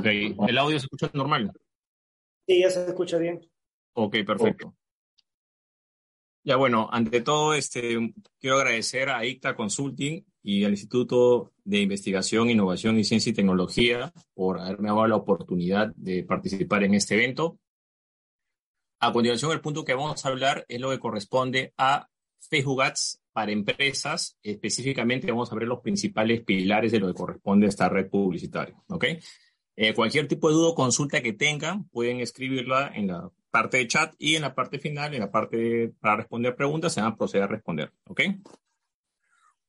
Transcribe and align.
Ok, 0.00 0.06
¿el 0.48 0.58
audio 0.58 0.78
se 0.78 0.86
escucha 0.86 1.10
normal? 1.12 1.52
Sí, 2.46 2.60
ya 2.60 2.70
se 2.70 2.86
escucha 2.86 3.18
bien. 3.18 3.40
Ok, 3.92 4.16
perfecto. 4.26 4.74
Ya 6.42 6.56
bueno, 6.56 6.88
ante 6.90 7.20
todo, 7.20 7.52
este, 7.52 8.14
quiero 8.38 8.56
agradecer 8.56 9.10
a 9.10 9.26
ICTA 9.26 9.54
Consulting 9.54 10.24
y 10.42 10.64
al 10.64 10.70
Instituto 10.70 11.52
de 11.64 11.82
Investigación, 11.82 12.48
Innovación 12.48 12.98
y 12.98 13.04
Ciencia 13.04 13.30
y 13.30 13.34
Tecnología 13.34 14.10
por 14.32 14.58
haberme 14.58 14.88
dado 14.88 15.06
la 15.06 15.16
oportunidad 15.16 15.92
de 15.96 16.24
participar 16.24 16.82
en 16.82 16.94
este 16.94 17.16
evento. 17.16 17.58
A 19.00 19.12
continuación, 19.12 19.52
el 19.52 19.60
punto 19.60 19.84
que 19.84 19.92
vamos 19.92 20.24
a 20.24 20.28
hablar 20.30 20.64
es 20.66 20.80
lo 20.80 20.90
que 20.90 20.98
corresponde 20.98 21.74
a 21.76 22.08
Facebook 22.38 22.82
Ads 22.82 23.20
para 23.32 23.52
empresas. 23.52 24.38
Específicamente, 24.42 25.30
vamos 25.30 25.52
a 25.52 25.56
ver 25.56 25.68
los 25.68 25.80
principales 25.80 26.42
pilares 26.42 26.90
de 26.90 27.00
lo 27.00 27.08
que 27.08 27.14
corresponde 27.14 27.66
a 27.66 27.68
esta 27.68 27.90
red 27.90 28.08
publicitaria. 28.08 28.76
¿ok? 28.88 29.04
Eh, 29.82 29.94
cualquier 29.94 30.28
tipo 30.28 30.48
de 30.48 30.56
duda 30.56 30.68
o 30.68 30.74
consulta 30.74 31.22
que 31.22 31.32
tengan, 31.32 31.88
pueden 31.88 32.20
escribirla 32.20 32.92
en 32.94 33.06
la 33.06 33.30
parte 33.50 33.78
de 33.78 33.88
chat 33.88 34.14
y 34.18 34.36
en 34.36 34.42
la 34.42 34.54
parte 34.54 34.78
final, 34.78 35.14
en 35.14 35.20
la 35.20 35.30
parte 35.30 35.56
de- 35.56 35.88
para 36.00 36.16
responder 36.16 36.54
preguntas, 36.54 36.92
se 36.92 37.00
van 37.00 37.12
a 37.12 37.16
proceder 37.16 37.44
a 37.44 37.46
responder. 37.46 37.90
¿Ok? 38.04 38.20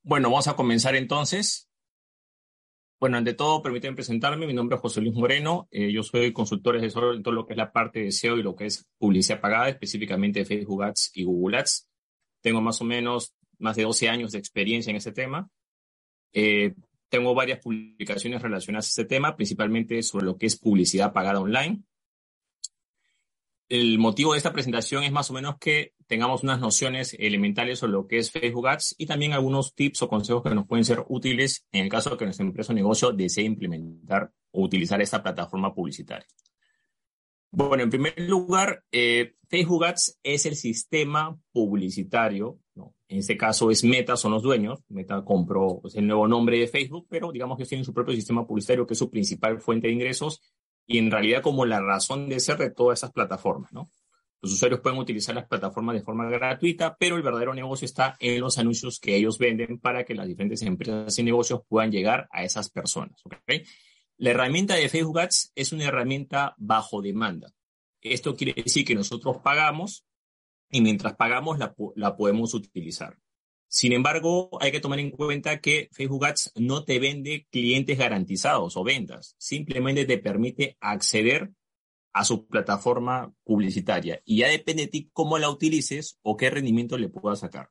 Bueno, 0.03 0.29
vamos 0.29 0.49
a 0.49 0.55
comenzar 0.57 0.95
entonces. 0.95 1.69
Bueno, 2.99 3.15
ante 3.15 3.33
todo, 3.33 3.61
permítanme 3.61 3.95
presentarme. 3.95 4.45
Mi 4.47 4.53
nombre 4.53 4.75
es 4.75 4.81
José 4.81 4.99
Luis 4.99 5.15
Moreno. 5.15 5.69
Eh, 5.71 5.93
yo 5.93 6.03
soy 6.03 6.33
consultor 6.33 6.75
asesor 6.75 7.15
en 7.15 7.23
todo 7.23 7.33
lo 7.33 7.45
que 7.47 7.53
es 7.53 7.57
la 7.57 7.71
parte 7.71 8.01
de 8.01 8.11
SEO 8.11 8.37
y 8.37 8.43
lo 8.43 8.53
que 8.53 8.65
es 8.65 8.85
publicidad 8.97 9.39
pagada, 9.39 9.69
específicamente 9.69 10.43
Facebook 10.43 10.83
Ads 10.83 11.11
y 11.13 11.23
Google 11.23 11.59
Ads. 11.59 11.89
Tengo 12.41 12.59
más 12.59 12.81
o 12.81 12.83
menos 12.83 13.33
más 13.59 13.77
de 13.77 13.83
12 13.83 14.09
años 14.09 14.33
de 14.33 14.39
experiencia 14.39 14.91
en 14.91 14.97
ese 14.97 15.13
tema. 15.13 15.49
Eh, 16.33 16.75
tengo 17.11 17.35
varias 17.35 17.59
publicaciones 17.59 18.41
relacionadas 18.41 18.87
a 18.87 18.89
este 18.89 19.05
tema, 19.05 19.35
principalmente 19.35 20.01
sobre 20.01 20.25
lo 20.25 20.37
que 20.37 20.45
es 20.45 20.57
publicidad 20.57 21.11
pagada 21.11 21.41
online. 21.41 21.83
El 23.67 23.99
motivo 23.99 24.31
de 24.31 24.37
esta 24.37 24.53
presentación 24.53 25.03
es 25.03 25.11
más 25.11 25.29
o 25.29 25.33
menos 25.33 25.57
que 25.59 25.93
tengamos 26.07 26.43
unas 26.43 26.61
nociones 26.61 27.15
elementales 27.19 27.79
sobre 27.79 27.93
lo 27.93 28.07
que 28.07 28.17
es 28.17 28.31
Facebook 28.31 28.67
Ads 28.67 28.95
y 28.97 29.05
también 29.05 29.33
algunos 29.33 29.75
tips 29.75 30.03
o 30.03 30.09
consejos 30.09 30.41
que 30.41 30.55
nos 30.55 30.67
pueden 30.67 30.85
ser 30.85 31.03
útiles 31.09 31.65
en 31.73 31.83
el 31.83 31.89
caso 31.89 32.11
de 32.11 32.17
que 32.17 32.25
nuestra 32.25 32.45
empresa 32.45 32.71
o 32.71 32.75
negocio 32.75 33.11
desee 33.11 33.43
implementar 33.43 34.31
o 34.51 34.63
utilizar 34.63 35.01
esta 35.01 35.21
plataforma 35.21 35.73
publicitaria. 35.73 36.27
Bueno, 37.51 37.83
en 37.83 37.89
primer 37.89 38.17
lugar, 38.21 38.85
eh, 38.89 39.35
Facebook 39.49 39.83
Ads 39.83 40.19
es 40.23 40.45
el 40.45 40.55
sistema 40.55 41.37
publicitario, 41.51 42.57
¿no? 42.75 42.93
en 43.07 43.19
este 43.19 43.37
caso 43.37 43.69
es 43.71 43.83
Meta, 43.83 44.15
son 44.15 44.31
los 44.31 44.43
dueños, 44.43 44.79
Meta 44.89 45.23
compró 45.23 45.81
es 45.85 45.95
el 45.95 46.07
nuevo 46.07 46.27
nombre 46.27 46.57
de 46.57 46.67
Facebook, 46.67 47.07
pero 47.09 47.31
digamos 47.31 47.57
que 47.57 47.65
tienen 47.65 47.85
su 47.85 47.93
propio 47.93 48.15
sistema 48.15 48.45
publicitario 48.45 48.87
que 48.87 48.93
es 48.93 48.99
su 48.99 49.09
principal 49.09 49.59
fuente 49.59 49.87
de 49.87 49.93
ingresos 49.93 50.41
y 50.85 50.97
en 50.97 51.11
realidad 51.11 51.41
como 51.41 51.65
la 51.65 51.81
razón 51.81 52.29
de 52.29 52.39
ser 52.39 52.57
de 52.57 52.71
todas 52.71 52.99
esas 52.99 53.11
plataformas, 53.11 53.71
¿no? 53.73 53.89
Los 54.41 54.53
usuarios 54.53 54.79
pueden 54.79 54.97
utilizar 54.97 55.35
las 55.35 55.47
plataformas 55.47 55.93
de 55.93 56.01
forma 56.01 56.27
gratuita, 56.27 56.97
pero 56.99 57.15
el 57.15 57.21
verdadero 57.21 57.53
negocio 57.53 57.85
está 57.85 58.15
en 58.19 58.39
los 58.41 58.57
anuncios 58.57 58.99
que 58.99 59.15
ellos 59.15 59.37
venden 59.37 59.77
para 59.77 60.03
que 60.03 60.15
las 60.15 60.27
diferentes 60.27 60.63
empresas 60.63 61.17
y 61.19 61.23
negocios 61.23 61.61
puedan 61.67 61.91
llegar 61.91 62.27
a 62.31 62.43
esas 62.43 62.71
personas. 62.71 63.21
¿ok? 63.23 63.35
La 64.17 64.31
herramienta 64.31 64.75
de 64.75 64.89
Facebook 64.89 65.19
Ads 65.19 65.51
es 65.53 65.71
una 65.73 65.85
herramienta 65.85 66.55
bajo 66.57 67.03
demanda. 67.03 67.53
Esto 68.01 68.35
quiere 68.35 68.59
decir 68.59 68.83
que 68.83 68.95
nosotros 68.95 69.37
pagamos 69.43 70.05
y 70.71 70.81
mientras 70.81 71.15
pagamos 71.15 71.59
la, 71.59 71.75
la 71.95 72.15
podemos 72.15 72.53
utilizar. 72.53 73.17
Sin 73.67 73.93
embargo, 73.93 74.49
hay 74.59 74.71
que 74.71 74.81
tomar 74.81 74.99
en 74.99 75.11
cuenta 75.11 75.61
que 75.61 75.87
Facebook 75.93 76.25
Ads 76.25 76.53
no 76.55 76.83
te 76.83 76.99
vende 76.99 77.47
clientes 77.51 77.97
garantizados 77.97 78.75
o 78.75 78.83
ventas, 78.83 79.35
simplemente 79.37 80.05
te 80.05 80.17
permite 80.17 80.77
acceder 80.81 81.51
a 82.13 82.25
su 82.25 82.47
plataforma 82.47 83.33
publicitaria 83.43 84.21
y 84.25 84.39
ya 84.39 84.49
depende 84.49 84.83
de 84.83 84.89
ti 84.89 85.09
cómo 85.13 85.37
la 85.37 85.49
utilices 85.49 86.19
o 86.21 86.35
qué 86.35 86.49
rendimiento 86.49 86.97
le 86.97 87.09
puedas 87.09 87.39
sacar. 87.39 87.69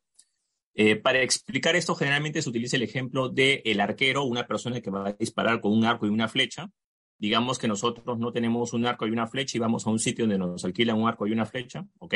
Eh, 0.74 0.96
para 0.96 1.22
explicar 1.22 1.76
esto, 1.76 1.94
generalmente 1.94 2.40
se 2.40 2.48
utiliza 2.48 2.76
el 2.76 2.82
ejemplo 2.82 3.28
del 3.28 3.60
el 3.64 3.80
arquero, 3.80 4.24
una 4.24 4.46
persona 4.46 4.80
que 4.80 4.90
va 4.90 5.08
a 5.08 5.12
disparar 5.12 5.60
con 5.60 5.72
un 5.72 5.84
arco 5.84 6.06
y 6.06 6.10
una 6.10 6.28
flecha. 6.28 6.70
Digamos 7.18 7.58
que 7.58 7.68
nosotros 7.68 8.18
no 8.18 8.32
tenemos 8.32 8.72
un 8.72 8.86
arco 8.86 9.06
y 9.06 9.10
una 9.10 9.26
flecha 9.26 9.58
y 9.58 9.60
vamos 9.60 9.86
a 9.86 9.90
un 9.90 9.98
sitio 9.98 10.24
donde 10.24 10.38
nos 10.38 10.64
alquilan 10.64 10.96
un 10.96 11.08
arco 11.08 11.26
y 11.26 11.32
una 11.32 11.44
flecha, 11.44 11.84
¿ok? 11.98 12.14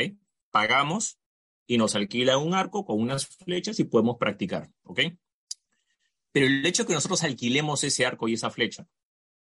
Pagamos 0.55 1.19
y 1.67 1.77
nos 1.77 1.95
alquilan 1.95 2.39
un 2.39 2.53
arco 2.53 2.85
con 2.85 3.01
unas 3.01 3.27
flechas 3.27 3.77
y 3.81 3.83
podemos 3.83 4.15
practicar, 4.17 4.71
¿ok? 4.83 5.01
Pero 6.31 6.45
el 6.45 6.65
hecho 6.65 6.83
de 6.83 6.87
que 6.87 6.93
nosotros 6.93 7.25
alquilemos 7.25 7.83
ese 7.83 8.05
arco 8.05 8.29
y 8.29 8.35
esa 8.35 8.49
flecha 8.49 8.87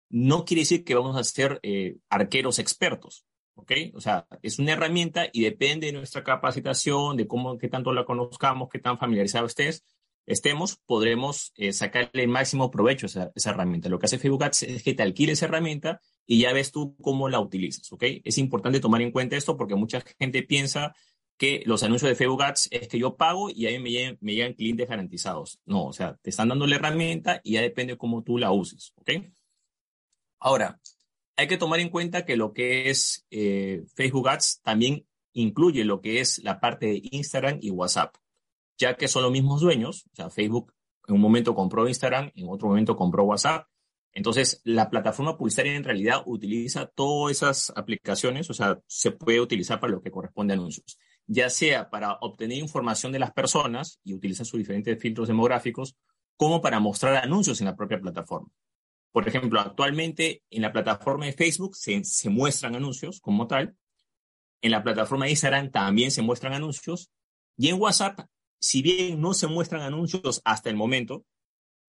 no 0.10 0.46
quiere 0.46 0.62
decir 0.62 0.84
que 0.84 0.94
vamos 0.94 1.18
a 1.18 1.24
ser 1.24 1.60
eh, 1.64 1.98
arqueros 2.08 2.60
expertos, 2.60 3.26
¿ok? 3.56 3.72
O 3.96 4.00
sea, 4.00 4.28
es 4.44 4.60
una 4.60 4.74
herramienta 4.74 5.26
y 5.34 5.42
depende 5.42 5.88
de 5.88 5.94
nuestra 5.94 6.24
capacitación, 6.24 7.18
de 7.18 7.26
cómo, 7.26 7.58
qué 7.58 7.68
tanto 7.68 7.94
la 7.94 8.06
conozcamos, 8.06 8.70
qué 8.70 8.78
tan 8.78 9.00
familiarizados 9.00 9.54
estés, 9.54 9.84
estemos, 10.26 10.78
podremos 10.86 11.52
eh, 11.56 11.74
sacarle 11.74 12.24
el 12.24 12.28
máximo 12.28 12.72
provecho 12.72 13.08
a 13.08 13.32
esa, 13.36 13.50
herramienta. 13.50 13.90
Lo 13.90 14.00
que 14.00 14.06
hace 14.06 14.20
Facebook 14.20 14.44
Ads 14.44 14.64
es 14.64 14.84
que 14.84 14.94
te 14.94 15.04
alquile 15.04 15.34
esa 15.34 15.46
herramienta 15.46 16.00
y 16.26 16.42
ya 16.42 16.54
ves 16.54 16.72
tú 16.72 16.96
cómo 17.02 17.30
la 17.30 17.40
utilizas, 17.40 17.92
¿ok? 17.92 18.04
Es 18.24 18.38
importante 18.38 18.80
tomar 18.80 19.02
en 19.02 19.12
cuenta 19.12 19.36
esto 19.36 19.58
porque 19.58 19.76
mucha 19.76 20.04
gente 20.20 20.44
piensa 20.44 20.96
que 21.38 21.64
los 21.66 21.84
anuncios 21.84 22.10
de 22.10 22.16
Facebook 22.16 22.44
Ads 22.44 22.68
es 22.72 22.88
que 22.88 23.00
yo 23.00 23.16
pago 23.16 23.50
y 23.50 23.66
ahí 23.66 23.80
me 23.80 23.90
llegan, 23.90 24.18
me 24.22 24.34
llegan 24.34 24.54
clientes 24.54 24.88
garantizados. 24.88 25.60
No, 25.66 25.86
o 25.86 25.94
sea, 25.94 26.18
te 26.22 26.30
están 26.30 26.50
dando 26.50 26.68
la 26.68 26.76
herramienta 26.76 27.42
y 27.44 27.54
ya 27.54 27.62
depende 27.62 27.98
cómo 27.98 28.24
tú 28.24 28.38
la 28.38 28.52
uses, 28.52 28.94
¿ok? 28.96 29.12
Ahora, 30.40 30.80
hay 31.36 31.48
que 31.48 31.58
tomar 31.58 31.80
en 31.80 31.90
cuenta 31.90 32.26
que 32.26 32.36
lo 32.36 32.54
que 32.54 32.90
es 32.90 33.26
eh, 33.32 33.84
Facebook 33.96 34.30
Ads 34.30 34.62
también 34.62 35.06
incluye 35.34 35.84
lo 35.86 36.02
que 36.02 36.20
es 36.20 36.40
la 36.44 36.60
parte 36.60 36.88
de 36.88 37.02
Instagram 37.12 37.58
y 37.62 37.72
WhatsApp, 37.72 38.16
ya 38.78 38.96
que 38.96 39.08
son 39.08 39.24
los 39.24 39.32
mismos 39.32 39.62
dueños. 39.62 40.06
O 40.12 40.16
sea, 40.16 40.30
Facebook 40.30 40.74
en 41.08 41.16
un 41.16 41.22
momento 41.22 41.56
compró 41.56 41.88
Instagram, 41.88 42.32
en 42.36 42.48
otro 42.50 42.68
momento 42.68 42.96
compró 42.96 43.24
WhatsApp. 43.24 43.68
Entonces, 44.14 44.62
la 44.66 44.90
plataforma 44.90 45.38
publicitaria 45.38 45.76
en 45.76 45.84
realidad 45.84 46.24
utiliza 46.26 46.88
todas 46.88 47.38
esas 47.38 47.72
aplicaciones, 47.76 48.50
o 48.50 48.54
sea, 48.54 48.80
se 48.88 49.12
puede 49.12 49.40
utilizar 49.40 49.80
para 49.80 49.94
lo 49.94 50.02
que 50.02 50.12
corresponde 50.12 50.54
a 50.54 50.58
anuncios, 50.58 51.00
ya 51.28 51.50
sea 51.50 51.90
para 51.90 52.18
obtener 52.20 52.58
información 52.58 53.14
de 53.14 53.20
las 53.20 53.32
personas 53.32 54.00
y 54.04 54.14
utiliza 54.14 54.44
sus 54.44 54.58
diferentes 54.58 55.00
filtros 55.00 55.30
demográficos, 55.30 55.96
como 56.36 56.62
para 56.62 56.80
mostrar 56.80 57.16
anuncios 57.18 57.62
en 57.62 57.68
la 57.68 57.76
propia 57.76 58.02
plataforma. 58.02 58.50
Por 59.12 59.28
ejemplo, 59.28 59.60
actualmente 59.60 60.44
en 60.50 60.62
la 60.62 60.74
plataforma 60.74 61.26
de 61.26 61.34
Facebook 61.34 61.76
se, 61.76 62.04
se 62.04 62.30
muestran 62.30 62.76
anuncios 62.76 63.20
como 63.22 63.48
tal. 63.48 63.76
En 64.62 64.72
la 64.72 64.84
plataforma 64.84 65.26
de 65.26 65.32
Instagram 65.32 65.70
también 65.70 66.12
se 66.12 66.22
muestran 66.22 66.54
anuncios. 66.54 67.12
Y 67.58 67.68
en 67.68 67.80
WhatsApp, 67.80 68.22
si 68.62 68.82
bien 68.82 69.20
no 69.20 69.34
se 69.34 69.48
muestran 69.48 69.82
anuncios 69.82 70.42
hasta 70.46 70.70
el 70.70 70.76
momento, 70.76 71.26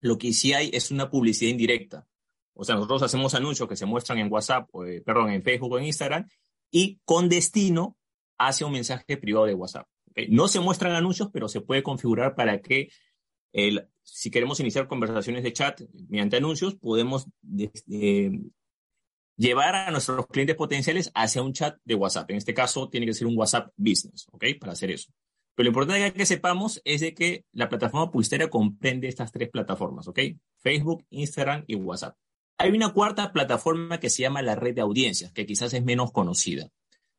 lo 0.00 0.16
que 0.18 0.32
sí 0.32 0.52
hay 0.54 0.70
es 0.72 0.90
una 0.90 1.10
publicidad 1.10 1.50
indirecta. 1.50 2.08
O 2.54 2.64
sea, 2.64 2.74
nosotros 2.74 3.02
hacemos 3.02 3.34
anuncios 3.34 3.68
que 3.68 3.76
se 3.76 3.86
muestran 3.86 4.18
en 4.18 4.32
WhatsApp, 4.32 4.68
eh, 4.86 5.00
perdón, 5.04 5.30
en 5.30 5.42
Facebook 5.42 5.72
o 5.72 5.78
en 5.78 5.84
Instagram, 5.84 6.28
y 6.70 6.98
con 7.04 7.28
destino 7.28 7.96
hacia 8.38 8.66
un 8.66 8.72
mensaje 8.72 9.16
privado 9.16 9.46
de 9.46 9.54
WhatsApp. 9.54 9.86
No 10.28 10.48
se 10.48 10.60
muestran 10.60 10.92
anuncios, 10.94 11.28
pero 11.32 11.48
se 11.48 11.60
puede 11.60 11.82
configurar 11.82 12.34
para 12.34 12.60
que 12.60 12.88
si 14.02 14.30
queremos 14.30 14.58
iniciar 14.60 14.88
conversaciones 14.88 15.42
de 15.42 15.52
chat 15.52 15.80
mediante 16.08 16.36
anuncios, 16.38 16.74
podemos 16.74 17.26
de- 17.42 17.70
de- 17.86 18.40
llevar 19.36 19.74
a 19.74 19.90
nuestros 19.90 20.26
clientes 20.26 20.56
potenciales 20.56 21.10
hacia 21.14 21.42
un 21.42 21.52
chat 21.52 21.78
de 21.84 21.94
WhatsApp. 21.94 22.30
En 22.30 22.36
este 22.36 22.54
caso, 22.54 22.88
tiene 22.88 23.06
que 23.06 23.14
ser 23.14 23.26
un 23.26 23.36
WhatsApp 23.36 23.72
Business, 23.76 24.26
¿ok? 24.32 24.44
Para 24.58 24.72
hacer 24.72 24.90
eso. 24.90 25.12
Pero 25.54 25.64
lo 25.64 25.70
importante 25.70 26.12
que 26.12 26.26
sepamos 26.26 26.80
es 26.84 27.00
de 27.00 27.14
que 27.14 27.44
la 27.52 27.68
plataforma 27.68 28.10
publicitaria 28.10 28.48
comprende 28.48 29.08
estas 29.08 29.32
tres 29.32 29.50
plataformas, 29.50 30.08
¿ok? 30.08 30.18
Facebook, 30.58 31.04
Instagram 31.10 31.64
y 31.66 31.74
WhatsApp. 31.74 32.16
Hay 32.58 32.70
una 32.70 32.92
cuarta 32.92 33.32
plataforma 33.32 34.00
que 34.00 34.08
se 34.08 34.22
llama 34.22 34.40
la 34.40 34.54
red 34.54 34.74
de 34.74 34.80
audiencias, 34.80 35.32
que 35.32 35.46
quizás 35.46 35.74
es 35.74 35.84
menos 35.84 36.12
conocida, 36.12 36.68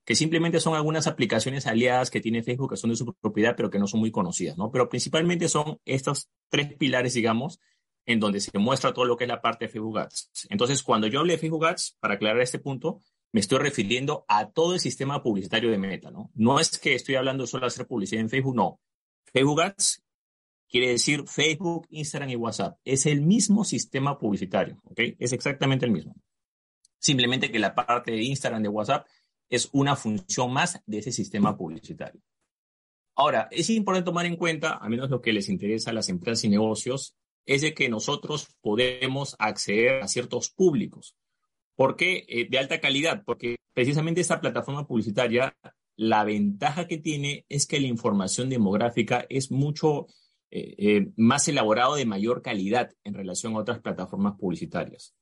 que 0.06 0.16
simplemente 0.16 0.60
son 0.60 0.74
algunas 0.74 1.06
aplicaciones 1.06 1.68
aliadas 1.68 2.10
que 2.10 2.22
tiene 2.22 2.44
Facebook 2.44 2.72
que 2.72 2.78
son 2.78 2.90
de 2.90 2.96
su 2.96 3.14
propiedad, 3.14 3.56
pero 3.56 3.70
que 3.70 3.80
no 3.80 3.88
son 3.88 4.00
muy 4.00 4.12
conocidas, 4.12 4.58
¿no? 4.58 4.72
Pero 4.72 4.90
principalmente 4.90 5.48
son 5.48 5.80
estos 5.86 6.30
tres 6.50 6.74
pilares, 6.74 7.14
digamos, 7.14 7.60
en 8.06 8.20
donde 8.20 8.40
se 8.40 8.58
muestra 8.58 8.94
todo 8.94 9.06
lo 9.06 9.16
que 9.16 9.26
es 9.26 9.28
la 9.28 9.42
parte 9.42 9.66
de 9.66 9.70
Facebook 9.70 10.00
Ads. 10.00 10.48
Entonces, 10.50 10.84
cuando 10.84 11.08
yo 11.08 11.20
hable 11.20 11.34
de 11.34 11.40
Facebook 11.40 11.66
Ads, 11.66 11.98
para 12.00 12.16
aclarar 12.16 12.42
este 12.42 12.60
punto, 12.60 13.02
me 13.34 13.40
estoy 13.40 13.58
refiriendo 13.58 14.26
a 14.28 14.52
todo 14.52 14.76
el 14.76 14.80
sistema 14.80 15.22
publicitario 15.22 15.72
de 15.72 15.78
Meta, 15.80 16.12
¿no? 16.12 16.32
No 16.36 16.60
es 16.60 16.78
que 16.78 16.94
estoy 16.94 17.16
hablando 17.16 17.48
solo 17.48 17.62
de 17.62 17.68
hacer 17.68 17.88
publicidad 17.88 18.22
en 18.22 18.30
Facebook, 18.30 18.56
no. 18.56 18.80
Facebook 19.26 19.62
Ads 19.62 20.04
quiere 20.70 20.90
decir 20.90 21.28
Facebook, 21.28 21.88
Instagram 21.90 22.30
y 22.30 22.36
WhatsApp. 22.36 22.78
Es 22.86 23.08
el 23.08 23.22
mismo 23.22 23.66
sistema 23.66 24.20
publicitario, 24.20 24.80
¿ok? 24.86 25.00
Es 25.18 25.34
exactamente 25.34 25.86
el 25.86 25.92
mismo. 25.92 26.16
Simplemente 27.00 27.52
que 27.52 27.60
la 27.60 27.74
parte 27.74 28.12
de 28.12 28.22
Instagram, 28.22 28.62
de 28.62 28.70
WhatsApp, 28.70 29.08
es 29.50 29.68
una 29.74 29.96
función 29.96 30.54
más 30.54 30.80
de 30.86 31.00
ese 31.00 31.12
sistema 31.12 31.58
publicitario. 31.58 32.22
Ahora, 33.16 33.48
es 33.52 33.70
importante 33.72 34.06
tomar 34.06 34.28
en 34.28 34.36
cuenta, 34.36 34.78
a 34.78 34.88
menos 34.90 35.10
lo 35.10 35.22
que 35.22 35.34
les 35.34 35.50
interesa 35.50 35.90
a 35.90 35.94
las 35.94 36.10
empresas 36.10 36.44
y 36.44 36.50
negocios, 36.50 37.16
es 37.46 37.62
de 37.62 37.74
que 37.74 37.90
nosotros 37.90 38.56
podemos 38.62 39.36
acceder 39.40 40.04
a 40.04 40.08
ciertos 40.08 40.50
públicos. 40.52 41.16
¿Por 41.76 41.96
qué 41.96 42.26
eh, 42.28 42.48
de 42.50 42.60
alta 42.60 42.80
calidad? 42.80 43.24
Porque 43.26 43.58
precisamente 43.74 44.22
esta 44.22 44.42
plataforma 44.42 44.88
publicitaria, 44.88 45.56
la 45.96 46.24
ventaja 46.24 46.88
que 46.88 46.98
tiene 46.98 47.46
es 47.50 47.66
que 47.66 47.80
la 47.80 47.88
información 47.88 48.50
demográfica 48.50 49.26
es 49.30 49.52
mucho 49.52 50.08
eh, 50.52 50.76
eh, 50.78 51.12
más 51.18 51.48
elaborado 51.48 51.96
de 51.96 52.06
mayor 52.06 52.42
calidad 52.42 52.92
en 53.04 53.16
relación 53.16 53.56
a 53.56 53.60
otras 53.60 53.80
plataformas 53.80 54.36
publicitarias. 54.40 55.16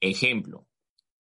Ejemplo, 0.00 0.66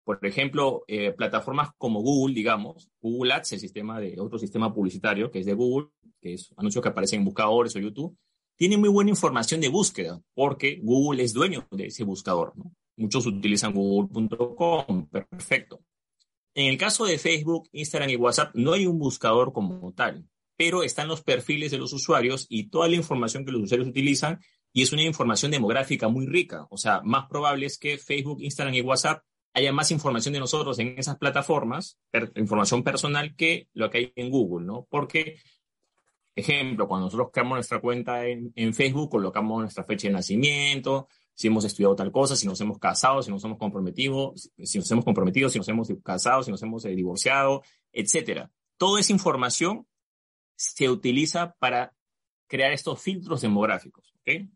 por 0.04 0.18
ejemplo, 0.26 0.84
plataformas 1.16 1.70
como 1.78 2.02
Google, 2.02 2.34
digamos, 2.34 2.90
Google 3.00 3.32
Ads, 3.32 3.54
el 3.54 3.60
sistema 3.60 3.98
de 4.00 4.20
otro 4.20 4.38
sistema 4.38 4.74
publicitario 4.74 5.30
que 5.30 5.38
es 5.38 5.46
de 5.46 5.54
Google, 5.54 5.88
que 6.20 6.34
es 6.34 6.52
anuncios 6.58 6.82
que 6.82 6.90
aparecen 6.90 7.20
en 7.20 7.24
buscadores 7.24 7.74
o 7.76 7.78
YouTube, 7.78 8.14
tiene 8.56 8.76
muy 8.76 8.90
buena 8.90 9.10
información 9.10 9.62
de 9.62 9.68
búsqueda 9.68 10.20
porque 10.34 10.78
Google 10.82 11.22
es 11.22 11.32
dueño 11.32 11.66
de 11.70 11.86
ese 11.86 12.04
buscador. 12.04 12.52
¿no? 12.56 12.74
Muchos 12.96 13.26
utilizan 13.26 13.72
google.com, 13.72 15.08
perfecto. 15.08 15.80
En 16.54 16.66
el 16.66 16.78
caso 16.78 17.04
de 17.04 17.18
Facebook, 17.18 17.68
Instagram 17.72 18.10
y 18.10 18.16
WhatsApp, 18.16 18.54
no 18.54 18.74
hay 18.74 18.86
un 18.86 18.98
buscador 18.98 19.52
como 19.52 19.92
tal, 19.92 20.28
pero 20.56 20.84
están 20.84 21.08
los 21.08 21.22
perfiles 21.22 21.72
de 21.72 21.78
los 21.78 21.92
usuarios 21.92 22.46
y 22.48 22.68
toda 22.68 22.88
la 22.88 22.94
información 22.94 23.44
que 23.44 23.50
los 23.50 23.62
usuarios 23.62 23.88
utilizan 23.88 24.40
y 24.72 24.82
es 24.82 24.92
una 24.92 25.02
información 25.02 25.50
demográfica 25.50 26.08
muy 26.08 26.26
rica. 26.26 26.66
O 26.70 26.76
sea, 26.76 27.00
más 27.02 27.26
probable 27.28 27.66
es 27.66 27.78
que 27.78 27.98
Facebook, 27.98 28.40
Instagram 28.40 28.74
y 28.74 28.80
WhatsApp 28.82 29.24
haya 29.52 29.72
más 29.72 29.90
información 29.92 30.34
de 30.34 30.40
nosotros 30.40 30.78
en 30.80 30.98
esas 30.98 31.16
plataformas, 31.16 31.98
información 32.34 32.82
personal, 32.82 33.34
que 33.36 33.68
lo 33.72 33.88
que 33.88 33.98
hay 33.98 34.12
en 34.16 34.30
Google, 34.30 34.66
¿no? 34.66 34.86
Porque, 34.90 35.38
ejemplo, 36.34 36.88
cuando 36.88 37.06
nosotros 37.06 37.30
creamos 37.32 37.56
nuestra 37.56 37.80
cuenta 37.80 38.26
en, 38.26 38.52
en 38.56 38.74
Facebook, 38.74 39.10
colocamos 39.10 39.60
nuestra 39.60 39.84
fecha 39.84 40.08
de 40.08 40.14
nacimiento, 40.14 41.08
si 41.34 41.48
hemos 41.48 41.64
estudiado 41.64 41.96
tal 41.96 42.12
cosa, 42.12 42.36
si 42.36 42.46
nos 42.46 42.60
hemos 42.60 42.78
casado, 42.78 43.22
si 43.22 43.30
nos 43.30 43.44
hemos 43.44 43.58
comprometido, 43.58 44.34
si 44.36 44.78
nos 44.78 44.90
hemos 44.90 45.04
comprometido, 45.04 45.48
si 45.48 45.58
nos 45.58 45.68
hemos 45.68 45.88
casado, 46.02 46.42
si 46.42 46.50
nos 46.50 46.62
hemos 46.62 46.84
eh, 46.84 46.90
divorciado, 46.90 47.62
etcétera. 47.92 48.50
Toda 48.76 49.00
esa 49.00 49.12
información 49.12 49.86
se 50.56 50.88
utiliza 50.88 51.54
para 51.58 51.92
crear 52.46 52.72
estos 52.72 53.00
filtros 53.00 53.40
demográficos. 53.40 54.14
¿okay? 54.20 54.48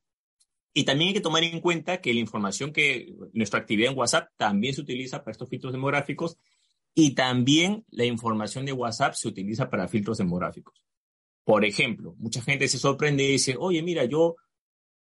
Y 0.72 0.84
también 0.84 1.08
hay 1.08 1.14
que 1.14 1.20
tomar 1.20 1.42
en 1.42 1.60
cuenta 1.60 2.00
que 2.00 2.14
la 2.14 2.20
información 2.20 2.72
que 2.72 3.12
nuestra 3.32 3.58
actividad 3.58 3.90
en 3.90 3.98
WhatsApp 3.98 4.30
también 4.36 4.74
se 4.74 4.80
utiliza 4.80 5.18
para 5.18 5.32
estos 5.32 5.48
filtros 5.48 5.72
demográficos 5.72 6.38
y 6.94 7.14
también 7.14 7.84
la 7.90 8.04
información 8.04 8.64
de 8.64 8.72
WhatsApp 8.72 9.14
se 9.14 9.28
utiliza 9.28 9.68
para 9.70 9.88
filtros 9.88 10.18
demográficos. 10.18 10.84
Por 11.44 11.64
ejemplo, 11.64 12.14
mucha 12.18 12.42
gente 12.42 12.68
se 12.68 12.78
sorprende 12.78 13.24
y 13.24 13.32
dice, 13.32 13.56
oye, 13.58 13.82
mira, 13.82 14.04
yo 14.04 14.36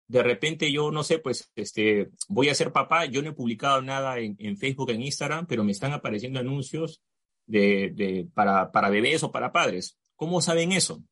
de 0.09 0.23
repente 0.23 0.71
yo 0.71 0.91
no 0.91 1.03
sé, 1.03 1.19
pues 1.19 1.51
este, 1.57 2.11
voy 2.29 2.49
a 2.49 2.55
ser 2.55 2.73
papá, 2.73 3.07
yo 3.07 3.23
no 3.23 3.31
he 3.31 3.35
publicado 3.35 3.83
nada 3.83 4.19
en, 4.19 4.57
Facebook, 4.57 4.91
en 4.91 5.03
Instagram, 5.03 5.47
pero 5.47 5.65
me 5.65 5.73
están 5.73 5.93
apareciendo 5.93 6.39
anuncios 6.39 7.03
de, 7.47 7.93
de, 7.95 8.29
para, 8.35 8.71
para 8.71 8.91
bebés 8.91 9.23
o 9.23 9.33
para 9.33 9.53
padres. 9.53 9.99
¿Cómo 10.15 10.41
saben 10.41 10.73
eso? 10.73 11.03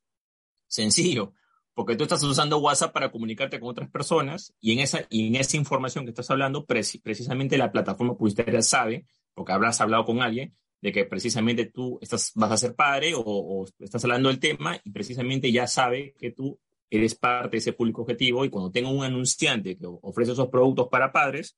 Sencillo, 0.66 1.32
porque 1.74 1.96
tú 1.96 2.04
estás 2.04 2.22
usando 2.22 2.58
WhatsApp 2.58 2.92
para 2.92 3.10
comunicarte 3.10 3.58
con 3.58 3.70
otras 3.70 3.90
personas 3.90 4.54
y 4.60 4.72
en 4.72 4.80
esa, 4.80 5.06
y 5.10 5.28
en 5.28 5.36
esa 5.36 5.56
información 5.56 6.04
que 6.04 6.10
estás 6.10 6.30
hablando, 6.30 6.64
precisamente 6.64 7.58
la 7.58 7.72
plataforma 7.72 8.16
publicitaria 8.16 8.62
sabe, 8.62 9.06
porque 9.34 9.52
habrás 9.52 9.80
hablado 9.80 10.04
con 10.04 10.22
alguien, 10.22 10.54
de 10.80 10.92
que 10.92 11.04
precisamente 11.04 11.64
tú 11.64 11.98
estás, 12.02 12.32
vas 12.34 12.52
a 12.52 12.56
ser 12.58 12.74
padre 12.74 13.14
o, 13.14 13.22
o 13.24 13.64
estás 13.78 14.04
hablando 14.04 14.28
del 14.28 14.38
tema 14.38 14.78
y 14.84 14.90
precisamente 14.90 15.50
ya 15.50 15.66
sabe 15.66 16.14
que 16.18 16.30
tú 16.30 16.60
eres 16.90 17.14
parte 17.14 17.52
de 17.52 17.58
ese 17.58 17.72
público 17.72 18.02
objetivo 18.02 18.44
y 18.44 18.50
cuando 18.50 18.70
tengo 18.70 18.90
un 18.90 19.04
anunciante 19.04 19.76
que 19.76 19.86
ofrece 20.02 20.32
esos 20.32 20.48
productos 20.48 20.88
para 20.88 21.12
padres, 21.12 21.56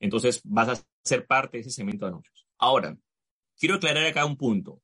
entonces 0.00 0.40
vas 0.44 0.68
a 0.68 0.84
ser 1.04 1.26
parte 1.26 1.58
de 1.58 1.60
ese 1.62 1.70
segmento 1.70 2.04
de 2.04 2.10
anuncios. 2.10 2.46
Ahora, 2.58 2.96
quiero 3.58 3.76
aclarar 3.76 4.06
acá 4.06 4.24
un 4.24 4.36
punto. 4.36 4.80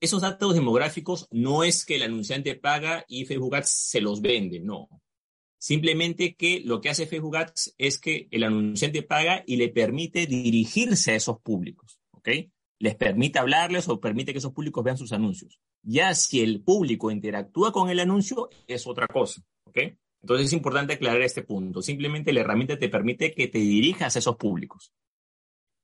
Esos 0.00 0.22
datos 0.22 0.54
demográficos 0.54 1.26
no 1.30 1.64
es 1.64 1.84
que 1.84 1.96
el 1.96 2.02
anunciante 2.02 2.54
paga 2.54 3.04
y 3.08 3.24
Facebook 3.24 3.56
Ads 3.56 3.70
se 3.70 4.00
los 4.00 4.20
vende, 4.20 4.60
no. 4.60 4.88
Simplemente 5.58 6.36
que 6.36 6.60
lo 6.60 6.80
que 6.80 6.88
hace 6.88 7.06
Facebook 7.06 7.36
Ads 7.36 7.74
es 7.78 7.98
que 7.98 8.28
el 8.30 8.44
anunciante 8.44 9.02
paga 9.02 9.42
y 9.44 9.56
le 9.56 9.70
permite 9.70 10.26
dirigirse 10.26 11.12
a 11.12 11.16
esos 11.16 11.40
públicos, 11.40 11.98
¿ok? 12.12 12.28
Les 12.78 12.94
permite 12.94 13.38
hablarles 13.38 13.88
o 13.88 14.00
permite 14.00 14.32
que 14.32 14.38
esos 14.38 14.52
públicos 14.52 14.84
vean 14.84 14.96
sus 14.96 15.12
anuncios. 15.12 15.60
Ya 15.82 16.14
si 16.14 16.42
el 16.42 16.62
público 16.62 17.10
interactúa 17.10 17.72
con 17.72 17.90
el 17.90 18.00
anuncio, 18.00 18.48
es 18.66 18.86
otra 18.86 19.06
cosa. 19.06 19.42
¿ok? 19.64 19.78
Entonces 20.22 20.46
es 20.46 20.52
importante 20.52 20.94
aclarar 20.94 21.22
este 21.22 21.42
punto. 21.42 21.82
Simplemente 21.82 22.32
la 22.32 22.40
herramienta 22.40 22.78
te 22.78 22.88
permite 22.88 23.32
que 23.34 23.48
te 23.48 23.58
dirijas 23.58 24.16
a 24.16 24.18
esos 24.18 24.36
públicos. 24.36 24.92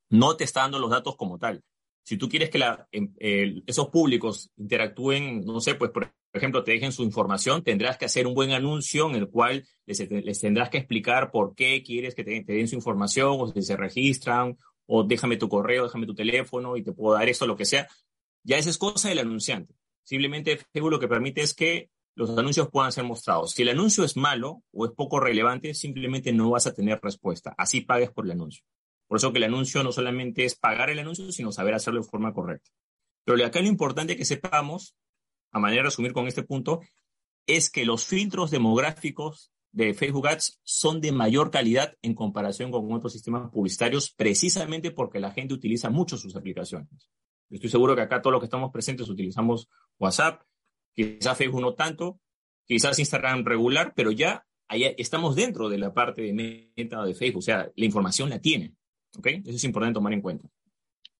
No 0.09 0.35
te 0.35 0.43
está 0.43 0.61
dando 0.61 0.79
los 0.79 0.89
datos 0.89 1.15
como 1.15 1.37
tal. 1.37 1.63
Si 2.03 2.17
tú 2.17 2.29
quieres 2.29 2.49
que 2.51 2.63
em, 2.91 3.13
esos 3.65 3.89
públicos 3.89 4.51
interactúen, 4.57 5.43
no 5.43 5.59
sé, 5.59 5.73
pues 5.73 5.89
por 5.89 6.13
ejemplo, 6.33 6.63
te 6.63 6.73
dejen 6.73 6.91
su 6.91 7.01
información, 7.01 7.63
tendrás 7.63 7.97
que 7.97 8.05
hacer 8.05 8.27
un 8.27 8.35
buen 8.35 8.51
anuncio 8.51 9.09
en 9.09 9.15
el 9.15 9.29
cual 9.29 9.65
les, 9.85 10.39
tendrás 10.39 10.69
que 10.69 10.77
explicar 10.77 11.31
por 11.31 11.55
qué 11.55 11.81
quieres 11.81 12.13
que 12.13 12.23
te, 12.23 12.43
te, 12.43 12.53
den 12.53 12.67
su 12.67 12.75
información, 12.75 13.37
o 13.39 13.47
si 13.47 13.61
se 13.61 13.75
registran, 13.77 14.57
o 14.87 15.03
déjame 15.03 15.37
tu 15.37 15.49
correo, 15.49 15.83
déjame 15.83 16.05
tu 16.05 16.15
teléfono 16.15 16.77
y 16.77 16.83
te 16.83 16.91
puedo 16.91 17.17
dar 17.17 17.27
esto, 17.27 17.47
lo 17.47 17.55
que 17.55 17.65
sea. 17.65 17.87
Ya 18.43 18.57
esa 18.57 18.69
es 18.69 18.77
cosa 18.77 19.09
del 19.09 19.19
anunciante. 19.19 19.75
Simplemente 20.03 20.57
Facebook 20.57 20.91
lo 20.91 20.99
que 20.99 21.07
permite 21.07 21.41
es 21.41 21.53
que 21.53 21.89
los 22.15 22.37
anuncios 22.37 22.69
puedan 22.69 22.91
ser 22.91 23.03
mostrados. 23.03 23.51
Si 23.51 23.63
el 23.63 23.69
anuncio 23.69 24.03
es 24.03 24.15
malo 24.15 24.63
o 24.71 24.85
es 24.85 24.91
poco 24.91 25.19
relevante, 25.19 25.73
simplemente 25.73 26.31
no 26.31 26.51
vas 26.51 26.67
a 26.67 26.73
tener 26.73 26.99
respuesta. 27.01 27.53
Así 27.57 27.81
pagues 27.81 28.11
por 28.11 28.25
el 28.25 28.31
anuncio. 28.31 28.63
Por 29.07 29.17
eso 29.17 29.31
que 29.31 29.37
el 29.37 29.43
anuncio 29.43 29.83
no 29.83 29.91
solamente 29.91 30.45
es 30.45 30.55
pagar 30.55 30.89
el 30.89 30.99
anuncio, 30.99 31.31
sino 31.31 31.51
saber 31.51 31.73
hacerlo 31.73 32.01
de 32.01 32.07
forma 32.07 32.33
correcta. 32.33 32.71
Pero 33.25 33.43
acá 33.45 33.59
lo 33.59 33.67
importante 33.67 34.15
que 34.15 34.25
sepamos, 34.25 34.95
a 35.51 35.59
manera 35.59 35.81
de 35.81 35.89
resumir 35.89 36.13
con 36.13 36.27
este 36.27 36.43
punto, 36.43 36.81
es 37.47 37.69
que 37.69 37.85
los 37.85 38.05
filtros 38.05 38.51
demográficos 38.51 39.51
de 39.75 39.93
Facebook 39.93 40.27
Ads 40.29 40.61
son 40.63 41.01
de 41.01 41.11
mayor 41.11 41.51
calidad 41.51 41.97
en 42.01 42.15
comparación 42.15 42.71
con 42.71 42.89
otros 42.93 43.11
sistemas 43.11 43.51
publicitarios, 43.51 44.09
precisamente 44.09 44.91
porque 44.91 45.19
la 45.19 45.31
gente 45.31 45.53
utiliza 45.53 45.89
mucho 45.89 46.17
sus 46.17 46.33
aplicaciones. 46.37 47.09
Estoy 47.49 47.69
seguro 47.69 47.93
que 47.93 48.01
acá 48.01 48.21
todos 48.21 48.31
los 48.31 48.39
que 48.39 48.45
estamos 48.45 48.71
presentes 48.71 49.09
utilizamos 49.09 49.67
WhatsApp, 49.99 50.41
quizás 50.93 51.37
Facebook 51.37 51.59
no 51.59 51.73
tanto, 51.73 52.21
quizás 52.65 52.97
Instagram 52.99 53.43
regular, 53.43 53.91
pero 53.93 54.11
ya 54.11 54.45
estamos 54.69 55.35
dentro 55.35 55.67
de 55.67 55.77
la 55.77 55.93
parte 55.93 56.21
de 56.21 56.33
meta 56.33 57.03
de 57.03 57.13
Facebook, 57.13 57.39
o 57.39 57.41
sea, 57.41 57.69
la 57.75 57.85
información 57.85 58.29
la 58.29 58.39
tiene. 58.39 58.73
¿Ok? 59.17 59.27
Eso 59.27 59.51
es 59.51 59.63
importante 59.65 59.95
tomar 59.95 60.13
en 60.13 60.21
cuenta. 60.21 60.49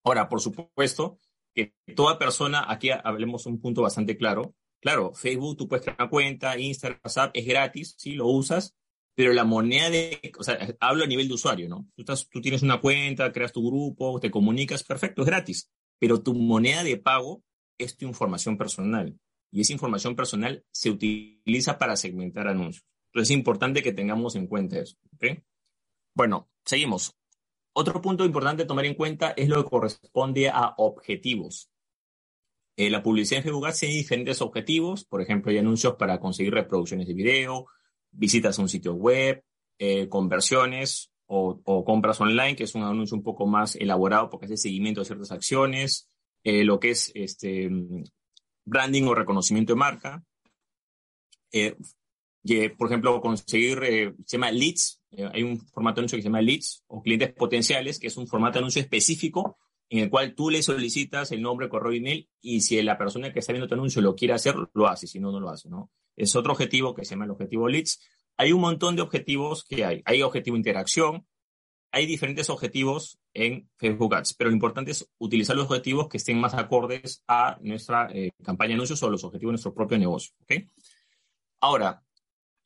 Ahora, 0.04 0.30
por 0.30 0.40
supuesto, 0.40 1.20
que 1.54 1.74
toda 1.94 2.18
persona, 2.18 2.66
aquí 2.70 2.90
hablemos 2.90 3.46
un 3.48 3.60
punto 3.60 3.82
bastante 3.82 4.16
claro. 4.16 4.56
Claro, 4.86 5.16
Facebook, 5.16 5.58
tú 5.58 5.68
puedes 5.68 5.84
crear 5.84 5.98
una 6.00 6.10
cuenta, 6.12 6.60
Instagram, 6.60 7.00
WhatsApp, 7.04 7.32
es 7.34 7.48
gratis, 7.48 7.96
sí, 7.98 8.12
lo 8.12 8.28
usas, 8.28 8.76
pero 9.16 9.34
la 9.34 9.44
moneda 9.44 9.90
de, 9.90 10.32
o 10.38 10.44
sea, 10.44 10.60
hablo 10.80 11.06
a 11.06 11.08
nivel 11.08 11.28
de 11.28 11.34
usuario, 11.34 11.68
¿no? 11.68 11.88
Tú, 11.96 12.40
tienes 12.40 12.62
una 12.62 12.80
cuenta, 12.80 13.32
creas 13.32 13.52
tu 13.52 13.66
grupo, 13.66 14.20
te 14.20 14.30
comunicas, 14.30 14.84
perfecto, 14.84 15.24
es 15.24 15.26
gratis 15.26 15.72
pero 16.00 16.22
tu 16.22 16.34
moneda 16.34 16.84
de 16.84 16.98
pago 16.98 17.44
es 17.78 17.98
tu 17.98 18.06
información 18.06 18.58
personal 18.58 19.18
y 19.52 19.62
esa 19.62 19.74
información 19.74 20.16
personal 20.16 20.64
se 20.72 20.90
utiliza 20.90 21.78
para 21.78 21.96
segmentar 21.96 22.48
anuncios. 22.48 22.86
Entonces 23.08 23.32
es 23.32 23.38
importante 23.38 23.82
que 23.82 23.94
tengamos 23.94 24.36
en 24.36 24.48
cuenta 24.48 24.80
eso. 24.80 24.98
Bueno, 26.14 26.50
seguimos. 26.66 27.16
Otro 27.74 28.02
punto 28.02 28.26
importante 28.26 28.64
a 28.64 28.68
tomar 28.68 28.86
en 28.86 28.96
cuenta 28.96 29.32
es 29.32 29.50
lo 29.50 29.64
que 29.64 29.70
corresponde 29.70 30.50
a 30.50 30.76
objetivos. 30.78 31.70
Eh, 32.78 32.90
la 32.90 33.02
publicidad 33.02 33.40
en 33.40 33.44
Facebook 33.44 33.74
tiene 33.74 33.96
diferentes 33.96 34.42
objetivos. 34.42 35.06
Por 35.06 35.22
ejemplo, 35.22 35.52
hay 35.52 35.58
anuncios 35.58 35.96
para 35.96 36.20
conseguir 36.20 36.54
reproducciones 36.54 37.08
de 37.08 37.14
video, 37.14 37.68
visitas 38.12 38.58
a 38.58 38.62
un 38.62 38.70
sitio 38.70 38.94
web, 38.94 39.44
eh, 39.78 40.08
conversiones, 40.10 41.12
o, 41.28 41.84
compras 41.84 42.22
online, 42.22 42.56
que 42.56 42.66
es 42.66 42.76
un 42.76 42.84
anuncio 42.84 43.18
un 43.18 43.24
poco 43.24 43.48
más 43.48 43.76
elaborado 43.76 44.30
porque 44.30 44.46
hace 44.46 44.58
seguimiento 44.58 45.02
de 45.02 45.06
ciertas 45.06 45.32
acciones, 45.32 46.08
eh, 46.44 46.64
lo 46.64 46.80
que 46.80 46.92
es 46.92 47.12
este, 47.16 47.70
branding 48.64 49.04
o 49.04 49.16
reconocimiento 49.16 49.74
de 49.74 49.80
marca, 49.80 50.24
eh, 51.52 51.76
que, 52.46 52.70
por 52.70 52.88
ejemplo, 52.88 53.22
conseguir, 53.22 53.80
eh, 53.84 54.14
se 54.26 54.38
llama 54.38 54.52
leads, 54.52 55.02
eh, 55.12 55.30
hay 55.34 55.44
un 55.44 55.60
formato 55.60 55.96
de 55.96 56.02
anuncio 56.02 56.18
que 56.18 56.22
se 56.22 56.28
llama 56.28 56.42
leads 56.42 56.84
o 56.88 57.02
clientes 57.02 57.34
potenciales, 57.34 58.00
que 58.00 58.08
es 58.08 58.18
un 58.18 58.28
formato 58.28 58.54
de 58.54 58.60
anuncio 58.60 58.82
específico 58.82 59.58
en 59.90 60.00
el 60.00 60.10
cual 60.10 60.34
tú 60.36 60.50
le 60.50 60.64
solicitas 60.64 61.32
el 61.32 61.42
nombre, 61.42 61.70
correo, 61.70 61.94
email 61.94 62.30
y 62.42 62.62
si 62.62 62.82
la 62.82 62.98
persona 62.98 63.32
que 63.32 63.40
está 63.40 63.54
viendo 63.54 63.68
tu 63.68 63.76
anuncio 63.76 64.02
lo 64.02 64.16
quiere 64.16 64.34
hacer, 64.34 64.56
lo 64.74 64.88
hace, 64.88 65.08
si 65.08 65.20
no, 65.20 65.32
no 65.32 65.40
lo 65.40 65.50
hace, 65.50 65.70
¿no? 65.70 65.92
Es 66.16 66.36
otro 66.36 66.54
objetivo 66.54 66.94
que 66.94 67.06
se 67.06 67.12
llama 67.12 67.26
el 67.26 67.32
objetivo 67.32 67.68
leads. 67.68 68.00
Hay 68.38 68.52
un 68.52 68.62
montón 68.62 68.96
de 68.96 69.02
objetivos 69.02 69.64
que 69.64 69.86
hay. 69.86 70.02
Hay 70.06 70.22
objetivo 70.22 70.58
interacción, 70.58 71.26
hay 71.92 72.06
diferentes 72.06 72.50
objetivos 72.50 73.20
en 73.34 73.70
Facebook 73.78 74.16
Ads, 74.16 74.34
pero 74.34 74.50
lo 74.50 74.56
importante 74.56 74.92
es 74.92 75.10
utilizar 75.18 75.56
los 75.56 75.68
objetivos 75.68 76.10
que 76.10 76.18
estén 76.18 76.40
más 76.40 76.54
acordes 76.54 77.24
a 77.28 77.58
nuestra 77.62 78.10
eh, 78.12 78.32
campaña 78.44 78.70
de 78.70 78.74
anuncios 78.76 79.02
o 79.04 79.10
los 79.10 79.24
objetivos 79.24 79.52
de 79.52 79.54
nuestro 79.54 79.74
propio 79.74 79.98
negocio, 79.98 80.34
¿ok? 80.42 80.54
Ahora, 81.62 82.04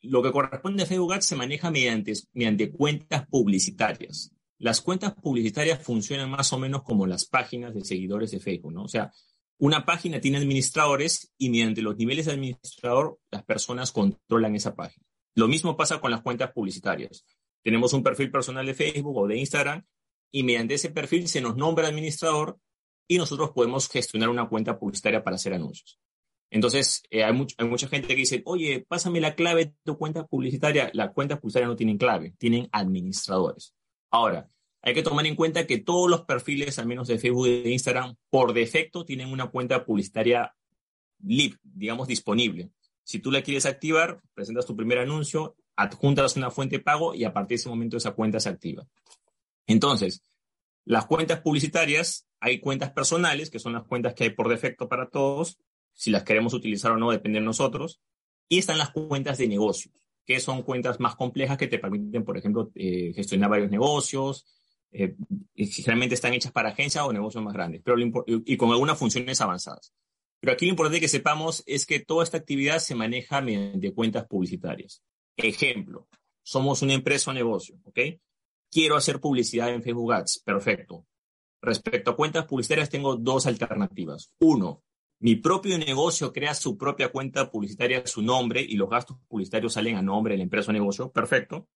lo 0.02 0.22
que 0.22 0.32
corresponde 0.32 0.82
a 0.82 0.86
Facebook 0.86 1.12
Ads 1.12 1.26
se 1.26 1.36
maneja 1.36 1.70
mediante, 1.70 2.14
mediante 2.32 2.72
cuentas 2.72 3.26
publicitarias. 3.28 4.32
Las 4.60 4.82
cuentas 4.82 5.14
publicitarias 5.14 5.82
funcionan 5.82 6.30
más 6.30 6.52
o 6.52 6.58
menos 6.58 6.82
como 6.82 7.06
las 7.06 7.24
páginas 7.24 7.74
de 7.74 7.82
seguidores 7.82 8.30
de 8.30 8.40
Facebook, 8.40 8.74
¿no? 8.74 8.82
O 8.82 8.88
sea, 8.88 9.10
una 9.58 9.86
página 9.86 10.20
tiene 10.20 10.36
administradores 10.36 11.32
y 11.38 11.48
mediante 11.48 11.80
los 11.80 11.96
niveles 11.96 12.26
de 12.26 12.32
administrador 12.32 13.18
las 13.30 13.42
personas 13.42 13.90
controlan 13.90 14.54
esa 14.54 14.74
página. 14.74 15.06
Lo 15.34 15.48
mismo 15.48 15.78
pasa 15.78 15.98
con 15.98 16.10
las 16.10 16.20
cuentas 16.20 16.52
publicitarias. 16.52 17.24
Tenemos 17.62 17.94
un 17.94 18.02
perfil 18.02 18.30
personal 18.30 18.66
de 18.66 18.74
Facebook 18.74 19.16
o 19.16 19.26
de 19.26 19.38
Instagram 19.38 19.82
y 20.30 20.42
mediante 20.42 20.74
ese 20.74 20.90
perfil 20.90 21.26
se 21.28 21.40
nos 21.40 21.56
nombra 21.56 21.88
administrador 21.88 22.58
y 23.08 23.16
nosotros 23.16 23.52
podemos 23.52 23.88
gestionar 23.88 24.28
una 24.28 24.46
cuenta 24.46 24.78
publicitaria 24.78 25.24
para 25.24 25.36
hacer 25.36 25.54
anuncios. 25.54 25.98
Entonces, 26.50 27.02
eh, 27.08 27.24
hay, 27.24 27.46
hay, 27.56 27.66
mucha 27.66 27.88
gente 27.88 28.08
que 28.08 28.16
dice, 28.16 28.42
oye, 28.44 28.84
pásame 28.86 29.22
la 29.22 29.34
clave 29.34 29.64
de 29.64 29.74
tu 29.84 29.96
cuenta 29.96 30.26
publicitaria. 30.26 30.90
Las 30.92 31.12
cuentas 31.12 31.38
publicitarias 31.38 31.70
no 31.70 31.76
tienen 31.76 31.96
clave, 31.96 32.34
tienen 32.38 32.68
administradores. 32.72 33.74
Ahora, 34.10 34.48
hay 34.82 34.94
que 34.94 35.02
tomar 35.02 35.26
en 35.26 35.36
cuenta 35.36 35.66
que 35.66 35.78
todos 35.78 36.08
los 36.08 36.22
perfiles, 36.22 36.78
al 36.78 36.86
menos 36.86 37.08
de 37.08 37.18
Facebook 37.18 37.46
y 37.46 37.62
de 37.62 37.70
Instagram, 37.70 38.16
por 38.30 38.52
defecto 38.52 39.04
tienen 39.04 39.30
una 39.30 39.50
cuenta 39.50 39.84
publicitaria 39.84 40.54
libre, 41.22 41.58
digamos, 41.62 42.08
disponible. 42.08 42.70
Si 43.04 43.18
tú 43.18 43.30
la 43.30 43.42
quieres 43.42 43.66
activar, 43.66 44.20
presentas 44.34 44.66
tu 44.66 44.76
primer 44.76 44.98
anuncio, 44.98 45.56
adjuntas 45.76 46.36
una 46.36 46.50
fuente 46.50 46.78
de 46.78 46.82
pago 46.82 47.14
y 47.14 47.24
a 47.24 47.32
partir 47.32 47.56
de 47.56 47.60
ese 47.62 47.68
momento 47.68 47.96
esa 47.96 48.12
cuenta 48.12 48.40
se 48.40 48.48
activa. 48.48 48.86
Entonces, 49.66 50.22
las 50.84 51.06
cuentas 51.06 51.40
publicitarias, 51.40 52.26
hay 52.40 52.60
cuentas 52.60 52.92
personales, 52.92 53.50
que 53.50 53.58
son 53.58 53.74
las 53.74 53.84
cuentas 53.84 54.14
que 54.14 54.24
hay 54.24 54.30
por 54.30 54.48
defecto 54.48 54.88
para 54.88 55.08
todos, 55.08 55.58
si 55.92 56.10
las 56.10 56.24
queremos 56.24 56.54
utilizar 56.54 56.92
o 56.92 56.96
no 56.96 57.10
depende 57.10 57.38
de 57.38 57.44
nosotros. 57.44 58.00
Y 58.48 58.58
están 58.58 58.78
las 58.78 58.90
cuentas 58.90 59.38
de 59.38 59.46
negocios, 59.46 59.94
que 60.30 60.38
son 60.38 60.62
cuentas 60.62 61.00
más 61.00 61.16
complejas 61.16 61.58
que 61.58 61.66
te 61.66 61.80
permiten, 61.80 62.24
por 62.24 62.38
ejemplo, 62.38 62.70
eh, 62.76 63.12
gestionar 63.16 63.50
varios 63.50 63.68
negocios. 63.68 64.46
Eh, 64.92 65.16
generalmente 65.56 66.14
están 66.14 66.34
hechas 66.34 66.52
para 66.52 66.68
agencias 66.68 67.04
o 67.04 67.12
negocios 67.12 67.42
más 67.42 67.52
grandes, 67.52 67.82
pero 67.84 67.96
y 67.98 68.56
con 68.56 68.70
algunas 68.70 68.96
funciones 68.96 69.40
avanzadas. 69.40 69.92
Pero 70.38 70.52
aquí 70.52 70.66
lo 70.66 70.70
importante 70.70 71.00
que 71.00 71.08
sepamos 71.08 71.64
es 71.66 71.84
que 71.84 71.98
toda 71.98 72.22
esta 72.22 72.36
actividad 72.36 72.78
se 72.78 72.94
maneja 72.94 73.40
mediante 73.40 73.92
cuentas 73.92 74.24
publicitarias. 74.28 75.02
Ejemplo, 75.36 76.06
somos 76.44 76.80
una 76.82 76.94
empresa 76.94 77.32
o 77.32 77.34
negocio, 77.34 77.80
¿ok? 77.82 77.98
Quiero 78.70 78.94
hacer 78.94 79.18
publicidad 79.18 79.74
en 79.74 79.82
Facebook 79.82 80.12
Ads, 80.12 80.42
perfecto. 80.44 81.06
Respecto 81.60 82.12
a 82.12 82.16
cuentas 82.16 82.46
publicitarias, 82.46 82.88
tengo 82.88 83.16
dos 83.16 83.46
alternativas. 83.46 84.32
Uno, 84.38 84.84
mi 85.20 85.36
propio 85.36 85.76
negocio 85.78 86.32
crea 86.32 86.54
su 86.54 86.78
propia 86.78 87.12
cuenta 87.12 87.50
publicitaria, 87.50 88.06
su 88.06 88.22
nombre, 88.22 88.62
y 88.62 88.76
los 88.76 88.88
gastos 88.88 89.18
publicitarios 89.28 89.74
salen 89.74 89.96
a 89.96 90.02
nombre 90.02 90.32
de 90.32 90.38
la 90.38 90.44
empresa 90.44 90.70
o 90.70 90.72
negocio, 90.72 91.12
perfecto. 91.12 91.68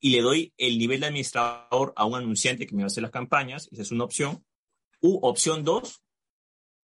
Y 0.00 0.10
le 0.10 0.22
doy 0.22 0.54
el 0.56 0.78
nivel 0.78 1.00
de 1.00 1.06
administrador 1.06 1.92
a 1.96 2.06
un 2.06 2.14
anunciante 2.14 2.66
que 2.66 2.74
me 2.74 2.82
va 2.82 2.86
a 2.86 2.88
hacer 2.88 3.02
las 3.02 3.10
campañas, 3.10 3.68
esa 3.72 3.82
es 3.82 3.92
una 3.92 4.04
opción. 4.04 4.42
U 5.02 5.18
opción 5.22 5.64
dos, 5.64 6.02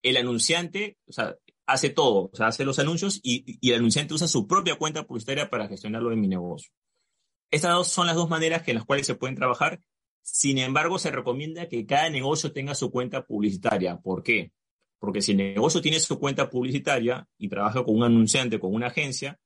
el 0.03 0.19
anunciante, 0.19 0.99
o 1.07 1.13
sea, 1.13 1.37
hace 1.67 1.89
todo, 1.89 2.31
o 2.31 2.37
sea, 2.37 2.49
hace 2.49 2.67
los 2.67 2.79
anuncios 2.79 3.21
y, 3.23 3.59
el 3.67 3.79
anunciante 3.79 4.13
usa 4.13 4.29
su 4.29 4.47
propia 4.47 4.77
cuenta 4.77 5.07
publicitaria 5.07 5.49
para 5.49 5.69
gestionarlo 5.69 6.13
en 6.13 6.21
mi 6.21 6.29
negocio. 6.29 6.71
Estas 7.51 7.73
dos 7.73 7.89
son 7.89 8.07
las 8.07 8.17
dos 8.17 8.29
maneras 8.29 8.63
en 8.69 8.75
las 8.75 8.85
cuales 8.85 9.07
se 9.07 9.15
pueden 9.15 9.37
trabajar. 9.37 9.81
Sin 10.23 10.59
embargo, 10.59 10.99
se 10.99 11.11
recomienda 11.11 11.69
que 11.69 11.87
cada 11.87 12.11
negocio 12.11 12.53
tenga 12.53 12.75
su 12.75 12.91
cuenta 12.91 13.25
publicitaria. 13.25 13.99
¿Por 13.99 14.23
qué? 14.23 14.53
Porque 14.99 15.21
si 15.21 15.33
el 15.33 15.39
negocio 15.39 15.81
tiene 15.81 16.01
su 16.01 16.19
cuenta 16.19 16.51
publicitaria 16.51 17.29
y 17.37 17.49
trabaja 17.49 17.85
con 17.85 17.97
un 17.97 18.05
anunciante, 18.05 18.59
con 18.59 18.75
una 18.75 18.87
agencia, 18.89 19.39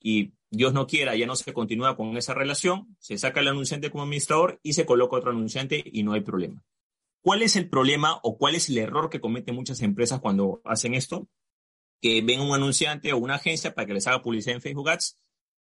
y 0.00 0.34
Dios 0.50 0.72
no 0.72 0.86
quiera, 0.86 1.16
ya 1.16 1.26
no 1.26 1.36
se 1.36 1.52
continúa 1.52 1.96
con 1.96 2.16
esa 2.16 2.34
relación, 2.34 2.96
se 2.98 3.16
saca 3.18 3.40
el 3.40 3.48
anunciante 3.48 3.90
como 3.90 4.02
administrador 4.02 4.58
y 4.62 4.72
se 4.74 4.84
coloca 4.84 5.16
otro 5.16 5.30
anunciante 5.30 5.82
y 5.84 6.02
no 6.02 6.12
hay 6.12 6.20
problema. 6.20 6.62
¿Cuál 7.22 7.42
es 7.42 7.54
el 7.56 7.68
problema 7.68 8.18
o 8.22 8.36
cuál 8.36 8.56
es 8.56 8.68
el 8.68 8.78
error 8.78 9.08
que 9.08 9.20
cometen 9.20 9.54
muchas 9.54 9.80
empresas 9.80 10.20
cuando 10.20 10.60
hacen 10.64 10.94
esto? 10.94 11.28
Que 12.00 12.20
ven 12.20 12.40
un 12.40 12.52
anunciante 12.52 13.12
o 13.12 13.18
una 13.18 13.36
agencia 13.36 13.74
para 13.74 13.86
que 13.86 13.94
les 13.94 14.06
haga 14.08 14.22
publicidad 14.22 14.56
en 14.56 14.60
Facebook 14.60 14.90
Ads 14.90 15.20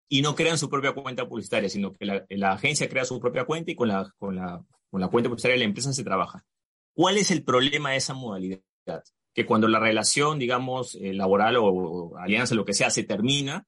y 0.10 0.22
no 0.22 0.36
crean 0.36 0.58
su 0.58 0.70
propia 0.70 0.92
cuenta 0.92 1.28
publicitaria, 1.28 1.70
sino 1.70 1.94
que 1.94 2.06
la, 2.06 2.26
la 2.30 2.52
agencia 2.52 2.90
crea 2.90 3.06
su 3.06 3.20
propia 3.20 3.46
cuenta 3.46 3.72
y 3.72 3.76
con 3.76 3.88
la, 3.88 4.14
con, 4.18 4.36
la, 4.36 4.64
con 4.90 5.00
la 5.00 5.08
cuenta 5.08 5.30
publicitaria 5.30 5.56
de 5.56 5.60
la 5.60 5.66
empresa 5.66 5.94
se 5.94 6.04
trabaja. 6.04 6.46
¿Cuál 6.94 7.18
es 7.18 7.32
el 7.32 7.44
problema 7.44 7.92
de 7.92 7.98
esa 7.98 8.14
modalidad? 8.14 8.60
Que 9.34 9.46
cuando 9.46 9.68
la 9.68 9.80
relación, 9.80 10.40
digamos, 10.40 10.96
eh, 10.96 11.14
laboral 11.14 11.58
o, 11.58 11.66
o 11.66 12.18
alianza, 12.18 12.56
lo 12.56 12.66
que 12.66 12.74
sea, 12.74 12.90
se 12.90 13.04
termina, 13.04 13.66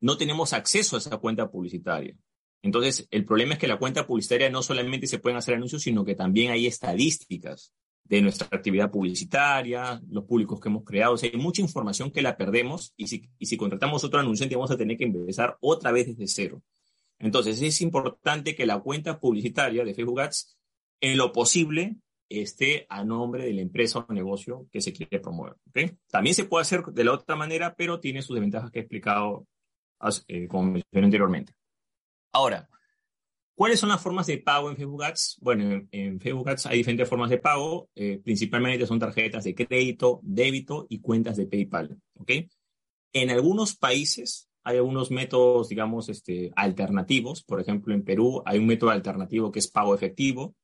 no 0.00 0.16
tenemos 0.16 0.52
acceso 0.52 0.96
a 0.96 0.98
esa 0.98 1.18
cuenta 1.18 1.50
publicitaria. 1.50 2.16
Entonces, 2.62 3.06
el 3.10 3.24
problema 3.24 3.54
es 3.54 3.58
que 3.58 3.68
la 3.68 3.78
cuenta 3.78 4.06
publicitaria 4.06 4.50
no 4.50 4.62
solamente 4.62 5.06
se 5.06 5.18
pueden 5.18 5.38
hacer 5.38 5.54
anuncios, 5.54 5.82
sino 5.82 6.04
que 6.04 6.14
también 6.14 6.50
hay 6.50 6.66
estadísticas 6.66 7.72
de 8.04 8.20
nuestra 8.20 8.48
actividad 8.50 8.90
publicitaria, 8.90 10.02
los 10.08 10.24
públicos 10.24 10.60
que 10.60 10.68
hemos 10.68 10.84
creado. 10.84 11.14
O 11.14 11.16
sea, 11.16 11.30
hay 11.32 11.38
mucha 11.38 11.62
información 11.62 12.10
que 12.10 12.22
la 12.22 12.36
perdemos 12.36 12.92
y 12.96 13.06
si, 13.06 13.30
y 13.38 13.46
si 13.46 13.56
contratamos 13.56 14.02
otro 14.04 14.18
anunciante 14.18 14.56
vamos 14.56 14.70
a 14.70 14.76
tener 14.76 14.96
que 14.96 15.04
empezar 15.04 15.56
otra 15.60 15.92
vez 15.92 16.08
desde 16.08 16.26
cero. 16.26 16.62
Entonces, 17.18 17.62
es 17.62 17.80
importante 17.82 18.54
que 18.54 18.66
la 18.66 18.80
cuenta 18.80 19.20
publicitaria 19.20 19.84
de 19.84 19.94
Facebook 19.94 20.20
Ads, 20.20 20.56
en 21.00 21.16
lo 21.16 21.32
posible, 21.32 21.96
esté 22.30 22.86
a 22.88 23.04
nombre 23.04 23.44
de 23.44 23.52
la 23.52 23.60
empresa 23.60 23.98
o 23.98 24.12
negocio 24.12 24.66
que 24.70 24.80
se 24.80 24.92
quiere 24.92 25.20
promover. 25.20 25.56
¿okay? 25.68 25.90
También 26.08 26.34
se 26.34 26.44
puede 26.44 26.62
hacer 26.62 26.82
de 26.84 27.04
la 27.04 27.12
otra 27.12 27.36
manera, 27.36 27.74
pero 27.74 28.00
tiene 28.00 28.22
sus 28.22 28.34
desventajas 28.34 28.70
que 28.70 28.78
he 28.78 28.82
explicado, 28.82 29.46
eh, 30.28 30.46
como 30.48 30.64
mencioné 30.64 31.06
anteriormente. 31.06 31.52
Ahora, 32.32 32.68
¿cuáles 33.54 33.80
son 33.80 33.88
las 33.88 34.00
formas 34.00 34.28
de 34.28 34.38
pago 34.38 34.70
en 34.70 34.76
Facebook 34.76 35.04
Ads? 35.04 35.38
Bueno, 35.42 35.64
en, 35.64 35.88
en 35.90 36.20
Facebook 36.20 36.48
Ads 36.48 36.66
hay 36.66 36.78
diferentes 36.78 37.08
formas 37.08 37.30
de 37.30 37.38
pago, 37.38 37.90
eh, 37.96 38.20
principalmente 38.22 38.86
son 38.86 39.00
tarjetas 39.00 39.44
de 39.44 39.54
crédito, 39.54 40.20
débito 40.22 40.86
y 40.88 41.00
cuentas 41.00 41.36
de 41.36 41.46
PayPal, 41.46 42.00
¿ok? 42.14 42.30
En 43.12 43.30
algunos 43.30 43.76
países 43.76 44.50
hay 44.62 44.76
algunos 44.76 45.10
métodos, 45.10 45.68
digamos, 45.68 46.08
este, 46.08 46.52
alternativos. 46.54 47.42
Por 47.42 47.60
ejemplo, 47.60 47.94
en 47.94 48.04
Perú 48.04 48.42
hay 48.44 48.58
un 48.58 48.66
método 48.66 48.90
alternativo 48.90 49.50
que 49.50 49.58
es 49.58 49.68
pago 49.68 49.94
efectivo. 49.94 50.54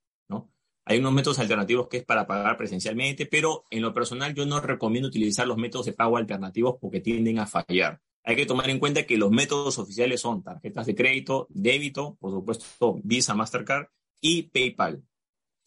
Hay 0.87 0.99
unos 0.99 1.13
métodos 1.13 1.39
alternativos 1.39 1.89
que 1.89 1.99
es 1.99 2.05
para 2.05 2.27
pagar 2.27 2.57
presencialmente, 2.57 3.27
pero 3.27 3.65
en 3.69 3.83
lo 3.83 3.93
personal 3.93 4.35
yo 4.35 4.47
no 4.47 4.61
recomiendo 4.61 5.09
utilizar 5.09 5.47
los 5.47 5.59
métodos 5.59 5.85
de 5.87 5.93
pago 5.93 6.17
alternativos 6.17 6.77
porque 6.81 7.01
tienden 7.01 7.39
a 7.39 7.47
fallar 7.47 8.01
hay 8.27 8.35
que 8.35 8.45
tomar 8.45 8.69
en 8.69 8.81
cuenta 8.81 9.07
que 9.07 9.17
los 9.17 9.31
métodos 9.31 9.79
oficiales 9.79 10.21
son 10.21 10.43
tarjetas 10.43 10.85
de 10.87 10.97
crédito, 10.97 11.47
débito, 11.49 12.17
por 12.17 12.33
supuesto 12.33 12.99
Visa, 13.05 13.35
Mastercard 13.35 13.87
y 14.21 14.43
PayPal, 14.43 15.01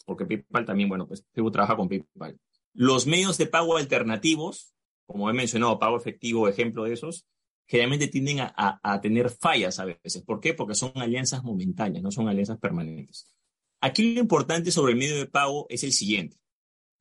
porque 0.06 0.26
PayPal 0.26 0.66
también, 0.66 0.90
bueno, 0.90 1.08
pues 1.08 1.26
Facebook 1.32 1.54
trabaja 1.54 1.78
con 1.78 1.88
PayPal. 1.88 2.38
Los 2.74 3.08
medios 3.08 3.38
de 3.38 3.46
pago 3.46 3.78
alternativos, 3.78 4.74
como 5.06 5.30
he 5.30 5.34
mencionado, 5.34 5.80
pago 5.80 5.96
efectivo, 5.96 6.50
ejemplo 6.50 6.84
de 6.84 6.94
esos, 6.94 7.26
generalmente 7.66 8.10
tienden 8.10 8.42
a, 8.42 8.54
a, 8.58 8.80
a 8.84 9.00
tener 9.00 9.30
fallas 9.30 9.80
a 9.80 9.86
veces. 9.86 10.22
¿Por 10.24 10.42
qué? 10.42 10.54
Porque 10.54 10.76
son 10.76 10.92
alianzas 10.96 11.46
momentáneas, 11.46 12.04
no 12.04 12.12
son 12.12 12.28
alianzas 12.28 12.60
permanentes. 12.60 13.34
Aquí 13.82 14.14
lo 14.14 14.22
importante 14.22 14.72
sobre 14.72 14.94
el 14.94 15.00
medio 15.00 15.18
de 15.18 15.26
pago 15.26 15.66
es 15.70 15.84
el 15.84 15.94
siguiente. 15.94 16.38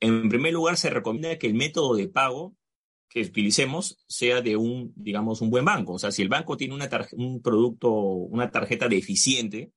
En 0.00 0.28
primer 0.28 0.52
lugar, 0.52 0.76
se 0.76 0.90
recomienda 0.90 1.38
que 1.38 1.48
el 1.48 1.54
método 1.54 1.96
de 1.96 2.08
pago 2.08 2.54
que 3.08 3.22
utilicemos 3.22 4.04
sea 4.06 4.42
de 4.42 4.56
un, 4.56 4.92
digamos, 4.94 5.40
un 5.40 5.50
buen 5.50 5.64
banco. 5.64 5.94
O 5.94 5.98
sea, 5.98 6.12
si 6.12 6.22
el 6.22 6.28
banco 6.28 6.56
tiene 6.56 6.74
un 7.12 7.42
producto, 7.42 7.90
una 7.90 8.50
tarjeta 8.50 8.86
deficiente, 8.88 9.72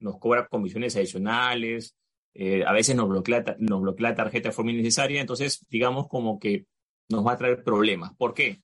nos 0.00 0.18
cobra 0.18 0.46
comisiones 0.46 0.94
adicionales, 0.96 1.96
eh, 2.34 2.64
a 2.64 2.72
veces 2.72 2.94
nos 2.94 3.08
bloquea, 3.08 3.56
nos 3.58 3.80
bloquea 3.80 4.10
la 4.10 4.14
tarjeta 4.14 4.50
de 4.50 4.54
forma 4.54 4.70
innecesaria, 4.70 5.20
entonces, 5.20 5.66
digamos, 5.68 6.08
como 6.08 6.38
que 6.38 6.66
nos 7.08 7.26
va 7.26 7.32
a 7.32 7.36
traer 7.36 7.64
problemas. 7.64 8.14
¿Por 8.16 8.34
qué? 8.34 8.62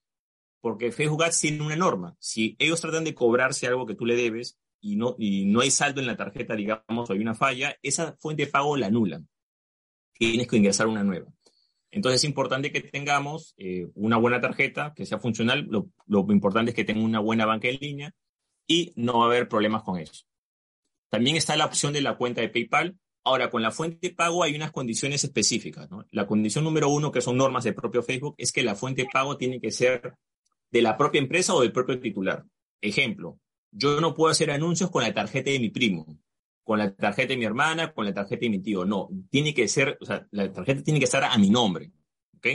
Porque 0.61 0.91
Facebook 0.91 1.23
Ads 1.23 1.39
tiene 1.39 1.63
una 1.63 1.75
norma. 1.75 2.15
Si 2.19 2.55
ellos 2.59 2.79
tratan 2.79 3.03
de 3.03 3.15
cobrarse 3.15 3.67
algo 3.67 3.85
que 3.85 3.95
tú 3.95 4.05
le 4.05 4.15
debes 4.15 4.57
y 4.85 4.97
no, 4.97 5.15
y 5.17 5.45
no 5.45 5.61
hay 5.61 5.71
saldo 5.71 5.99
en 5.99 6.05
la 6.05 6.15
tarjeta, 6.15 6.55
digamos, 6.55 7.09
o 7.09 7.13
hay 7.13 7.17
una 7.17 7.33
falla, 7.33 7.75
esa 7.81 8.15
fuente 8.19 8.45
de 8.45 8.51
pago 8.51 8.77
la 8.77 8.85
anulan. 8.85 9.27
Tienes 10.13 10.47
que 10.47 10.57
ingresar 10.57 10.85
una 10.85 11.03
nueva. 11.03 11.25
Entonces 11.89 12.21
es 12.21 12.25
importante 12.25 12.71
que 12.71 12.81
tengamos 12.81 13.55
eh, 13.57 13.87
una 13.95 14.17
buena 14.17 14.39
tarjeta, 14.39 14.93
que 14.95 15.07
sea 15.07 15.17
funcional. 15.17 15.65
Lo, 15.71 15.89
lo, 16.05 16.27
importante 16.31 16.69
es 16.69 16.75
que 16.75 16.83
tenga 16.83 17.03
una 17.03 17.19
buena 17.19 17.47
banca 17.47 17.67
en 17.67 17.77
línea 17.81 18.11
y 18.67 18.93
no 18.95 19.17
va 19.17 19.25
a 19.25 19.27
haber 19.29 19.49
problemas 19.49 19.81
con 19.81 19.97
eso. 19.97 20.25
También 21.09 21.35
está 21.35 21.55
la 21.55 21.65
opción 21.65 21.91
de 21.91 22.01
la 22.01 22.15
cuenta 22.15 22.41
de 22.41 22.49
PayPal. 22.49 22.95
Ahora, 23.23 23.49
con 23.49 23.63
la 23.63 23.71
fuente 23.71 24.09
de 24.09 24.13
pago 24.13 24.43
hay 24.43 24.55
unas 24.55 24.71
condiciones 24.71 25.23
específicas. 25.23 25.89
La 26.11 26.27
condición 26.27 26.63
número 26.63 26.89
uno, 26.89 27.11
que 27.11 27.21
son 27.21 27.37
normas 27.37 27.63
del 27.63 27.73
propio 27.73 28.03
Facebook, 28.03 28.35
es 28.37 28.51
que 28.51 28.61
la 28.61 28.75
fuente 28.75 29.01
de 29.01 29.09
pago 29.11 29.35
tiene 29.35 29.59
que 29.59 29.71
ser 29.71 30.13
de 30.69 30.81
la 30.83 30.95
propia 30.95 31.21
empresa 31.21 31.55
o 31.55 31.61
del 31.61 31.71
propio 31.71 31.99
titular. 31.99 32.45
Ejemplo, 32.81 33.39
yo 33.75 33.99
no 33.99 34.13
puedo 34.13 34.31
hacer 34.31 34.51
anuncios 34.51 34.89
con 34.89 35.03
la 35.03 35.13
tarjeta 35.13 35.51
de 35.51 35.59
mi 35.59 35.69
primo, 35.69 36.05
con 36.63 36.79
la 36.79 36.95
tarjeta 36.95 37.29
de 37.29 37.37
mi 37.37 37.45
hermana, 37.45 37.93
con 37.93 38.05
la 38.05 38.13
tarjeta 38.13 38.41
de 38.41 38.49
mi 38.49 38.59
tío. 38.59 38.85
No, 38.85 39.09
tiene 39.29 39.53
que 39.53 39.67
ser, 39.67 39.97
o 40.01 40.05
sea, 40.05 40.27
la 40.31 40.51
tarjeta 40.51 40.81
tiene 40.81 40.99
que 40.99 41.05
estar 41.05 41.23
a 41.23 41.37
mi 41.37 41.49
nombre, 41.49 41.91
¿ok? 42.37 42.47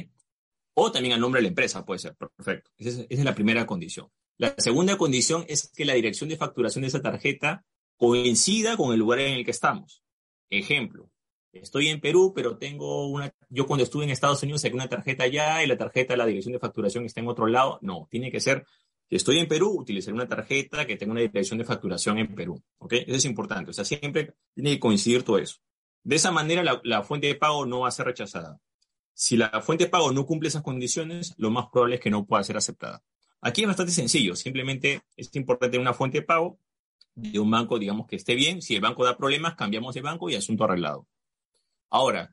O 0.75 0.91
también 0.91 1.15
a 1.15 1.19
nombre 1.19 1.41
de 1.41 1.43
la 1.43 1.49
empresa, 1.49 1.85
puede 1.85 1.99
ser, 1.99 2.17
perfecto. 2.17 2.71
Esa 2.79 2.89
es, 2.89 2.99
esa 2.99 3.07
es 3.09 3.25
la 3.25 3.35
primera 3.35 3.67
condición. 3.67 4.09
La 4.39 4.55
segunda 4.57 4.97
condición 4.97 5.45
es 5.49 5.71
que 5.77 5.85
la 5.85 5.95
dirección 5.95 6.31
de 6.31 6.39
facturación 6.39 6.83
de 6.83 6.89
esa 6.89 7.03
tarjeta 7.03 7.67
coincida 7.97 8.79
con 8.79 8.95
el 8.95 8.99
lugar 8.99 9.21
en 9.21 9.35
el 9.35 9.45
que 9.45 9.51
estamos. 9.51 10.03
Ejemplo, 10.49 11.11
estoy 11.53 11.89
en 11.89 12.01
Perú, 12.01 12.33
pero 12.35 12.57
tengo 12.57 13.09
una, 13.09 13.35
yo 13.51 13.67
cuando 13.67 13.85
estuve 13.85 14.05
en 14.05 14.11
Estados 14.11 14.43
Unidos 14.43 14.63
saqué 14.63 14.75
una 14.75 14.89
tarjeta 14.89 15.25
allá 15.25 15.63
y 15.63 15.67
la 15.67 15.77
tarjeta, 15.77 16.17
la 16.17 16.25
dirección 16.25 16.55
de 16.55 16.59
facturación 16.59 17.05
está 17.05 17.21
en 17.21 17.29
otro 17.29 17.47
lado. 17.47 17.79
No, 17.83 18.09
tiene 18.11 18.31
que 18.31 18.41
ser 18.41 18.65
si 19.11 19.17
estoy 19.17 19.39
en 19.41 19.49
Perú, 19.49 19.81
utilizaré 19.81 20.15
una 20.15 20.29
tarjeta 20.29 20.87
que 20.87 20.97
tenga 20.97 21.11
una 21.11 21.21
dirección 21.21 21.59
de 21.59 21.65
facturación 21.65 22.19
en 22.19 22.33
Perú. 22.33 22.63
Eso 22.89 23.17
es 23.17 23.25
importante. 23.25 23.73
O 23.73 23.75
sea, 23.75 23.85
siempre 23.85 24.37
tiene 24.55 24.71
que 24.71 24.79
coincidir 24.79 25.25
todo 25.25 25.39
eso. 25.39 25.57
De 26.05 26.15
esa 26.15 26.31
manera, 26.31 26.63
la, 26.63 26.81
la, 26.85 27.03
fuente 27.03 27.27
de 27.27 27.35
pago 27.35 27.67
no 27.67 27.81
va 27.81 27.89
a 27.89 27.91
ser 27.91 28.07
rechazada. 28.07 28.61
Si 29.13 29.37
la 29.37 29.61
fuente 29.63 29.85
de 29.85 29.91
pago 29.91 30.13
no 30.13 30.25
cumple 30.27 30.49
esas 30.49 30.63
condiciones, 30.63 31.35
lo 31.39 31.51
más 31.51 31.67
probable 31.73 31.97
es 31.97 32.01
que 32.01 32.09
no 32.09 32.25
pueda 32.25 32.45
ser 32.45 32.57
aceptada. 32.57 33.03
Aquí 33.41 33.63
es 33.63 33.67
bastante 33.67 33.91
sencillo. 33.91 34.37
Simplemente 34.37 35.03
es 35.17 35.35
importante 35.35 35.77
una 35.77 35.93
fuente 35.93 36.21
de 36.21 36.23
pago 36.23 36.61
de 37.17 37.41
un 37.41 37.51
banco, 37.51 37.81
digamos, 37.81 38.07
que 38.07 38.15
esté 38.15 38.37
bien. 38.37 38.63
Si 38.63 38.77
el 38.77 38.81
banco 38.81 39.05
da 39.05 39.17
problemas, 39.17 39.57
cambiamos 39.57 39.93
de 39.93 40.03
banco 40.03 40.31
y 40.31 40.37
asunto 40.37 40.63
arreglado. 40.63 41.09
Ahora, 41.91 42.33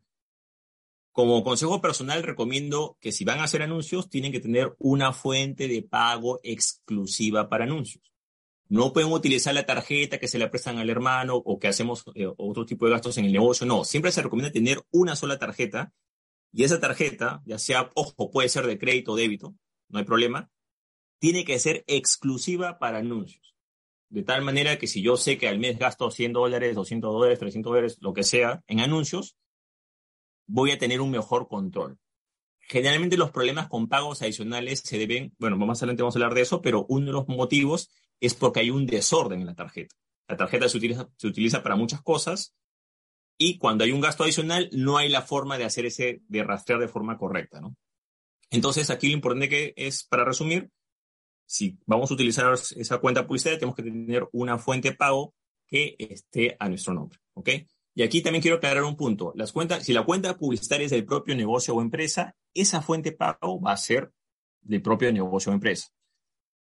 como 1.18 1.44
consejo 1.44 1.82
personal, 1.82 2.22
recomiendo 2.22 2.96
que 3.02 3.12
si 3.12 3.26
van 3.26 3.40
a 3.40 3.46
hacer 3.46 3.64
anuncios, 3.64 4.08
tienen 4.08 4.32
que 4.32 4.40
tener 4.40 4.76
una 4.78 5.14
fuente 5.14 5.68
de 5.68 5.82
pago 5.82 6.40
exclusiva 6.44 7.50
para 7.50 7.64
anuncios. 7.64 8.14
No 8.70 8.94
pueden 8.94 9.12
utilizar 9.12 9.56
la 9.56 9.66
tarjeta 9.66 10.20
que 10.20 10.28
se 10.28 10.38
le 10.38 10.48
prestan 10.48 10.78
al 10.78 10.92
hermano 10.92 11.36
o 11.36 11.58
que 11.58 11.70
hacemos 11.70 12.06
eh, 12.14 12.28
otro 12.38 12.68
tipo 12.68 12.86
de 12.86 12.92
gastos 12.92 13.18
en 13.18 13.26
el 13.26 13.32
negocio. 13.32 13.66
No, 13.66 13.84
siempre 13.84 14.12
se 14.12 14.22
recomienda 14.22 14.52
tener 14.52 14.86
una 14.92 15.16
sola 15.16 15.40
tarjeta 15.40 15.92
y 16.54 16.66
esa 16.66 16.80
tarjeta, 16.80 17.42
ya 17.48 17.58
sea, 17.58 17.90
ojo, 17.96 18.30
puede 18.30 18.48
ser 18.48 18.68
de 18.68 18.78
crédito 18.78 19.14
o 19.14 19.16
débito, 19.16 19.56
no 19.90 19.98
hay 19.98 20.06
problema, 20.06 20.52
tiene 21.18 21.46
que 21.46 21.58
ser 21.58 21.84
exclusiva 21.88 22.78
para 22.78 23.00
anuncios. 23.00 23.56
De 24.10 24.22
tal 24.22 24.44
manera 24.44 24.78
que 24.78 24.86
si 24.86 25.02
yo 25.02 25.18
sé 25.18 25.40
que 25.40 25.48
al 25.48 25.58
mes 25.58 25.80
gasto 25.80 26.12
100 26.12 26.34
dólares, 26.34 26.76
200 26.76 27.12
dólares, 27.12 27.40
300 27.40 27.72
dólares, 27.72 27.98
lo 28.02 28.14
que 28.14 28.22
sea, 28.22 28.64
en 28.68 28.82
anuncios, 28.82 29.36
voy 30.48 30.72
a 30.72 30.78
tener 30.78 31.02
un 31.02 31.12
mejor 31.12 31.48
control. 31.48 32.00
Generalmente 32.60 33.18
los 33.18 33.32
problemas 33.32 33.68
con 33.68 33.88
pagos 33.88 34.22
adicionales 34.22 34.82
se 34.84 34.98
deben, 34.98 35.34
bueno, 35.38 35.58
más 35.58 35.80
adelante 35.80 36.04
vamos 36.04 36.16
a 36.16 36.20
hablar 36.20 36.34
de 36.34 36.42
eso, 36.42 36.62
pero 36.62 36.86
uno 36.90 37.06
de 37.06 37.12
los 37.14 37.28
motivos 37.28 37.90
es 38.20 38.34
porque 38.34 38.62
hay 38.62 38.70
un 38.72 38.86
desorden 38.86 39.42
en 39.42 39.48
la 39.48 39.56
tarjeta. 39.56 39.96
La 40.28 40.36
tarjeta 40.36 40.68
se 40.68 40.78
utiliza, 40.78 41.08
se 41.18 41.28
utiliza 41.28 41.64
para 41.64 41.76
muchas 41.76 42.02
cosas 42.02 42.56
y 43.38 43.58
cuando 43.58 43.84
hay 43.84 43.92
un 43.92 44.02
gasto 44.02 44.24
adicional 44.24 44.70
no 44.74 44.98
hay 44.98 45.10
la 45.10 45.22
forma 45.22 45.58
de 45.58 45.66
hacer 45.66 45.86
ese, 45.86 46.22
de 46.28 46.44
rastrear 46.44 46.82
de 46.82 46.88
forma 46.88 47.18
correcta, 47.18 47.62
¿no? 47.62 47.78
Entonces 48.50 48.90
aquí 48.90 49.08
lo 49.08 49.14
importante 49.14 49.50
que 49.50 49.74
es, 49.76 50.04
para 50.06 50.26
resumir, 50.26 50.70
si 51.46 51.78
vamos 51.86 52.12
a 52.12 52.14
utilizar 52.14 52.54
esa 52.54 52.98
cuenta 52.98 53.26
publicitaria, 53.26 53.60
tenemos 53.60 53.76
que 53.76 53.84
tener 53.84 54.28
una 54.34 54.58
fuente 54.58 54.90
de 54.90 54.96
pago 54.96 55.34
que 55.68 55.96
esté 55.98 56.56
a 56.60 56.68
nuestro 56.68 56.94
nombre, 56.94 57.20
¿ok? 57.34 57.50
Y 57.98 58.04
aquí 58.04 58.22
también 58.22 58.44
quiero 58.44 58.58
aclarar 58.58 58.84
un 58.84 58.96
punto. 58.96 59.34
Las 59.36 59.52
cuentas, 59.52 59.84
si 59.84 59.92
la 59.92 60.06
cuenta 60.06 60.38
publicitaria 60.38 60.86
es 60.86 60.92
del 60.92 61.04
propio 61.04 61.36
negocio 61.36 61.74
o 61.74 61.82
empresa, 61.82 62.36
esa 62.54 62.84
fuente 62.84 63.10
de 63.10 63.18
pago 63.18 63.60
va 63.60 63.72
a 63.72 63.78
ser 63.78 64.14
del 64.62 64.84
propio 64.84 65.12
negocio 65.12 65.52
o 65.52 65.56
empresa. 65.56 65.88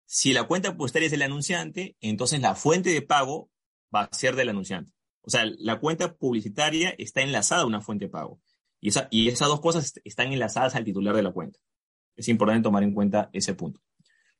Si 0.06 0.34
la 0.34 0.44
cuenta 0.44 0.78
publicitaria 0.78 1.08
es 1.08 1.12
del 1.12 1.24
anunciante, 1.24 1.98
entonces 2.00 2.40
la 2.42 2.54
fuente 2.54 2.92
de 2.92 3.02
pago 3.02 3.50
va 3.94 4.02
a 4.02 4.16
ser 4.16 4.36
del 4.36 4.50
anunciante. 4.50 4.92
O 5.22 5.32
sea, 5.32 5.46
la 5.58 5.80
cuenta 5.80 6.16
publicitaria 6.16 6.94
está 7.00 7.22
enlazada 7.22 7.64
a 7.64 7.66
una 7.66 7.82
fuente 7.82 8.06
de 8.06 8.12
pago. 8.12 8.40
Y, 8.80 8.90
esa, 8.90 9.08
y 9.10 9.28
esas 9.28 9.48
dos 9.48 9.62
cosas 9.62 10.00
están 10.04 10.32
enlazadas 10.32 10.76
al 10.76 10.84
titular 10.84 11.16
de 11.16 11.24
la 11.24 11.32
cuenta. 11.32 11.58
Es 12.16 12.28
importante 12.28 12.62
tomar 12.62 12.84
en 12.84 12.94
cuenta 12.94 13.32
ese 13.34 13.56
punto. 13.56 13.82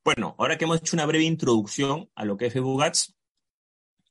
Bueno, 0.04 0.36
ahora 0.38 0.60
que 0.60 0.66
hemos 0.66 0.78
hecho 0.82 0.96
una 0.96 1.08
breve 1.08 1.24
introducción 1.24 2.12
a 2.14 2.26
lo 2.26 2.38
que 2.38 2.46
es 2.46 2.54
Facebook 2.54 2.84
Ads, 2.84 3.16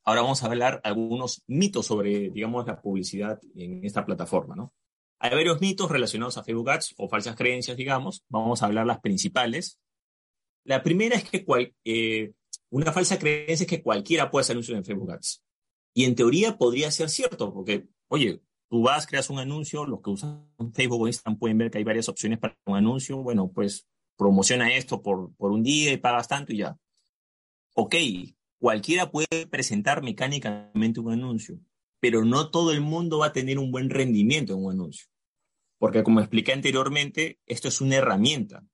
Ahora 0.04 0.22
vamos 0.22 0.42
a 0.42 0.46
hablar 0.46 0.80
algunos 0.84 1.42
mitos 1.46 1.86
sobre, 1.86 2.30
digamos, 2.30 2.66
la 2.66 2.80
publicidad 2.80 3.40
en 3.54 3.84
esta 3.84 4.04
plataforma, 4.04 4.54
¿no? 4.54 4.74
Hay 5.18 5.30
varios 5.30 5.60
mitos 5.60 5.90
relacionados 5.90 6.36
a 6.36 6.44
Facebook 6.44 6.70
Ads 6.70 6.94
o 6.98 7.08
falsas 7.08 7.34
creencias, 7.36 7.76
digamos. 7.76 8.24
Vamos 8.28 8.62
a 8.62 8.66
hablar 8.66 8.86
las 8.86 9.00
principales. 9.00 9.80
La 10.64 10.82
primera 10.82 11.16
es 11.16 11.24
que 11.24 11.44
eh, 11.84 12.32
una 12.68 12.92
falsa 12.92 13.18
creencia 13.18 13.64
es 13.64 13.66
que 13.66 13.82
cualquiera 13.82 14.30
puede 14.30 14.42
hacer 14.42 14.54
anuncios 14.54 14.76
en 14.76 14.84
Facebook 14.84 15.12
Ads. 15.12 15.42
Y 15.94 16.04
en 16.04 16.14
teoría 16.14 16.58
podría 16.58 16.90
ser 16.90 17.08
cierto, 17.08 17.54
porque, 17.54 17.86
oye, 18.08 18.42
tú 18.68 18.82
vas, 18.82 19.06
creas 19.06 19.30
un 19.30 19.38
anuncio, 19.38 19.86
los 19.86 20.02
que 20.02 20.10
usan 20.10 20.50
Facebook 20.74 21.00
o 21.00 21.06
Instagram 21.06 21.38
pueden 21.38 21.56
ver 21.56 21.70
que 21.70 21.78
hay 21.78 21.84
varias 21.84 22.08
opciones 22.10 22.38
para 22.38 22.58
un 22.66 22.76
anuncio. 22.76 23.22
Bueno, 23.22 23.50
pues 23.50 23.86
promociona 24.16 24.74
esto 24.74 25.00
por, 25.00 25.34
por 25.36 25.52
un 25.52 25.62
día 25.62 25.92
y 25.92 25.96
pagas 25.96 26.28
tanto 26.28 26.52
y 26.52 26.58
ya. 26.58 26.76
Ok, 27.74 27.94
Cualquiera 28.64 29.10
puede 29.10 29.46
presentar 29.50 30.02
mecánicamente 30.02 30.98
un 30.98 31.12
anuncio, 31.12 31.60
pero 32.00 32.24
no 32.24 32.48
todo 32.48 32.72
el 32.72 32.80
mundo 32.80 33.18
va 33.18 33.26
a 33.26 33.32
tener 33.34 33.58
un 33.58 33.70
buen 33.70 33.90
rendimiento 33.90 34.54
en 34.54 34.64
un 34.64 34.72
anuncio. 34.72 35.06
Porque 35.78 36.02
como 36.02 36.20
expliqué 36.20 36.54
anteriormente, 36.54 37.40
esto 37.44 37.68
es 37.68 37.82
una 37.82 37.96
herramienta. 37.96 38.64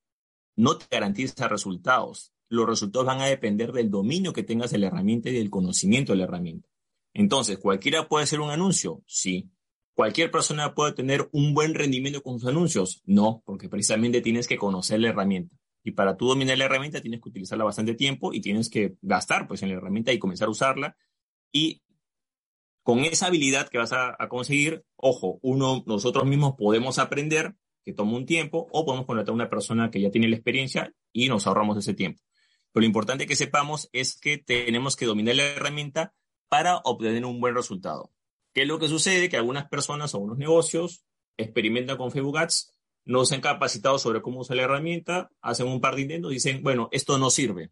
No 0.55 0.79
te 0.79 0.87
garantiza 0.89 1.49
resultados. 1.49 2.33
Los 2.49 2.69
resultados 2.69 3.05
van 3.05 3.21
a 3.21 3.27
depender 3.27 3.73
del 3.73 3.91
dominio 3.91 4.33
que 4.33 4.45
tengas 4.45 4.71
de 4.71 4.79
la 4.79 4.87
herramienta 4.87 5.29
y 5.29 5.33
del 5.33 5.51
conocimiento 5.51 6.13
de 6.13 6.19
la 6.19 6.25
herramienta. 6.27 6.69
Entonces, 7.13 7.59
¿cualquiera 7.59 8.07
puede 8.07 8.23
hacer 8.23 8.39
un 8.39 8.51
anuncio? 8.51 9.03
Sí. 9.09 9.51
¿Cualquier 9.95 10.31
persona 10.31 10.73
puede 10.73 10.93
tener 10.93 11.29
un 11.33 11.53
buen 11.53 11.75
rendimiento 11.75 12.23
con 12.23 12.39
sus 12.39 12.49
anuncios? 12.49 13.03
No, 13.07 13.43
porque 13.45 13.69
precisamente 13.69 14.21
tienes 14.21 14.47
que 14.47 14.57
conocer 14.57 15.01
la 15.01 15.09
herramienta. 15.09 15.60
Y 15.83 15.93
para 15.93 16.17
tú 16.17 16.29
dominar 16.29 16.59
la 16.59 16.67
herramienta 16.67 17.01
tienes 17.01 17.21
que 17.21 17.29
utilizarla 17.29 17.65
bastante 17.65 17.95
tiempo 17.95 18.33
y 18.33 18.41
tienes 18.41 18.69
que 18.69 18.97
gastar 19.01 19.49
pues 19.49 19.63
en 19.63 19.71
la 19.71 19.77
herramienta 19.77 20.13
y 20.13 20.19
comenzar 20.19 20.49
a 20.49 20.51
usarla. 20.51 20.97
Y 21.53 21.83
con 22.83 23.01
esa 23.01 23.27
habilidad 23.27 23.69
que 23.69 23.79
vas 23.79 23.93
a, 23.93 24.17
conseguir, 24.29 24.85
ojo, 24.97 25.39
uno, 25.43 25.85
nosotros 25.87 26.25
mismos 26.25 26.55
podemos 26.57 26.99
aprender, 26.99 27.55
que 27.85 27.93
toma 27.93 28.17
un 28.17 28.27
tiempo, 28.27 28.69
o 28.73 28.85
podemos 28.85 29.07
contratar 29.07 29.33
a 29.33 29.35
una 29.35 29.51
persona 29.51 29.91
que 29.91 30.01
ya 30.01 30.11
tiene 30.11 30.29
la 30.29 30.37
experiencia 30.37 30.93
y 31.13 31.29
nos 31.29 31.47
ahorramos 31.47 31.79
ese 31.79 31.95
tiempo. 31.95 32.23
Pero 32.73 32.83
lo 32.83 32.87
importante 32.87 33.27
que 33.27 33.37
sepamos 33.37 33.89
es 33.93 34.19
que 34.19 34.39
tenemos 34.39 34.97
que 34.97 35.07
dominar 35.07 35.37
la 35.37 35.45
herramienta 35.45 36.15
para 36.49 36.79
obtener 36.79 37.25
un 37.25 37.41
buen 37.41 37.55
resultado. 37.55 38.13
¿Qué 38.53 38.63
es 38.63 38.69
lo 38.69 38.79
que 38.79 38.89
sucede? 38.89 39.29
Que 39.29 39.37
algunas 39.37 39.69
personas 39.69 40.13
o 40.13 40.19
algunos 40.19 40.39
negocios 40.39 41.05
experimentan 41.37 41.97
con 41.97 42.11
Facebook 42.11 42.39
Ads 42.39 42.75
no 43.05 43.25
se 43.25 43.35
han 43.35 43.41
capacitado 43.41 43.99
sobre 43.99 44.23
cómo 44.23 44.41
usar 44.41 44.57
la 44.57 44.65
herramienta, 44.65 45.31
hacen 45.41 45.67
un 45.67 45.81
par 45.81 45.97
de 45.97 46.03
intentos 46.03 46.31
dicen, 46.31 46.63
bueno, 46.63 46.89
esto 46.93 47.19
no 47.19 47.31
sirve. 47.31 47.71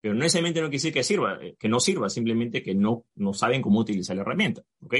Pero 0.00 0.14
no 0.14 0.20
necesariamente 0.20 0.60
no 0.60 0.66
quiere 0.66 0.76
decir 0.76 0.92
que 0.92 1.02
sirva, 1.02 1.38
eh, 1.42 1.56
que 1.58 1.68
no 1.68 1.80
sirva, 1.80 2.08
simplemente 2.08 2.62
que 2.62 2.74
no, 2.74 3.04
no 3.16 3.32
saben 3.34 3.62
cómo 3.62 3.80
utilizar 3.80 4.16
la 4.16 4.22
herramienta. 4.22 4.62
¿ok? 4.80 4.94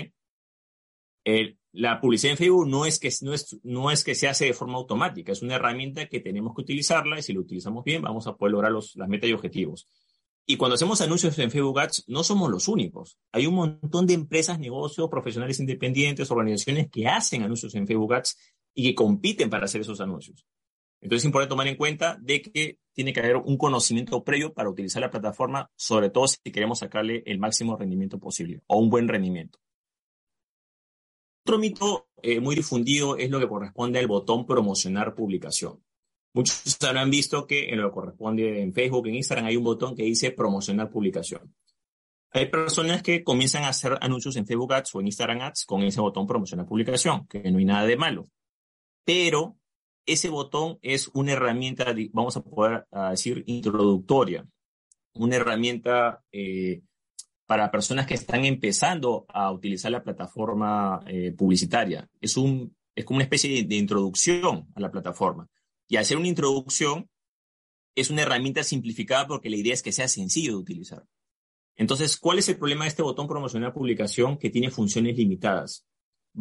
la 1.72 2.00
publicidad 2.00 2.30
en 2.32 2.38
Facebook 2.38 2.66
no 2.68 2.86
es, 2.86 2.98
que, 2.98 3.10
no, 3.20 3.34
es, 3.34 3.58
no 3.62 3.90
es 3.90 4.02
que 4.02 4.14
se 4.14 4.28
hace 4.28 4.46
de 4.46 4.54
forma 4.54 4.78
automática, 4.78 5.32
es 5.32 5.42
una 5.42 5.56
herramienta 5.56 6.08
que 6.08 6.20
tenemos 6.20 6.54
que 6.54 6.62
utilizarla 6.62 7.18
y 7.18 7.22
si 7.22 7.34
lo 7.34 7.42
utilizamos 7.42 7.84
bien 7.84 8.00
vamos 8.00 8.26
a 8.26 8.34
poder 8.34 8.52
lograr 8.52 8.72
los, 8.72 8.96
las 8.96 9.08
metas 9.08 9.28
y 9.28 9.34
objetivos. 9.34 9.86
Y 10.46 10.56
cuando 10.56 10.76
hacemos 10.76 11.02
anuncios 11.02 11.38
en 11.38 11.50
Facebook 11.50 11.78
Ads, 11.78 12.04
no 12.06 12.24
somos 12.24 12.50
los 12.50 12.68
únicos. 12.68 13.18
Hay 13.32 13.46
un 13.46 13.54
montón 13.54 14.06
de 14.06 14.14
empresas, 14.14 14.58
negocios, 14.58 15.10
profesionales 15.10 15.60
independientes, 15.60 16.30
organizaciones 16.30 16.88
que 16.90 17.06
hacen 17.06 17.42
anuncios 17.42 17.74
en 17.74 17.86
Facebook 17.86 18.14
Ads 18.14 18.38
y 18.78 18.84
que 18.84 18.94
compiten 18.94 19.50
para 19.50 19.64
hacer 19.64 19.80
esos 19.80 20.00
anuncios. 20.00 20.46
Entonces 21.00 21.22
es 21.22 21.26
importante 21.26 21.50
tomar 21.50 21.66
en 21.66 21.74
cuenta 21.74 22.16
de 22.20 22.40
que 22.40 22.78
tiene 22.92 23.12
que 23.12 23.18
haber 23.18 23.38
un 23.38 23.58
conocimiento 23.58 24.22
previo 24.22 24.54
para 24.54 24.70
utilizar 24.70 25.02
la 25.02 25.10
plataforma, 25.10 25.68
sobre 25.74 26.10
todo 26.10 26.28
si 26.28 26.38
queremos 26.52 26.78
sacarle 26.78 27.24
el 27.26 27.40
máximo 27.40 27.76
rendimiento 27.76 28.20
posible 28.20 28.62
o 28.68 28.78
un 28.78 28.88
buen 28.88 29.08
rendimiento. 29.08 29.58
Otro 31.44 31.58
mito 31.58 32.06
eh, 32.22 32.38
muy 32.38 32.54
difundido 32.54 33.16
es 33.16 33.30
lo 33.30 33.40
que 33.40 33.48
corresponde 33.48 33.98
al 33.98 34.06
botón 34.06 34.46
promocionar 34.46 35.16
publicación. 35.16 35.82
Muchos 36.32 36.80
habrán 36.84 37.10
visto 37.10 37.48
que 37.48 37.70
en 37.70 37.80
lo 37.80 37.88
que 37.88 37.94
corresponde 37.94 38.62
en 38.62 38.72
Facebook, 38.72 39.08
en 39.08 39.16
Instagram, 39.16 39.46
hay 39.46 39.56
un 39.56 39.64
botón 39.64 39.96
que 39.96 40.04
dice 40.04 40.30
promocionar 40.30 40.88
publicación. 40.88 41.52
Hay 42.30 42.46
personas 42.46 43.02
que 43.02 43.24
comienzan 43.24 43.64
a 43.64 43.70
hacer 43.70 43.98
anuncios 44.00 44.36
en 44.36 44.46
Facebook 44.46 44.72
Ads 44.72 44.94
o 44.94 45.00
en 45.00 45.06
Instagram 45.06 45.40
Ads 45.40 45.64
con 45.64 45.82
ese 45.82 46.00
botón 46.00 46.28
promocionar 46.28 46.64
publicación, 46.64 47.26
que 47.26 47.50
no 47.50 47.58
hay 47.58 47.64
nada 47.64 47.84
de 47.84 47.96
malo. 47.96 48.28
Pero 49.08 49.56
ese 50.04 50.28
botón 50.28 50.78
es 50.82 51.08
una 51.14 51.32
herramienta, 51.32 51.94
vamos 52.12 52.36
a 52.36 52.42
poder 52.42 52.86
decir, 53.10 53.42
introductoria, 53.46 54.46
una 55.14 55.36
herramienta 55.36 56.22
eh, 56.30 56.82
para 57.46 57.70
personas 57.70 58.06
que 58.06 58.12
están 58.12 58.44
empezando 58.44 59.24
a 59.30 59.50
utilizar 59.50 59.90
la 59.92 60.04
plataforma 60.04 61.02
eh, 61.06 61.32
publicitaria. 61.32 62.06
Es, 62.20 62.36
un, 62.36 62.76
es 62.94 63.06
como 63.06 63.16
una 63.16 63.24
especie 63.24 63.64
de, 63.64 63.76
introducción 63.76 64.68
a 64.74 64.80
la 64.80 64.90
plataforma. 64.90 65.48
Y 65.88 65.96
hacer 65.96 66.18
una 66.18 66.28
introducción 66.28 67.08
es 67.94 68.10
una 68.10 68.22
herramienta 68.22 68.62
simplificada 68.62 69.26
porque 69.26 69.48
la 69.48 69.56
idea 69.56 69.72
es 69.72 69.82
que 69.82 69.92
sea 69.92 70.06
sencillo 70.06 70.52
de 70.52 70.58
utilizar. 70.58 71.02
Entonces, 71.76 72.18
¿cuál 72.18 72.40
es 72.40 72.48
el 72.50 72.58
problema 72.58 72.84
de 72.84 72.90
este 72.90 73.02
botón 73.02 73.26
promocionar 73.26 73.72
publicación 73.72 74.36
que 74.36 74.50
tiene 74.50 74.68
funciones 74.68 75.16
limitadas? 75.16 75.87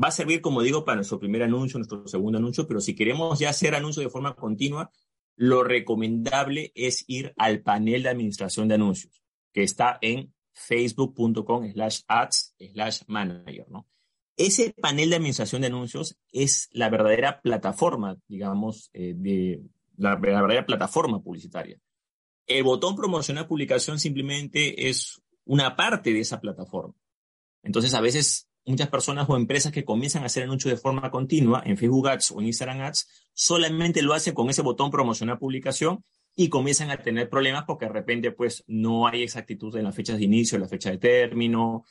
Va 0.01 0.09
a 0.09 0.11
servir, 0.11 0.41
como 0.41 0.61
digo, 0.61 0.85
para 0.85 0.97
nuestro 0.97 1.19
primer 1.19 1.43
anuncio, 1.43 1.79
nuestro 1.79 2.07
segundo 2.07 2.37
anuncio, 2.37 2.67
pero 2.67 2.79
si 2.79 2.95
queremos 2.95 3.39
ya 3.39 3.49
hacer 3.49 3.73
anuncios 3.73 4.05
de 4.05 4.11
forma 4.11 4.35
continua, 4.35 4.91
lo 5.35 5.63
recomendable 5.63 6.71
es 6.75 7.03
ir 7.07 7.33
al 7.37 7.61
panel 7.61 8.03
de 8.03 8.09
administración 8.09 8.67
de 8.67 8.75
anuncios, 8.75 9.23
que 9.53 9.63
está 9.63 9.97
en 10.01 10.33
facebook.com 10.53 11.71
slash 11.71 12.01
ads 12.07 12.55
slash 12.73 13.01
manager, 13.07 13.67
¿no? 13.69 13.87
Ese 14.35 14.71
panel 14.79 15.09
de 15.09 15.15
administración 15.15 15.61
de 15.61 15.67
anuncios 15.67 16.19
es 16.31 16.69
la 16.71 16.89
verdadera 16.89 17.41
plataforma, 17.41 18.17
digamos, 18.27 18.91
eh, 18.93 19.13
de 19.15 19.63
la 19.97 20.15
verdadera 20.15 20.65
plataforma 20.65 21.21
publicitaria. 21.23 21.79
El 22.45 22.63
botón 22.63 22.95
promocionar 22.95 23.47
publicación 23.47 23.99
simplemente 23.99 24.89
es 24.89 25.21
una 25.43 25.75
parte 25.75 26.13
de 26.13 26.19
esa 26.19 26.39
plataforma. 26.39 26.93
Entonces, 27.63 27.95
a 27.95 28.01
veces 28.01 28.46
muchas 28.67 28.89
personas 28.89 29.27
o 29.29 29.37
empresas 29.37 29.71
que 29.71 29.85
comienzan 29.85 30.23
a 30.23 30.27
hacer 30.27 30.43
anuncios 30.43 30.73
de 30.73 30.79
forma 30.79 31.09
continua 31.09 31.63
en 31.65 31.77
Facebook 31.77 32.09
Ads 32.09 32.31
o 32.31 32.41
en 32.41 32.47
Instagram 32.47 32.81
Ads 32.81 33.07
solamente 33.33 34.01
lo 34.01 34.13
hacen 34.13 34.33
con 34.33 34.49
ese 34.49 34.61
botón 34.61 34.91
promocionar 34.91 35.39
publicación 35.39 36.03
y 36.35 36.49
comienzan 36.49 36.91
a 36.91 36.97
tener 36.97 37.29
problemas 37.29 37.63
porque 37.65 37.85
de 37.85 37.93
repente 37.93 38.31
pues 38.31 38.63
no 38.67 39.07
hay 39.07 39.23
exactitud 39.23 39.75
en 39.75 39.85
las 39.85 39.95
fechas 39.95 40.17
de 40.17 40.25
inicio, 40.25 40.57
en 40.57 40.61
la 40.61 40.67
fecha 40.67 40.91
de 40.91 40.97
término, 40.97 41.85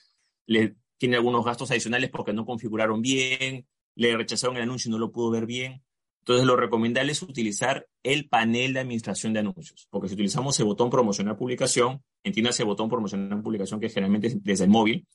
le 0.46 0.76
tiene 0.98 1.16
algunos 1.16 1.44
gastos 1.44 1.70
adicionales 1.70 2.10
porque 2.10 2.32
no 2.32 2.44
configuraron 2.44 3.02
bien, 3.02 3.66
le 3.94 4.16
rechazaron 4.16 4.56
el 4.56 4.62
anuncio 4.62 4.88
y 4.88 4.92
no 4.92 4.98
lo 4.98 5.10
pudo 5.10 5.30
ver 5.30 5.46
bien. 5.46 5.82
Entonces, 6.20 6.44
lo 6.44 6.56
recomendable 6.56 7.12
es 7.12 7.22
utilizar 7.22 7.86
el 8.02 8.28
panel 8.28 8.74
de 8.74 8.80
administración 8.80 9.32
de 9.32 9.38
anuncios, 9.38 9.86
porque 9.90 10.08
si 10.08 10.14
utilizamos 10.14 10.58
el 10.58 10.66
botón 10.66 10.90
promocionar 10.90 11.36
publicación, 11.36 12.02
entiendas 12.24 12.58
el 12.58 12.66
botón 12.66 12.88
promocionar 12.88 13.40
publicación 13.42 13.78
que 13.78 13.88
generalmente 13.88 14.26
es 14.26 14.42
desde 14.42 14.64
el 14.64 14.70
móvil, 14.70 15.06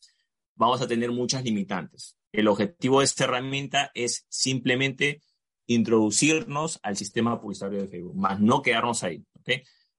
vamos 0.62 0.80
a 0.80 0.88
tener 0.88 1.12
muchas 1.12 1.44
limitantes. 1.44 2.16
El 2.32 2.48
objetivo 2.48 3.00
de 3.00 3.06
esta 3.06 3.24
herramienta 3.24 3.90
es 3.96 4.28
simplemente 4.30 5.24
introducirnos 5.66 6.80
al 6.84 6.96
sistema 6.96 7.42
publicitario 7.42 7.82
de 7.82 7.88
Facebook, 7.88 8.16
más 8.16 8.40
no 8.40 8.62
quedarnos 8.62 9.04
ahí. 9.04 9.26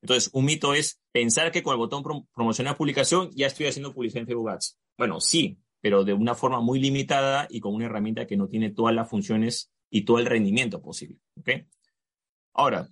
Entonces, 0.01 0.31
un 0.33 0.45
mito 0.45 0.73
es 0.73 1.01
pensar 1.11 1.51
que 1.51 1.65
con 1.65 1.73
el 1.73 1.79
botón 1.79 2.05
promocionar 2.33 2.77
publicación 2.77 3.31
ya 3.35 3.49
estoy 3.49 3.67
haciendo 3.67 3.93
publicidad 3.93 4.21
en 4.21 4.29
Facebook 4.29 4.51
Ads. 4.51 4.79
Bueno, 4.97 5.21
sí, 5.21 5.59
pero 5.81 6.05
de 6.05 6.13
una 6.13 6.37
forma 6.37 6.61
muy 6.61 6.79
limitada 6.79 7.49
y 7.51 7.59
con 7.59 7.75
una 7.75 7.87
herramienta 7.87 8.29
que 8.29 8.37
no 8.37 8.47
tiene 8.47 8.71
todas 8.71 8.95
las 8.95 9.11
funciones 9.11 9.73
y 9.91 10.03
todo 10.03 10.21
el 10.21 10.27
rendimiento 10.27 10.81
posible. 10.81 11.19
Ahora, 12.53 12.89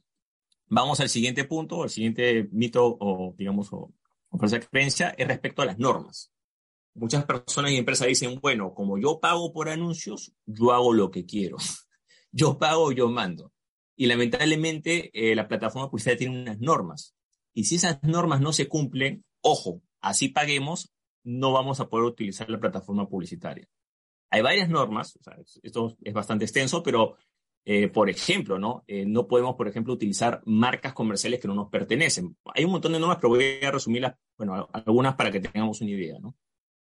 vamos 0.67 0.99
al 0.99 1.09
siguiente 1.09 1.45
punto, 1.45 1.85
el 1.85 1.91
siguiente 1.91 2.49
mito 2.51 2.97
o, 2.99 3.33
digamos, 3.39 3.73
o, 3.73 3.93
o 4.29 4.39
creencia 4.39 5.15
es 5.17 5.29
respecto 5.29 5.63
a 5.63 5.67
las 5.67 5.79
normas. 5.79 6.33
Muchas 6.95 7.25
personas 7.25 7.73
y 7.73 7.77
empresas 7.77 8.09
dicen, 8.09 8.39
bueno, 8.41 8.75
como 8.75 8.99
yo 8.99 9.21
pago 9.21 9.53
por 9.53 9.69
anuncios, 9.69 10.33
yo 10.47 10.73
hago 10.73 10.93
lo 10.93 11.11
que 11.11 11.25
quiero. 11.25 11.57
yo 12.33 12.59
pago, 12.59 12.93
yo 12.93 13.09
mando. 13.09 13.53
Y 13.97 14.07
lamentablemente 14.07 15.11
eh, 15.13 15.35
la 15.35 15.47
plataforma 15.47 15.91
publicitaria 15.91 16.19
tiene 16.19 16.43
unas 16.43 16.59
normas. 16.59 17.15
Y 17.53 17.65
si 17.65 17.77
esas 17.77 18.03
normas 18.03 18.41
no 18.41 18.53
se 18.53 18.69
cumplen, 18.69 19.25
ojo, 19.43 19.83
así 20.01 20.29
paguemos, 20.29 20.93
no 21.23 21.53
vamos 21.53 21.81
a 21.81 21.89
poder 21.89 22.07
utilizar 22.07 22.49
la 22.49 22.61
plataforma 22.61 23.09
publicitaria. 23.09 23.67
Hay 24.31 24.43
varias 24.43 24.69
normas, 24.69 25.19
esto 25.63 25.97
es 26.03 26.15
bastante 26.15 26.45
extenso, 26.45 26.83
pero 26.83 27.17
eh, 27.65 27.89
por 27.89 28.09
ejemplo, 28.09 28.59
¿no? 28.59 28.85
Eh, 28.87 29.05
no 29.07 29.27
podemos, 29.27 29.55
por 29.57 29.69
ejemplo, 29.69 29.93
utilizar 29.93 30.41
marcas 30.47 30.95
comerciales 30.95 31.41
que 31.41 31.49
no 31.49 31.55
nos 31.55 31.69
pertenecen. 31.69 32.37
Hay 32.55 32.65
un 32.65 32.73
montón 32.73 32.93
de 32.93 33.01
normas, 33.01 33.19
pero 33.19 33.31
voy 33.31 33.61
a 33.63 33.71
resumirlas, 33.71 34.15
bueno, 34.39 34.69
algunas 34.73 35.15
para 35.15 35.31
que 35.31 35.41
tengamos 35.41 35.81
una 35.81 35.91
idea, 35.91 36.19
¿no? 36.21 36.35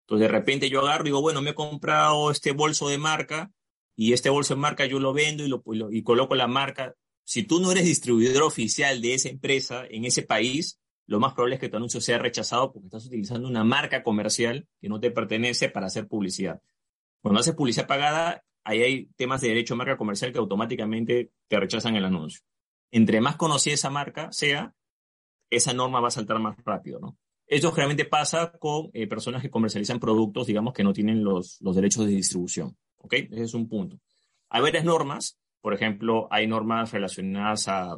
Entonces, 0.08 0.30
de 0.30 0.32
repente 0.32 0.70
yo 0.70 0.80
agarro 0.80 1.04
y 1.04 1.08
digo, 1.08 1.22
bueno, 1.22 1.42
me 1.42 1.50
he 1.50 1.54
comprado 1.54 2.32
este 2.32 2.54
bolso 2.54 2.88
de 2.88 2.98
marca 2.98 3.52
y 3.94 4.14
este 4.14 4.30
bolso 4.30 4.56
de 4.56 4.62
marca 4.62 4.86
yo 4.86 5.00
lo 5.00 5.12
vendo 5.12 5.44
y, 5.44 5.50
lo, 5.50 5.62
y 5.92 6.02
coloco 6.02 6.34
la 6.34 6.48
marca. 6.48 6.96
Si 7.26 7.44
tú 7.44 7.60
no 7.60 7.74
eres 7.74 7.84
distribuidor 7.84 8.44
oficial 8.44 9.02
de 9.02 9.16
esa 9.16 9.28
empresa 9.28 9.86
en 9.90 10.06
ese 10.06 10.24
país, 10.24 10.80
lo 11.08 11.20
más 11.20 11.34
probable 11.34 11.56
es 11.56 11.60
que 11.60 11.68
tu 11.68 11.76
anuncio 11.76 12.00
sea 12.00 12.20
rechazado 12.20 12.72
porque 12.72 12.88
estás 12.88 13.06
utilizando 13.08 13.50
una 13.50 13.66
marca 13.66 14.02
comercial 14.02 14.66
que 14.80 14.88
no 14.88 15.02
te 15.02 15.12
pertenece 15.12 15.68
para 15.68 15.88
hacer 15.88 16.08
publicidad. 16.08 16.62
Cuando 17.22 17.42
haces 17.42 17.56
publicidad 17.56 17.86
pagada, 17.86 18.46
ahí 18.64 18.84
hay 18.84 19.06
temas 19.18 19.42
de 19.42 19.50
derecho 19.50 19.74
a 19.74 19.78
marca 19.78 19.98
comercial 19.98 20.32
que 20.32 20.40
automáticamente 20.40 21.32
te 21.50 21.60
rechazan 21.60 21.98
el 21.98 22.06
anuncio. 22.06 22.46
Entre 22.92 23.20
más 23.20 23.36
conocida 23.36 23.74
esa 23.74 23.90
marca 23.90 24.32
sea, 24.32 24.74
esa 25.50 25.74
norma 25.74 26.00
va 26.00 26.08
a 26.08 26.12
saltar 26.12 26.40
más 26.40 26.56
rápido, 26.64 27.02
¿no? 27.02 27.18
Esto 27.48 27.72
generalmente 27.72 28.06
pasa 28.06 28.52
con 28.60 28.90
eh, 28.94 29.08
personas 29.08 29.42
que 29.42 29.50
comercializan 29.50 30.00
productos, 30.00 30.48
digamos, 30.48 30.74
que 30.74 30.84
no 30.84 30.92
tienen 30.92 31.24
los, 31.24 31.58
los 31.62 31.76
derechos 31.76 32.06
de 32.06 32.12
distribución, 32.12 32.78
¿ok? 32.98 33.14
Ese 33.14 33.44
es 33.44 33.54
un 33.54 33.70
punto. 33.70 34.00
Hay 34.50 34.62
varias 34.62 34.84
normas, 34.84 35.40
por 35.62 35.74
ejemplo, 35.74 36.28
hay 36.30 36.46
normas 36.46 36.92
relacionadas 36.92 37.68
a 37.70 37.98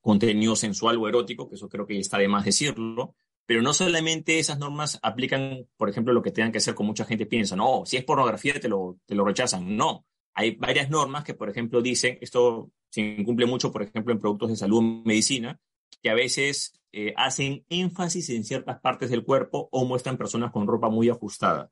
contenido 0.00 0.54
sensual 0.56 0.96
o 0.96 1.08
erótico, 1.08 1.48
que 1.48 1.56
eso 1.56 1.68
creo 1.68 1.86
que 1.86 1.98
está 1.98 2.18
de 2.18 2.28
más 2.28 2.44
decirlo, 2.44 3.14
pero 3.44 3.62
no 3.62 3.72
solamente 3.72 4.38
esas 4.38 4.60
normas 4.60 5.00
aplican, 5.02 5.66
por 5.76 5.90
ejemplo, 5.90 6.12
lo 6.12 6.22
que 6.22 6.30
tengan 6.30 6.52
que 6.52 6.58
hacer 6.58 6.74
como 6.76 6.88
mucha 6.88 7.04
gente 7.04 7.26
piensa, 7.26 7.56
no, 7.56 7.82
si 7.84 7.96
es 7.96 8.04
pornografía 8.04 8.58
te 8.60 8.68
lo, 8.68 8.98
te 9.04 9.16
lo 9.16 9.24
rechazan. 9.24 9.76
No, 9.76 10.06
hay 10.32 10.54
varias 10.54 10.88
normas 10.90 11.24
que, 11.24 11.34
por 11.34 11.50
ejemplo, 11.50 11.82
dicen, 11.82 12.18
esto 12.20 12.70
se 12.88 13.00
incumple 13.00 13.46
mucho, 13.46 13.72
por 13.72 13.82
ejemplo, 13.82 14.12
en 14.12 14.20
productos 14.20 14.50
de 14.50 14.56
salud 14.56 15.02
medicina, 15.04 15.58
que 16.02 16.10
a 16.10 16.14
veces 16.14 16.80
eh, 16.92 17.14
hacen 17.16 17.64
énfasis 17.68 18.30
en 18.30 18.44
ciertas 18.44 18.80
partes 18.80 19.10
del 19.10 19.24
cuerpo 19.24 19.68
o 19.70 19.84
muestran 19.84 20.16
personas 20.16 20.52
con 20.52 20.66
ropa 20.66 20.88
muy 20.88 21.08
ajustada. 21.08 21.70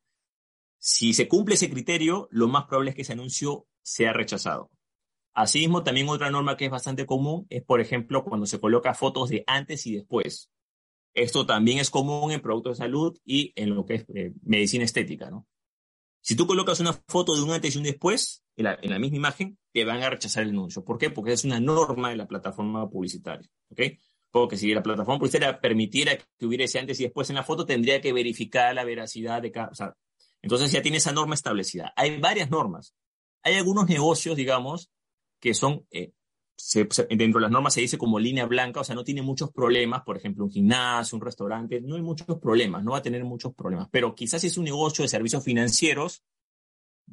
Si 0.79 1.13
se 1.13 1.27
cumple 1.27 1.57
ese 1.57 1.71
criterio, 1.71 2.29
lo 2.31 2.49
más 2.49 2.67
probable 2.67 2.91
es 2.91 2.97
que 2.97 3.03
ese 3.03 3.15
anuncio 3.15 3.67
sea 3.83 4.13
rechazado. 4.13 4.71
Asimismo, 5.35 5.83
también 5.83 6.09
otra 6.09 6.31
norma 6.31 6.57
que 6.57 6.67
es 6.67 6.71
bastante 6.71 7.07
común 7.07 7.47
es, 7.49 7.63
por 7.63 7.81
ejemplo, 7.81 8.25
cuando 8.25 8.47
se 8.47 8.61
coloca 8.61 8.95
fotos 8.95 9.29
de 9.29 9.45
antes 9.47 9.87
y 9.87 9.95
después. 9.95 10.51
Esto 11.15 11.47
también 11.47 11.79
es 11.79 11.91
común 11.91 12.33
en 12.33 12.41
productos 12.41 12.79
de 12.79 12.85
salud 12.85 13.19
y 13.25 13.53
en 13.57 13.75
lo 13.75 13.85
que 13.85 13.95
es 13.95 14.07
eh, 14.15 14.33
medicina 14.43 14.85
estética, 14.85 15.31
¿no? 15.31 15.47
Si 16.21 16.37
tú 16.37 16.47
colocas 16.47 16.81
una 16.81 16.93
foto 16.93 17.35
de 17.35 17.43
un 17.43 17.51
antes 17.51 17.75
y 17.75 17.79
un 17.79 17.85
después 17.85 18.45
en 18.57 18.65
la, 18.65 18.99
misma 18.99 19.17
imagen, 19.17 19.59
te 19.73 19.85
van 19.85 20.03
a 20.03 20.11
rechazar 20.11 20.43
el 20.43 20.51
anuncio. 20.51 20.85
¿Por 20.85 20.99
qué? 20.99 21.11
Porque 21.11 21.33
es 21.33 21.45
una 21.45 21.61
norma 21.61 22.11
de 22.11 22.17
la 22.17 22.27
plataforma 22.27 22.89
publicitaria, 22.91 23.49
¿ok? 23.71 23.81
Porque 24.31 24.57
si 24.57 24.73
la 24.75 24.83
plataforma 24.83 25.19
publicitaria 25.19 25.61
permitiera 25.61 26.17
que 26.17 26.47
hubiera 26.47 26.65
ese 26.65 26.79
antes 26.79 27.01
y 27.01 27.05
después 27.05 27.31
en 27.31 27.37
la 27.37 27.43
foto, 27.43 27.65
tendría 27.65 28.01
que 28.01 28.13
verificar 28.13 28.75
la 28.75 28.85
veracidad 28.85 29.41
de 29.41 29.51
cada... 29.51 29.69
O 29.69 29.75
sea, 29.75 29.95
entonces 30.43 30.71
ya 30.71 30.83
tiene 30.83 30.99
esa 30.99 31.13
norma 31.13 31.35
establecida. 31.35 31.93
Hay 31.97 32.19
varias 32.21 32.51
normas. 32.51 32.95
Hay 33.43 33.55
algunos 33.55 33.89
negocios, 33.89 34.37
digamos, 34.37 34.91
que 35.41 35.55
son 35.55 35.87
eh, 35.91 36.13
dentro 37.11 37.39
de 37.39 37.43
las 37.43 37.51
normas 37.51 37.75
se 37.75 37.81
dice 37.81 37.99
como 37.99 38.19
línea 38.19 38.47
blanca, 38.47 38.81
o 38.81 38.85
sea, 38.85 38.95
no 38.95 39.05
tiene 39.05 39.23
muchos 39.23 39.53
problemas, 39.53 40.03
por 40.03 40.17
ejemplo, 40.17 40.45
un 40.45 40.51
gimnasio, 40.51 41.17
un 41.17 41.25
restaurante, 41.25 41.81
no 41.81 41.95
hay 41.95 42.03
muchos 42.03 42.27
problemas, 42.39 42.83
no 42.83 42.93
va 42.93 42.99
a 42.99 43.03
tener 43.03 43.25
muchos 43.25 43.55
problemas, 43.55 43.89
pero 43.91 44.15
quizás 44.15 44.41
si 44.41 44.49
es 44.49 44.59
un 44.59 44.65
negocio 44.65 45.03
de 45.03 45.09
servicios 45.09 45.45
financieros, 45.45 46.25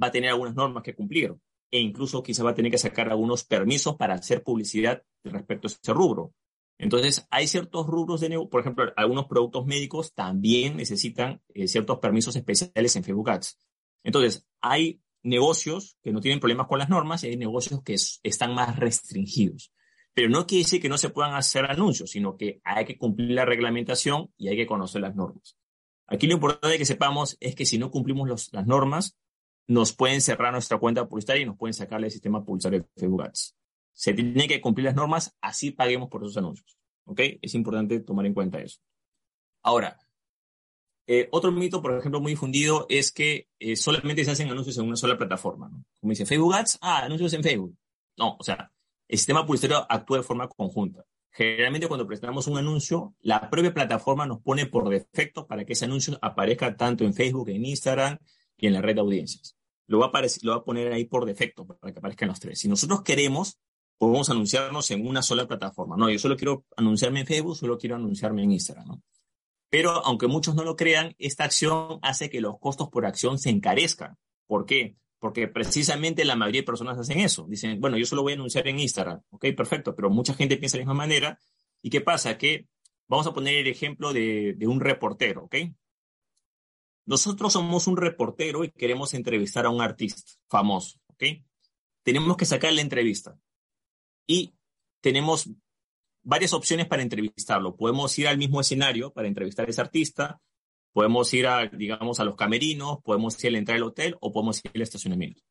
va 0.02 0.08
a 0.08 0.12
tener 0.12 0.32
algunas 0.32 0.56
normas 0.56 0.84
que 0.84 0.96
cumplir 0.96 1.36
e 1.72 1.80
incluso 1.80 2.24
quizás 2.24 2.46
va 2.46 2.52
a 2.52 2.56
tener 2.56 2.72
que 2.72 2.78
sacar 2.78 3.10
algunos 3.10 3.44
permisos 3.44 3.96
para 3.96 4.16
hacer 4.16 4.44
publicidad 4.44 5.04
respecto 5.24 5.68
a 5.68 5.72
ese 5.72 5.94
rubro. 5.94 6.34
Entonces, 6.78 7.26
hay 7.32 7.48
ciertos 7.48 7.88
rubros 7.88 8.22
de 8.22 8.30
negocio, 8.30 8.50
por 8.50 8.62
ejemplo, 8.62 8.92
algunos 8.98 9.26
productos 9.28 9.66
médicos 9.66 10.14
también 10.14 10.78
necesitan 10.78 11.42
eh, 11.54 11.68
ciertos 11.68 12.00
permisos 12.00 12.36
especiales 12.36 12.96
en 12.96 13.04
Facebook 13.04 13.30
Ads. 13.30 13.58
Entonces, 14.04 14.46
hay 14.62 15.02
negocios 15.24 15.98
que 16.04 16.12
no 16.12 16.22
tienen 16.22 16.40
problemas 16.40 16.68
con 16.68 16.80
las 16.80 16.90
normas 16.90 17.24
y 17.24 17.28
hay 17.28 17.38
negocios 17.38 17.82
que 17.82 17.96
están 18.24 18.54
más 18.54 18.78
restringidos. 18.78 19.72
Pero 20.14 20.30
no 20.30 20.46
quiere 20.46 20.64
decir 20.64 20.82
que 20.82 20.90
no 20.90 20.98
se 20.98 21.10
puedan 21.10 21.34
hacer 21.34 21.66
anuncios, 21.66 22.12
sino 22.12 22.38
que 22.38 22.62
hay 22.64 22.86
que 22.86 22.98
cumplir 22.98 23.32
la 23.32 23.46
reglamentación 23.46 24.32
y 24.38 24.50
hay 24.50 24.56
que 24.56 24.68
conocer 24.68 25.02
las 25.02 25.16
normas. 25.16 25.58
Aquí 26.08 26.28
lo 26.28 26.34
importante 26.34 26.78
que 26.78 26.86
sepamos 26.86 27.36
es 27.40 27.56
que 27.56 27.66
si 27.66 27.78
no 27.78 27.90
cumplimos 27.90 28.54
las 28.54 28.68
normas, 28.68 29.18
nos 29.68 29.94
pueden 29.94 30.22
cerrar 30.22 30.54
nuestra 30.54 30.78
cuenta 30.78 31.08
publicitaria 31.08 31.44
y 31.44 31.46
nos 31.46 31.58
pueden 31.58 31.74
sacar 31.74 32.00
del 32.00 32.12
sistema 32.12 32.46
publicitario 32.46 32.82
de 32.82 32.88
Facebook 32.96 33.24
Ads. 33.24 33.56
Se 33.96 34.14
tienen 34.14 34.48
que 34.48 34.62
cumplir 34.62 34.86
las 34.86 34.96
normas, 34.96 35.36
así 35.42 35.72
paguemos 35.72 36.10
por 36.10 36.22
esos 36.22 36.38
anuncios. 36.38 36.78
¿Ok? 37.06 37.22
Es 37.42 37.56
importante 37.56 38.00
tomar 38.02 38.28
en 38.28 38.34
cuenta 38.34 38.60
eso. 38.60 38.80
Ahora, 39.64 39.98
eh, 41.08 41.28
otro 41.32 41.52
mito, 41.52 41.82
por 41.82 41.98
ejemplo, 41.98 42.20
muy 42.20 42.34
difundido 42.34 42.86
es 42.90 43.12
que 43.12 43.48
eh, 43.58 43.76
solamente 43.76 44.26
se 44.26 44.32
hacen 44.32 44.50
anuncios 44.50 44.78
en 44.78 44.86
una 44.86 44.96
sola 44.96 45.18
plataforma. 45.18 45.72
Como 46.00 46.12
dice 46.12 46.26
Facebook 46.26 46.54
Ads, 46.54 46.80
ah, 46.82 47.04
anuncios 47.04 47.34
en 47.34 47.44
Facebook. 47.44 47.76
No, 48.18 48.36
o 48.40 48.44
sea, 48.44 48.72
el 49.08 49.18
sistema 49.18 49.46
publicitario 49.46 49.86
actúa 49.90 50.18
de 50.18 50.24
forma 50.24 50.48
conjunta. 50.48 51.06
Generalmente 51.32 51.88
cuando 51.88 52.08
presentamos 52.08 52.48
un 52.48 52.58
anuncio, 52.58 53.14
la 53.22 53.50
propia 53.50 53.74
plataforma 53.74 54.26
nos 54.26 54.42
pone 54.42 54.66
por 54.66 54.88
defecto 54.90 55.46
para 55.46 55.66
que 55.66 55.74
ese 55.74 55.86
anuncio 55.86 56.18
aparezca 56.22 56.76
tanto 56.76 57.04
en 57.04 57.14
Facebook, 57.14 57.50
en 57.50 57.66
Instagram 57.66 58.18
y 58.58 58.68
en 58.68 58.74
la 58.74 58.82
red 58.82 58.96
de 58.96 59.02
audiencias. 59.02 59.58
Lo 59.88 60.00
va 60.00 60.12
a, 60.14 60.22
lo 60.42 60.52
va 60.52 60.58
a 60.58 60.64
poner 60.64 60.92
ahí 60.94 61.06
por 61.06 61.26
defecto 61.26 61.66
para 61.68 61.94
que 61.94 62.00
aparezcan 62.00 62.30
los 62.30 62.40
tres. 62.40 62.60
Si 62.60 62.68
nosotros 62.68 63.04
queremos, 63.04 63.60
podemos 63.98 64.30
anunciarnos 64.30 64.92
en 64.92 65.08
una 65.08 65.22
sola 65.22 65.48
plataforma. 65.48 65.96
No, 65.98 66.10
yo 66.10 66.20
solo 66.20 66.36
quiero 66.36 66.66
anunciarme 66.76 67.22
en 67.22 67.28
Facebook, 67.28 67.58
solo 67.58 67.78
quiero 67.78 67.96
anunciarme 67.96 68.44
en 68.44 68.52
Instagram. 68.52 69.02
Pero 69.70 70.06
aunque 70.06 70.28
muchos 70.28 70.56
no 70.56 70.64
lo 70.64 70.76
crean, 70.76 71.16
esta 71.18 71.44
acción 71.44 72.00
hace 72.02 72.30
que 72.30 72.42
los 72.42 72.60
costos 72.60 72.90
por 72.90 73.06
acción 73.06 73.40
se 73.40 73.50
encarezcan. 73.50 74.18
¿Por 74.48 74.66
qué? 74.66 74.96
Porque 75.20 75.48
precisamente 75.48 76.24
la 76.24 76.36
mayoría 76.36 76.62
de 76.62 76.66
personas 76.66 76.98
hacen 76.98 77.20
eso. 77.20 77.46
Dicen, 77.50 77.80
bueno, 77.82 77.98
yo 77.98 78.06
solo 78.06 78.22
voy 78.22 78.34
a 78.34 78.36
anunciar 78.36 78.68
en 78.68 78.80
Instagram. 78.80 79.22
Ok, 79.32 79.48
perfecto, 79.56 79.96
pero 79.96 80.10
mucha 80.10 80.34
gente 80.34 80.58
piensa 80.58 80.78
de 80.78 80.84
la 80.84 80.86
misma 80.86 81.04
manera. 81.04 81.40
¿Y 81.82 81.90
qué 81.90 82.02
pasa? 82.02 82.38
Que 82.38 82.68
vamos 83.08 83.28
a 83.28 83.34
poner 83.34 83.56
el 83.56 83.68
ejemplo 83.68 84.14
de, 84.14 84.54
de 84.58 84.68
un 84.68 84.80
reportero, 84.80 85.46
¿ok? 85.46 85.56
Nosotros 87.06 87.54
somos 87.54 87.88
un 87.88 87.98
reportero 87.98 88.64
y 88.64 88.72
queremos 88.72 89.14
entrevistar 89.14 89.66
a 89.66 89.70
un 89.70 89.82
artista 89.82 90.24
famoso, 90.50 91.00
¿ok? 91.08 91.24
Tenemos 92.04 92.38
que 92.38 92.46
sacar 92.46 92.74
la 92.74 92.82
entrevista. 92.82 93.38
Y 94.28 94.54
tenemos 95.02 95.50
varias 96.24 96.54
opciones 96.54 96.88
para 96.88 97.04
entrevistarlo. 97.04 97.76
Podemos 97.76 98.18
ir 98.18 98.28
al 98.28 98.38
mismo 98.38 98.62
escenario 98.62 99.14
para 99.14 99.28
entrevistar 99.28 99.68
a 99.68 99.70
ese 99.70 99.82
artista, 99.82 100.42
Podemos 100.96 101.34
ir 101.34 101.46
a, 101.46 101.68
digamos, 101.68 102.22
a 102.22 102.24
los 102.24 102.38
camerinos, 102.38 103.00
podemos 103.04 103.44
ir 103.44 103.50
a 103.50 103.52
la 103.52 103.58
entrada 103.58 103.86
hotel 103.86 104.16
o 104.22 104.32
podemos 104.32 104.64
ir 104.64 104.72
al 104.76 104.82
estacionamiento. 104.82 105.42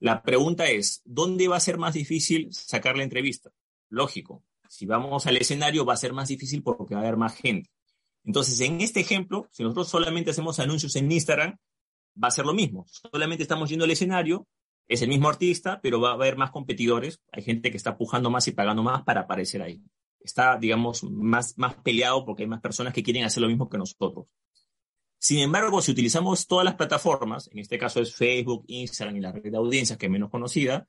La 0.00 0.24
pregunta 0.24 0.66
es, 0.66 1.02
¿dónde 1.04 1.46
va 1.46 1.56
a 1.56 1.60
ser 1.60 1.78
más 1.78 1.94
difícil 1.94 2.48
sacar 2.50 2.96
la 2.96 3.04
entrevista? 3.04 3.52
Lógico, 3.90 4.42
si 4.68 4.86
vamos 4.86 5.24
al 5.28 5.36
escenario 5.36 5.84
va 5.84 5.94
a 5.94 5.98
ser 5.98 6.12
más 6.12 6.26
difícil 6.26 6.64
porque 6.64 6.96
va 6.96 7.02
a 7.02 7.04
haber 7.04 7.16
más 7.16 7.36
gente. 7.36 7.70
Entonces, 8.24 8.58
en 8.60 8.80
este 8.80 8.98
ejemplo, 8.98 9.46
si 9.52 9.62
nosotros 9.62 9.88
solamente 9.88 10.32
hacemos 10.32 10.58
anuncios 10.58 10.96
en 10.96 11.12
Instagram, 11.12 11.56
va 12.20 12.26
a 12.26 12.32
ser 12.32 12.44
lo 12.44 12.52
mismo. 12.52 12.84
Solamente 12.88 13.44
estamos 13.44 13.70
yendo 13.70 13.84
al 13.84 13.92
escenario, 13.92 14.48
es 14.88 15.02
el 15.02 15.08
mismo 15.08 15.28
artista, 15.28 15.80
pero 15.82 16.00
va 16.00 16.10
a 16.10 16.14
haber 16.14 16.36
más 16.36 16.50
competidores. 16.50 17.20
Hay 17.30 17.42
gente 17.42 17.70
que 17.70 17.76
está 17.76 17.96
pujando 17.96 18.30
más 18.30 18.48
y 18.48 18.52
pagando 18.52 18.82
más 18.82 19.02
para 19.04 19.22
aparecer 19.22 19.62
ahí. 19.62 19.82
Está, 20.20 20.56
digamos, 20.56 21.04
más, 21.04 21.56
más 21.58 21.74
peleado 21.76 22.24
porque 22.24 22.42
hay 22.42 22.48
más 22.48 22.60
personas 22.60 22.94
que 22.94 23.02
quieren 23.02 23.24
hacer 23.24 23.42
lo 23.42 23.48
mismo 23.48 23.68
que 23.68 23.78
nosotros. 23.78 24.26
Sin 25.18 25.40
embargo, 25.40 25.82
si 25.82 25.92
utilizamos 25.92 26.46
todas 26.46 26.64
las 26.64 26.76
plataformas, 26.76 27.50
en 27.52 27.58
este 27.58 27.78
caso 27.78 28.00
es 28.00 28.14
Facebook, 28.14 28.64
Instagram 28.66 29.16
y 29.16 29.20
la 29.20 29.32
red 29.32 29.42
de 29.42 29.56
audiencias 29.56 29.98
que 29.98 30.06
es 30.06 30.12
menos 30.12 30.30
conocida, 30.30 30.88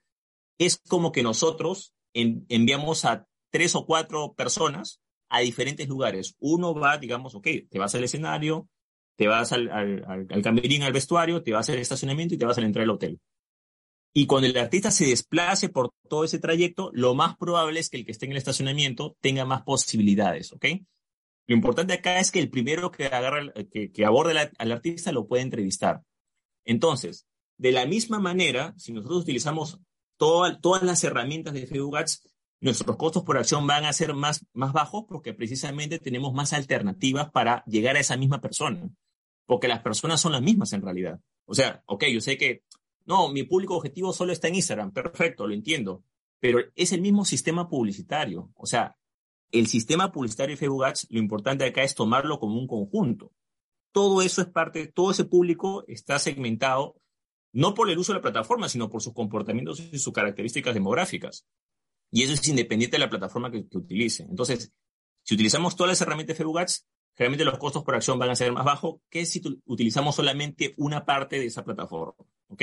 es 0.58 0.78
como 0.88 1.12
que 1.12 1.24
nosotros 1.24 1.94
enviamos 2.14 3.06
a 3.06 3.28
tres 3.50 3.76
o 3.76 3.86
cuatro 3.86 4.34
personas 4.34 5.02
a 5.30 5.42
diferentes 5.42 5.88
lugares. 5.88 6.36
Uno 6.40 6.74
va, 6.74 6.98
digamos, 6.98 7.36
ok, 7.36 7.48
te 7.70 7.80
vas 7.80 7.96
al 7.96 8.04
escenario, 8.04 8.70
te 9.16 9.28
vas 9.28 9.52
al, 9.52 9.70
al, 9.70 10.28
al 10.30 10.42
camerín, 10.42 10.84
al 10.84 10.94
vestuario, 10.94 11.44
te 11.44 11.52
vas 11.52 11.70
al 11.70 11.80
estacionamiento 11.80 12.36
y 12.36 12.38
te 12.38 12.46
vas 12.46 12.58
a 12.58 12.62
la 12.62 12.68
entrada 12.68 12.84
del 12.84 12.96
hotel. 12.96 13.20
Y 14.14 14.26
cuando 14.26 14.48
el 14.48 14.58
artista 14.58 14.92
se 14.92 15.06
desplace 15.06 15.70
por 15.70 15.94
todo 16.10 16.24
ese 16.24 16.40
trayecto, 16.40 16.90
lo 16.94 17.14
más 17.14 17.38
probable 17.38 17.80
es 17.80 17.90
que 17.90 17.98
el 17.98 18.06
que 18.06 18.12
esté 18.12 18.26
en 18.26 18.32
el 18.32 18.38
estacionamiento 18.38 19.16
tenga 19.22 19.46
más 19.46 19.62
posibilidades, 19.62 20.52
¿ok? 20.52 20.66
Lo 21.48 21.56
importante 21.56 21.94
acá 21.94 22.20
es 22.20 22.32
que 22.32 22.40
el 22.40 22.50
primero 22.50 22.92
que, 22.92 23.06
agarra, 23.06 23.54
que, 23.72 23.92
que 23.92 24.06
aborde 24.06 24.52
al 24.58 24.72
artista 24.72 25.12
lo 25.12 25.28
puede 25.28 25.44
entrevistar. 25.44 26.02
Entonces, 26.66 27.28
de 27.58 27.72
la 27.72 27.86
misma 27.86 28.20
manera, 28.20 28.74
si 28.78 28.94
nosotros 28.94 29.22
utilizamos 29.22 29.80
todas 30.18 30.84
las 30.84 31.04
herramientas 31.04 31.54
de 31.54 31.66
Facebook 31.66 31.98
nuestros 32.62 32.98
costos 32.98 33.24
por 33.24 33.38
acción 33.38 33.66
van 33.68 33.86
a 33.86 33.94
ser 33.94 34.14
más, 34.14 34.46
más 34.54 34.74
bajos 34.74 35.06
porque 35.08 35.34
precisamente 35.34 36.00
tenemos 36.00 36.34
más 36.34 36.54
alternativas 36.54 37.32
para 37.32 37.64
llegar 37.66 37.96
a 37.96 38.02
esa 38.02 38.18
misma 38.18 38.42
persona. 38.42 38.90
Porque 39.46 39.68
las 39.68 39.82
personas 39.82 40.22
son 40.22 40.34
las 40.34 40.42
mismas 40.42 40.74
en 40.74 40.82
realidad. 40.82 41.20
O 41.46 41.56
sea, 41.56 41.82
ok, 41.86 42.06
yo 42.12 42.22
sé 42.22 42.38
que, 42.38 42.64
no, 43.10 43.28
mi 43.30 43.42
público 43.42 43.76
objetivo 43.76 44.14
solo 44.14 44.32
está 44.32 44.50
en 44.50 44.56
Instagram, 44.56 44.92
perfecto, 44.92 45.48
lo 45.48 45.56
entiendo. 45.56 46.04
Pero 46.40 46.60
es 46.76 46.94
el 46.94 47.02
mismo 47.02 47.26
sistema 47.26 47.68
publicitario. 47.68 48.52
O 48.54 48.68
sea, 48.68 48.96
el 49.52 49.66
sistema 49.66 50.12
publicitario 50.12 50.54
de 50.54 50.60
Facebook 50.60 50.86
Ads, 50.86 51.08
lo 51.10 51.18
importante 51.18 51.66
acá 51.66 51.82
es 51.82 51.96
tomarlo 51.96 52.40
como 52.40 52.60
un 52.60 52.68
conjunto. 52.68 53.34
Todo 53.92 54.22
eso 54.22 54.44
es 54.44 54.48
parte, 54.48 54.86
todo 54.86 55.10
ese 55.10 55.26
público 55.26 55.84
está 55.88 56.20
segmentado 56.20 57.02
no 57.52 57.74
por 57.74 57.90
el 57.90 57.98
uso 57.98 58.14
de 58.14 58.20
la 58.20 58.22
plataforma, 58.22 58.70
sino 58.70 58.92
por 58.92 59.02
sus 59.02 59.14
comportamientos 59.14 59.80
y 59.80 59.98
sus 59.98 60.14
características 60.14 60.76
demográficas. 60.76 61.48
Y 62.12 62.22
eso 62.22 62.34
es 62.34 62.48
independiente 62.48 62.98
de 62.98 63.04
la 63.04 63.10
plataforma 63.10 63.50
que, 63.50 63.66
utilice. 63.76 64.22
Entonces, 64.22 64.72
si 65.24 65.34
utilizamos 65.34 65.76
todas 65.76 65.90
las 65.90 66.02
herramientas 66.02 66.36
de 66.36 66.44
Facebook 66.44 66.60
Ads, 66.60 66.88
realmente 67.16 67.44
los 67.44 67.58
costos 67.58 67.84
por 67.84 67.96
acción 67.96 68.20
van 68.20 68.30
a 68.30 68.36
ser 68.36 68.52
más 68.52 68.64
bajos 68.64 69.02
que 69.10 69.26
si 69.26 69.42
utilizamos 69.66 70.16
solamente 70.16 70.76
una 70.78 71.06
parte 71.06 71.40
de 71.40 71.48
esa 71.48 71.64
plataforma. 71.64 72.14
¿Ok? 72.50 72.62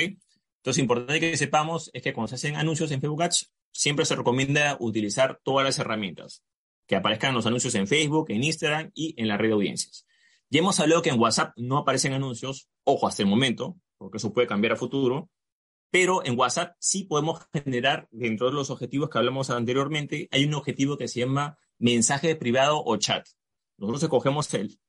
Entonces, 0.66 0.82
importante 0.82 1.20
que 1.20 1.36
sepamos 1.36 1.92
es 1.94 2.02
que 2.02 2.12
cuando 2.12 2.26
se 2.26 2.34
hacen 2.34 2.56
anuncios 2.56 2.90
en 2.90 3.00
Facebook 3.00 3.22
Ads, 3.22 3.52
siempre 3.70 4.04
se 4.04 4.16
recomienda 4.16 4.76
utilizar 4.80 5.40
todas 5.44 5.64
las 5.64 5.78
herramientas 5.78 6.42
que 6.88 6.96
aparezcan 6.96 7.34
los 7.34 7.46
anuncios 7.46 7.76
en 7.76 7.86
Facebook, 7.86 8.32
en 8.32 8.42
Instagram 8.42 8.90
y 8.92 9.14
en 9.16 9.28
la 9.28 9.36
red 9.36 9.50
de 9.50 9.54
audiencias. 9.54 10.08
Ya 10.50 10.58
hemos 10.58 10.80
hablado 10.80 11.02
que 11.02 11.10
en 11.10 11.20
WhatsApp 11.20 11.52
no 11.54 11.78
aparecen 11.78 12.14
anuncios, 12.14 12.68
ojo, 12.82 13.06
hasta 13.06 13.22
el 13.22 13.28
momento, 13.28 13.76
porque 13.96 14.16
eso 14.16 14.32
puede 14.32 14.48
cambiar 14.48 14.72
a 14.72 14.76
futuro, 14.76 15.30
pero 15.92 16.26
en 16.26 16.36
WhatsApp 16.36 16.74
sí 16.80 17.04
podemos 17.04 17.46
generar, 17.52 18.08
dentro 18.10 18.48
de 18.48 18.54
los 18.54 18.70
objetivos 18.70 19.08
que 19.08 19.18
hablamos 19.18 19.50
anteriormente, 19.50 20.28
hay 20.32 20.46
un 20.46 20.54
objetivo 20.54 20.98
que 20.98 21.06
se 21.06 21.20
llama 21.20 21.60
mensaje 21.78 22.34
privado 22.34 22.82
o 22.84 22.96
chat. 22.96 23.24
Nosotros 23.78 24.02
escogemos 24.02 24.52
el, 24.54 24.80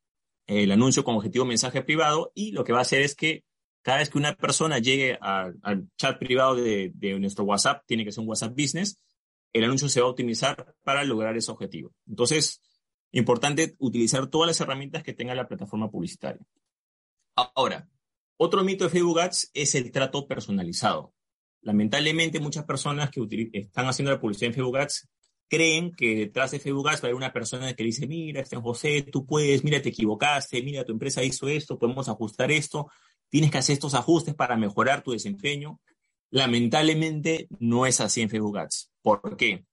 el 0.47 0.71
anuncio 0.71 1.03
con 1.03 1.13
objetivo 1.13 1.45
mensaje 1.45 1.83
privado 1.83 2.31
y 2.33 2.51
lo 2.53 2.63
que 2.63 2.73
va 2.73 2.79
a 2.79 2.81
hacer 2.81 3.03
es 3.03 3.13
que 3.13 3.45
cada 3.81 3.99
vez 3.99 4.09
que 4.09 4.17
una 4.17 4.35
persona 4.35 4.79
llegue 4.79 5.17
al 5.21 5.87
chat 5.97 6.17
privado 6.17 6.55
de, 6.55 6.91
nuestro 7.19 7.45
WhatsApp, 7.45 7.83
tiene 7.85 8.03
que 8.03 8.11
ser 8.11 8.21
un 8.21 8.29
WhatsApp 8.29 8.51
Business, 8.51 8.99
el 9.53 9.63
anuncio 9.63 9.89
se 9.89 10.01
va 10.01 10.07
a 10.07 10.09
optimizar 10.09 10.75
para 10.83 11.03
lograr 11.03 11.37
ese 11.37 11.51
objetivo. 11.51 11.93
Entonces, 12.05 12.61
importante 13.11 13.75
utilizar 13.79 14.27
todas 14.27 14.47
las 14.47 14.59
herramientas 14.59 15.03
que 15.03 15.13
tenga 15.13 15.33
la 15.33 15.47
plataforma 15.47 15.89
publicitaria. 15.89 16.45
Ahora, 17.35 17.87
otro 18.37 18.63
mito 18.63 18.83
de 18.83 18.89
Facebook 18.89 19.19
Ads 19.19 19.51
es 19.53 19.73
el 19.75 19.91
trato 19.91 20.27
personalizado. 20.27 21.13
Lamentablemente, 21.61 22.39
muchas 22.39 22.65
personas 22.65 23.09
que 23.09 23.49
están 23.53 23.87
haciendo 23.87 24.11
la 24.11 24.19
publicidad 24.19 24.49
en 24.49 24.53
Facebook 24.53 24.77
Ads 24.77 25.09
creen 25.47 25.91
que 25.93 26.15
detrás 26.15 26.51
de 26.51 26.59
Facebook 26.59 26.87
Ads 26.89 27.01
va 27.01 27.03
a 27.03 27.07
haber 27.07 27.15
una 27.15 27.33
persona 27.33 27.73
que 27.73 27.83
dice, 27.83 28.07
mira, 28.07 28.41
Estén 28.41 28.61
José, 28.61 29.03
tú 29.03 29.25
puedes, 29.25 29.63
mira, 29.63 29.81
te 29.81 29.89
equivocaste, 29.89 30.61
mira, 30.61 30.83
tu 30.83 30.91
empresa 30.91 31.23
hizo 31.23 31.47
esto, 31.47 31.79
podemos 31.79 32.09
ajustar 32.09 32.51
esto, 32.51 32.89
tienes 33.29 33.51
que 33.51 33.57
hacer 33.57 33.73
estos 33.73 33.93
ajustes 33.93 34.35
para 34.35 34.57
mejorar 34.57 35.03
tu 35.03 35.11
desempeño. 35.11 35.79
Lamentablemente 36.29 37.47
no 37.59 37.85
es 37.85 38.01
así 38.01 38.21
en 38.21 38.29
Facebook 38.29 38.57
Ads. 38.57 38.91
¿Por 39.01 39.37
qué? 39.37 39.65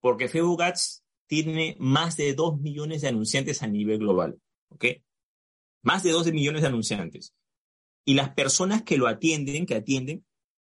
Porque 0.00 0.28
Facebook 0.28 0.62
Ads 0.62 1.02
tiene 1.26 1.76
más 1.78 2.16
de 2.16 2.34
2 2.34 2.60
millones 2.60 3.02
de 3.02 3.08
anunciantes 3.08 3.62
a 3.62 3.66
nivel 3.66 3.98
global. 3.98 4.40
¿Ok? 4.68 4.84
Más 5.82 6.02
de 6.02 6.10
12 6.10 6.32
millones 6.32 6.62
de 6.62 6.68
anunciantes. 6.68 7.34
Y 8.04 8.14
las 8.14 8.30
personas 8.30 8.82
que 8.82 8.98
lo 8.98 9.08
atienden, 9.08 9.66
que 9.66 9.74
atienden, 9.74 10.24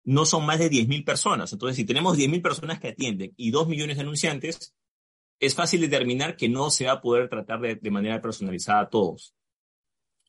no 0.04 0.24
son 0.26 0.46
más 0.46 0.58
de 0.58 0.70
10.000 0.70 1.04
personas. 1.04 1.52
Entonces, 1.52 1.76
si 1.76 1.84
tenemos 1.84 2.16
10.000 2.16 2.42
personas 2.42 2.80
que 2.80 2.88
atienden 2.88 3.32
y 3.36 3.50
2 3.50 3.68
millones 3.68 3.96
de 3.96 4.02
anunciantes, 4.02 4.74
es 5.38 5.54
fácil 5.54 5.80
determinar 5.80 6.36
que 6.36 6.48
no 6.48 6.70
se 6.70 6.86
va 6.86 6.92
a 6.92 7.00
poder 7.00 7.28
tratar 7.28 7.60
de, 7.60 7.76
de 7.76 7.90
manera 7.90 8.20
personalizada 8.20 8.80
a 8.80 8.90
todos. 8.90 9.34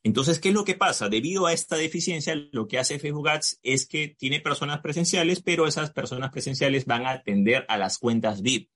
Entonces, 0.03 0.39
¿qué 0.39 0.49
es 0.49 0.55
lo 0.55 0.65
que 0.65 0.75
pasa? 0.75 1.09
Debido 1.09 1.45
a 1.45 1.53
esta 1.53 1.75
deficiencia, 1.75 2.35
lo 2.51 2.67
que 2.67 2.79
hace 2.79 2.97
Facebook 2.97 3.29
Ads 3.29 3.59
es 3.61 3.87
que 3.87 4.07
tiene 4.07 4.39
personas 4.39 4.81
presenciales, 4.81 5.41
pero 5.41 5.67
esas 5.67 5.91
personas 5.91 6.31
presenciales 6.31 6.85
van 6.85 7.05
a 7.05 7.11
atender 7.11 7.65
a 7.67 7.77
las 7.77 7.99
cuentas 7.99 8.41
VIP. 8.41 8.69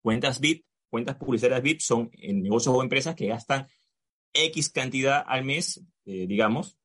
Cuentas 0.00 0.38
VIP, 0.38 0.64
cuentas 0.88 1.16
publicitarias 1.16 1.62
VIP 1.62 1.80
son 1.80 2.10
en 2.12 2.42
negocios 2.42 2.74
o 2.74 2.82
empresas 2.82 3.16
que 3.16 3.26
gastan 3.26 3.66
X 4.32 4.70
cantidad 4.70 5.24
al 5.26 5.44
mes, 5.44 5.82
eh, 6.04 6.26
digamos, 6.28 6.78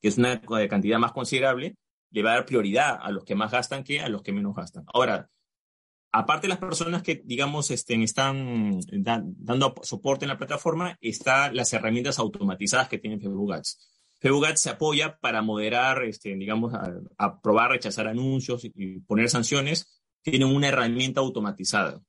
que 0.00 0.08
es 0.08 0.18
una 0.18 0.40
cantidad 0.40 0.98
más 0.98 1.12
considerable, 1.12 1.76
le 2.10 2.22
va 2.22 2.32
a 2.32 2.34
dar 2.34 2.46
prioridad 2.46 2.98
a 3.00 3.10
los 3.10 3.24
que 3.24 3.34
más 3.34 3.50
gastan 3.50 3.82
que 3.82 4.00
a 4.00 4.08
los 4.08 4.22
que 4.22 4.32
menos 4.32 4.54
gastan. 4.54 4.84
Ahora, 4.92 5.30
aparte 6.12 6.46
de 6.46 6.50
las 6.50 6.58
personas 6.58 7.02
que, 7.02 7.22
digamos, 7.24 7.70
estén, 7.70 8.02
están 8.02 8.80
dando 8.90 9.74
soporte 9.82 10.26
en 10.26 10.28
la 10.28 10.38
plataforma, 10.38 10.96
están 11.00 11.56
las 11.56 11.72
herramientas 11.72 12.18
automatizadas 12.18 12.88
que 12.88 12.98
tiene 12.98 13.18
Facebook 13.18 13.52
Ads. 13.54 13.88
Facebook 14.20 14.46
Ads 14.46 14.60
se 14.60 14.70
apoya 14.70 15.18
para 15.18 15.42
moderar, 15.42 16.04
este, 16.04 16.36
digamos, 16.36 16.74
aprobar, 17.16 17.70
rechazar 17.70 18.06
anuncios 18.06 18.64
y 18.64 19.00
poner 19.00 19.30
sanciones. 19.30 20.02
Tienen 20.22 20.48
una 20.48 20.68
herramienta 20.68 21.20
automatizada. 21.20 22.00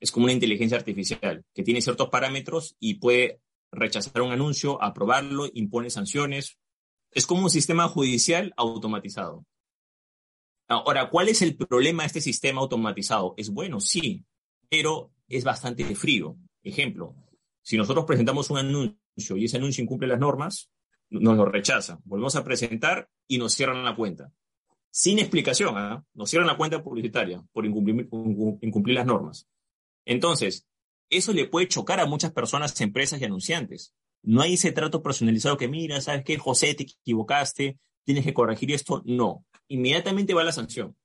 Es 0.00 0.10
como 0.10 0.24
una 0.24 0.32
inteligencia 0.32 0.76
artificial 0.76 1.44
que 1.54 1.62
tiene 1.62 1.80
ciertos 1.80 2.08
parámetros 2.08 2.76
y 2.78 2.94
puede 2.94 3.40
rechazar 3.70 4.22
un 4.22 4.32
anuncio, 4.32 4.82
aprobarlo, 4.82 5.46
impone 5.54 5.88
sanciones. 5.88 6.58
Es 7.12 7.26
como 7.26 7.44
un 7.44 7.50
sistema 7.50 7.88
judicial 7.88 8.52
automatizado. 8.56 9.46
Ahora, 10.70 11.10
¿cuál 11.10 11.28
es 11.28 11.42
el 11.42 11.56
problema 11.56 12.04
de 12.04 12.06
este 12.06 12.20
sistema 12.20 12.60
automatizado? 12.60 13.34
Es 13.36 13.50
bueno, 13.50 13.80
sí, 13.80 14.24
pero 14.68 15.10
es 15.26 15.42
bastante 15.42 15.84
frío. 15.96 16.36
Ejemplo, 16.62 17.16
si 17.60 17.76
nosotros 17.76 18.04
presentamos 18.04 18.50
un 18.50 18.58
anuncio 18.58 19.36
y 19.36 19.46
ese 19.46 19.56
anuncio 19.56 19.82
incumple 19.82 20.06
las 20.06 20.20
normas, 20.20 20.70
nos 21.08 21.36
lo 21.36 21.44
rechaza. 21.44 21.98
Volvemos 22.04 22.36
a 22.36 22.44
presentar 22.44 23.10
y 23.26 23.38
nos 23.38 23.52
cierran 23.52 23.84
la 23.84 23.96
cuenta. 23.96 24.32
Sin 24.92 25.18
explicación, 25.18 25.76
¿ah? 25.76 26.04
nos 26.14 26.30
cierran 26.30 26.46
la 26.46 26.56
cuenta 26.56 26.80
publicitaria 26.84 27.42
por 27.50 27.66
incumplir, 27.66 28.08
incumplir 28.60 28.94
las 28.94 29.06
normas. 29.06 29.48
Entonces, 30.04 30.68
eso 31.08 31.32
le 31.32 31.48
puede 31.48 31.66
chocar 31.66 31.98
a 31.98 32.06
muchas 32.06 32.30
personas, 32.30 32.80
empresas 32.80 33.20
y 33.20 33.24
anunciantes. 33.24 33.92
No 34.22 34.40
hay 34.40 34.54
ese 34.54 34.70
trato 34.70 35.02
personalizado 35.02 35.56
que, 35.56 35.66
mira, 35.66 36.00
¿sabes 36.00 36.22
qué? 36.22 36.38
José, 36.38 36.76
te 36.76 36.84
equivocaste, 36.84 37.76
tienes 38.04 38.24
que 38.24 38.34
corregir 38.34 38.70
esto. 38.70 39.02
No, 39.04 39.44
inmediatamente 39.70 40.34
va 40.34 40.44
la 40.44 40.52
sanción. 40.52 40.96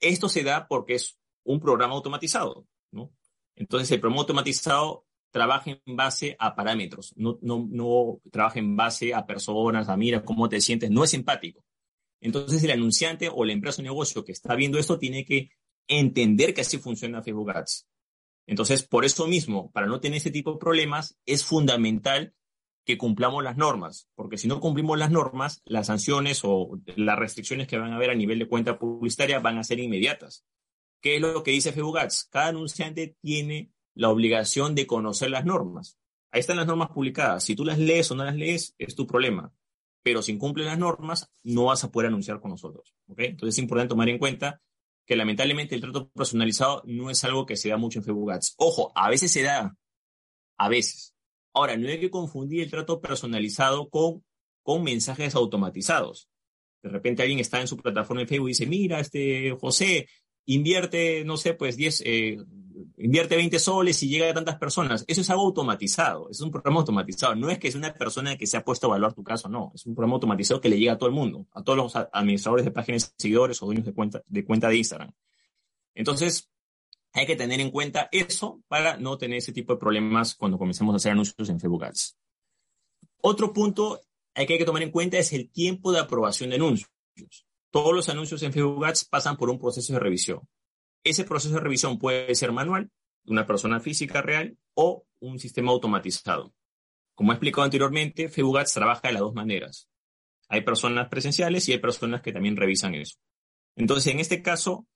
Esto 0.00 0.28
se 0.28 0.44
da 0.44 0.68
porque 0.68 0.94
es 0.94 1.18
un 1.44 1.58
programa 1.58 1.94
automatizado, 1.94 2.66
¿no? 2.92 3.12
Entonces, 3.56 3.90
el 3.90 4.00
programa 4.00 4.20
automatizado 4.20 5.06
trabaja 5.30 5.70
en 5.70 5.96
base 5.96 6.36
a 6.38 6.54
parámetros, 6.54 7.12
no, 7.16 7.38
no, 7.42 7.66
no 7.70 8.20
trabaja 8.30 8.58
en 8.58 8.76
base 8.76 9.14
a 9.14 9.26
personas, 9.26 9.88
a 9.88 9.96
mira 9.96 10.24
cómo 10.24 10.48
te 10.48 10.60
sientes, 10.60 10.90
no 10.90 11.02
es 11.02 11.14
empático. 11.14 11.64
Entonces, 12.20 12.62
el 12.62 12.70
anunciante 12.70 13.30
o 13.32 13.44
la 13.44 13.52
empresa 13.52 13.80
o 13.80 13.84
negocio 13.84 14.24
que 14.24 14.32
está 14.32 14.54
viendo 14.54 14.78
esto 14.78 14.98
tiene 14.98 15.24
que 15.24 15.50
entender 15.88 16.52
que 16.52 16.60
así 16.60 16.78
funciona 16.78 17.22
Facebook 17.22 17.50
Ads. 17.50 17.88
Entonces, 18.46 18.82
por 18.82 19.04
eso 19.04 19.26
mismo, 19.26 19.70
para 19.72 19.86
no 19.86 20.00
tener 20.00 20.18
ese 20.18 20.30
tipo 20.30 20.52
de 20.52 20.58
problemas, 20.58 21.18
es 21.24 21.44
fundamental 21.44 22.34
que 22.86 22.96
cumplamos 22.96 23.42
las 23.42 23.56
normas, 23.56 24.08
porque 24.14 24.38
si 24.38 24.46
no 24.46 24.60
cumplimos 24.60 24.96
las 24.96 25.10
normas, 25.10 25.60
las 25.64 25.88
sanciones 25.88 26.42
o 26.44 26.78
las 26.94 27.18
restricciones 27.18 27.66
que 27.66 27.76
van 27.76 27.92
a 27.92 27.96
haber 27.96 28.10
a 28.10 28.14
nivel 28.14 28.38
de 28.38 28.48
cuenta 28.48 28.78
publicitaria 28.78 29.40
van 29.40 29.58
a 29.58 29.64
ser 29.64 29.80
inmediatas. 29.80 30.46
¿Qué 31.02 31.16
es 31.16 31.20
lo 31.20 31.42
que 31.42 31.50
dice 31.50 31.74
Ads? 31.76 32.28
Cada 32.30 32.48
anunciante 32.48 33.16
tiene 33.20 33.72
la 33.94 34.08
obligación 34.08 34.76
de 34.76 34.86
conocer 34.86 35.30
las 35.30 35.44
normas. 35.44 35.98
Ahí 36.30 36.38
están 36.38 36.58
las 36.58 36.66
normas 36.68 36.90
publicadas. 36.90 37.42
Si 37.42 37.56
tú 37.56 37.64
las 37.64 37.78
lees 37.78 38.08
o 38.12 38.14
no 38.14 38.24
las 38.24 38.36
lees, 38.36 38.76
es 38.78 38.94
tu 38.94 39.04
problema. 39.04 39.52
Pero 40.04 40.22
si 40.22 40.30
incumples 40.30 40.66
las 40.66 40.78
normas, 40.78 41.28
no 41.42 41.64
vas 41.64 41.82
a 41.82 41.90
poder 41.90 42.06
anunciar 42.06 42.40
con 42.40 42.52
nosotros. 42.52 42.94
Entonces 43.16 43.56
es 43.56 43.58
importante 43.58 43.88
tomar 43.88 44.08
en 44.08 44.18
cuenta 44.18 44.60
que 45.04 45.16
lamentablemente 45.16 45.74
el 45.74 45.80
trato 45.80 46.08
personalizado 46.10 46.82
no 46.86 47.10
es 47.10 47.24
algo 47.24 47.46
que 47.46 47.56
se 47.56 47.68
da 47.68 47.78
mucho 47.78 47.98
en 47.98 48.30
Ads. 48.30 48.54
Ojo, 48.58 48.92
a 48.94 49.10
veces 49.10 49.32
se 49.32 49.42
da, 49.42 49.76
a 50.56 50.68
veces. 50.68 51.15
Ahora, 51.56 51.74
no 51.78 51.88
hay 51.88 51.98
que 51.98 52.10
confundir 52.10 52.60
el 52.60 52.70
trato 52.70 53.00
personalizado 53.00 53.88
con, 53.88 54.22
con 54.62 54.82
mensajes 54.82 55.34
automatizados. 55.34 56.28
De 56.82 56.90
repente 56.90 57.22
alguien 57.22 57.40
está 57.40 57.62
en 57.62 57.66
su 57.66 57.78
plataforma 57.78 58.20
de 58.20 58.26
Facebook 58.26 58.48
y 58.48 58.50
dice, 58.50 58.66
mira, 58.66 59.00
este 59.00 59.56
José, 59.58 60.06
invierte, 60.44 61.24
no 61.24 61.38
sé, 61.38 61.54
pues 61.54 61.78
10, 61.78 62.02
eh, 62.04 62.36
invierte 62.98 63.36
20 63.36 63.58
soles 63.58 64.02
y 64.02 64.10
llega 64.10 64.28
a 64.28 64.34
tantas 64.34 64.58
personas. 64.58 65.06
Eso 65.08 65.22
es 65.22 65.30
algo 65.30 65.44
automatizado, 65.44 66.28
es 66.28 66.42
un 66.42 66.50
programa 66.50 66.80
automatizado. 66.80 67.34
No 67.34 67.48
es 67.48 67.58
que 67.58 67.68
es 67.68 67.74
una 67.74 67.94
persona 67.94 68.36
que 68.36 68.46
se 68.46 68.58
ha 68.58 68.62
puesto 68.62 68.88
a 68.88 68.90
evaluar 68.90 69.14
tu 69.14 69.24
caso, 69.24 69.48
no. 69.48 69.72
Es 69.74 69.86
un 69.86 69.94
programa 69.94 70.16
automatizado 70.16 70.60
que 70.60 70.68
le 70.68 70.78
llega 70.78 70.92
a 70.92 70.98
todo 70.98 71.08
el 71.08 71.14
mundo, 71.14 71.46
a 71.52 71.62
todos 71.62 71.78
los 71.78 71.96
administradores 72.12 72.66
de 72.66 72.70
páginas, 72.70 73.14
seguidores 73.16 73.62
o 73.62 73.66
dueños 73.66 73.86
de 73.86 73.94
cuenta, 73.94 74.22
de 74.26 74.44
cuenta 74.44 74.68
de 74.68 74.76
Instagram. 74.76 75.10
Entonces, 75.94 76.50
hay 77.20 77.26
que 77.26 77.36
tener 77.36 77.60
en 77.60 77.70
cuenta 77.70 78.08
eso 78.12 78.62
para 78.68 78.98
no 78.98 79.16
tener 79.16 79.38
ese 79.38 79.52
tipo 79.52 79.72
de 79.72 79.78
problemas 79.78 80.34
cuando 80.34 80.58
comencemos 80.58 80.92
a 80.92 80.96
hacer 80.96 81.12
anuncios 81.12 81.48
en 81.48 81.58
Facebook 81.58 81.84
Ads. 81.84 82.16
Otro 83.22 83.52
punto 83.52 84.00
que 84.34 84.52
hay 84.52 84.58
que 84.58 84.64
tomar 84.66 84.82
en 84.82 84.90
cuenta 84.90 85.16
es 85.16 85.32
el 85.32 85.50
tiempo 85.50 85.92
de 85.92 86.00
aprobación 86.00 86.50
de 86.50 86.56
anuncios. 86.56 86.90
Todos 87.70 87.94
los 87.94 88.08
anuncios 88.10 88.42
en 88.42 88.52
Facebook 88.52 88.84
Ads 88.84 89.06
pasan 89.06 89.38
por 89.38 89.48
un 89.48 89.58
proceso 89.58 89.94
de 89.94 89.98
revisión. 89.98 90.40
Ese 91.04 91.24
proceso 91.24 91.54
de 91.54 91.60
revisión 91.60 91.98
puede 91.98 92.34
ser 92.34 92.52
manual, 92.52 92.90
una 93.24 93.46
persona 93.46 93.80
física 93.80 94.20
real 94.20 94.58
o 94.74 95.06
un 95.20 95.38
sistema 95.38 95.72
automatizado. 95.72 96.52
Como 97.14 97.32
he 97.32 97.36
explicado 97.36 97.64
anteriormente, 97.64 98.28
Facebook 98.28 98.62
trabaja 98.74 99.08
de 99.08 99.12
las 99.14 99.22
dos 99.22 99.34
maneras. 99.34 99.88
Hay 100.48 100.60
personas 100.60 101.08
presenciales 101.08 101.66
y 101.68 101.72
hay 101.72 101.78
personas 101.78 102.20
que 102.20 102.32
también 102.32 102.56
revisan 102.56 102.94
eso. 102.94 103.16
Entonces, 103.74 104.12
en 104.12 104.20
este 104.20 104.42
caso, 104.42 104.86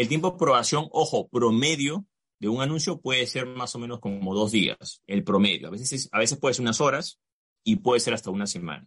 el 0.00 0.08
tiempo 0.08 0.30
de 0.30 0.34
aprobación, 0.36 0.88
ojo, 0.92 1.28
promedio 1.28 2.06
de 2.38 2.48
un 2.48 2.62
anuncio 2.62 3.00
puede 3.00 3.26
ser 3.26 3.46
más 3.46 3.74
o 3.74 3.78
menos 3.78 4.00
como 4.00 4.34
dos 4.34 4.50
días, 4.50 5.02
el 5.06 5.24
promedio. 5.24 5.68
A 5.68 5.70
veces, 5.70 6.08
a 6.10 6.18
veces 6.18 6.38
puede 6.38 6.54
ser 6.54 6.62
unas 6.62 6.80
horas 6.80 7.20
y 7.64 7.76
puede 7.76 8.00
ser 8.00 8.14
hasta 8.14 8.30
una 8.30 8.46
semana. 8.46 8.86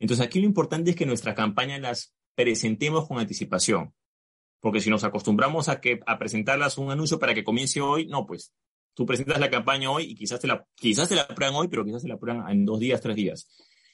Entonces, 0.00 0.26
aquí 0.26 0.40
lo 0.40 0.46
importante 0.46 0.90
es 0.90 0.96
que 0.96 1.06
nuestra 1.06 1.34
campaña 1.34 1.78
las 1.78 2.14
presentemos 2.34 3.06
con 3.06 3.18
anticipación. 3.18 3.94
Porque 4.58 4.80
si 4.80 4.90
nos 4.90 5.04
acostumbramos 5.04 5.68
a, 5.68 5.80
que, 5.80 6.00
a 6.04 6.18
presentarlas 6.18 6.78
un 6.78 6.90
anuncio 6.90 7.18
para 7.18 7.32
que 7.32 7.44
comience 7.44 7.80
hoy, 7.80 8.06
no, 8.06 8.26
pues 8.26 8.52
tú 8.94 9.06
presentas 9.06 9.38
la 9.38 9.50
campaña 9.50 9.90
hoy 9.90 10.04
y 10.04 10.14
quizás 10.14 10.40
te 10.40 10.48
la, 10.48 10.66
quizás 10.74 11.08
te 11.08 11.14
la 11.14 11.22
aprueban 11.22 11.54
hoy, 11.54 11.68
pero 11.68 11.84
quizás 11.84 12.02
te 12.02 12.08
la 12.08 12.14
aprueban 12.14 12.50
en 12.50 12.64
dos 12.64 12.80
días, 12.80 13.00
tres 13.00 13.14
días. 13.14 13.48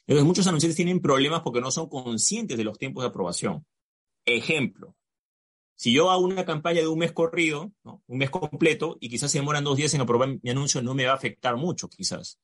Entonces 0.07 0.27
muchos 0.27 0.47
anunciantes 0.47 0.77
tienen 0.77 1.01
problemas 1.01 1.43
porque 1.43 1.61
no 1.61 1.71
son 1.71 1.89
conscientes 1.89 2.57
de 2.57 2.65
los 2.65 2.79
tiempos 2.79 3.05
de 3.05 3.09
aprobación. 3.09 3.65
Ejemplo, 4.25 4.96
si 5.77 5.93
yo 5.93 6.11
hago 6.11 6.25
una 6.25 6.45
campaña 6.45 6.81
de 6.81 6.89
un 6.89 6.99
mes 6.99 7.13
corrido, 7.13 7.73
un 7.85 8.19
mes 8.19 8.31
completo, 8.31 8.97
y 9.01 9.09
quizás 9.09 9.31
se 9.31 9.39
demoran 9.39 9.65
dos 9.65 9.77
días 9.77 9.95
en 9.95 10.01
aprobar 10.01 10.39
mi 10.43 10.51
anuncio, 10.51 10.83
no 10.83 10.95
me 10.95 11.07
va 11.07 11.13
a 11.13 11.17
afectar 11.17 11.57
mucho, 11.57 11.89
quizás. 11.89 12.41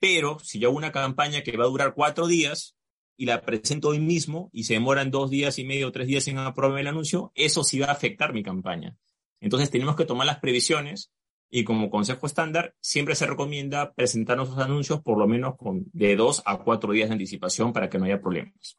Pero 0.00 0.38
si 0.40 0.58
yo 0.58 0.68
hago 0.68 0.76
una 0.76 0.92
campaña 0.92 1.42
que 1.42 1.56
va 1.56 1.64
a 1.64 1.68
durar 1.68 1.94
cuatro 1.94 2.26
días, 2.26 2.74
y 3.16 3.26
la 3.26 3.42
presento 3.42 3.88
hoy 3.88 4.00
mismo 4.00 4.50
y 4.52 4.64
se 4.64 4.74
demoran 4.74 5.10
dos 5.10 5.30
días 5.30 5.58
y 5.58 5.64
medio 5.64 5.88
o 5.88 5.92
tres 5.92 6.06
días 6.06 6.26
en 6.28 6.38
aprobar 6.38 6.80
el 6.80 6.86
anuncio, 6.86 7.32
eso 7.34 7.62
sí 7.62 7.78
va 7.78 7.86
a 7.86 7.92
afectar 7.92 8.32
mi 8.32 8.42
campaña. 8.42 8.96
Entonces 9.40 9.70
tenemos 9.70 9.96
que 9.96 10.04
tomar 10.04 10.26
las 10.26 10.38
previsiones 10.38 11.12
y 11.50 11.64
como 11.64 11.90
consejo 11.90 12.26
estándar 12.26 12.74
siempre 12.80 13.14
se 13.14 13.26
recomienda 13.26 13.92
presentar 13.94 14.36
nuestros 14.36 14.60
anuncios 14.60 15.00
por 15.02 15.18
lo 15.18 15.28
menos 15.28 15.56
con 15.56 15.84
de 15.92 16.16
dos 16.16 16.42
a 16.46 16.58
cuatro 16.58 16.92
días 16.92 17.08
de 17.08 17.14
anticipación 17.14 17.72
para 17.72 17.88
que 17.88 17.98
no 17.98 18.06
haya 18.06 18.20
problemas. 18.20 18.78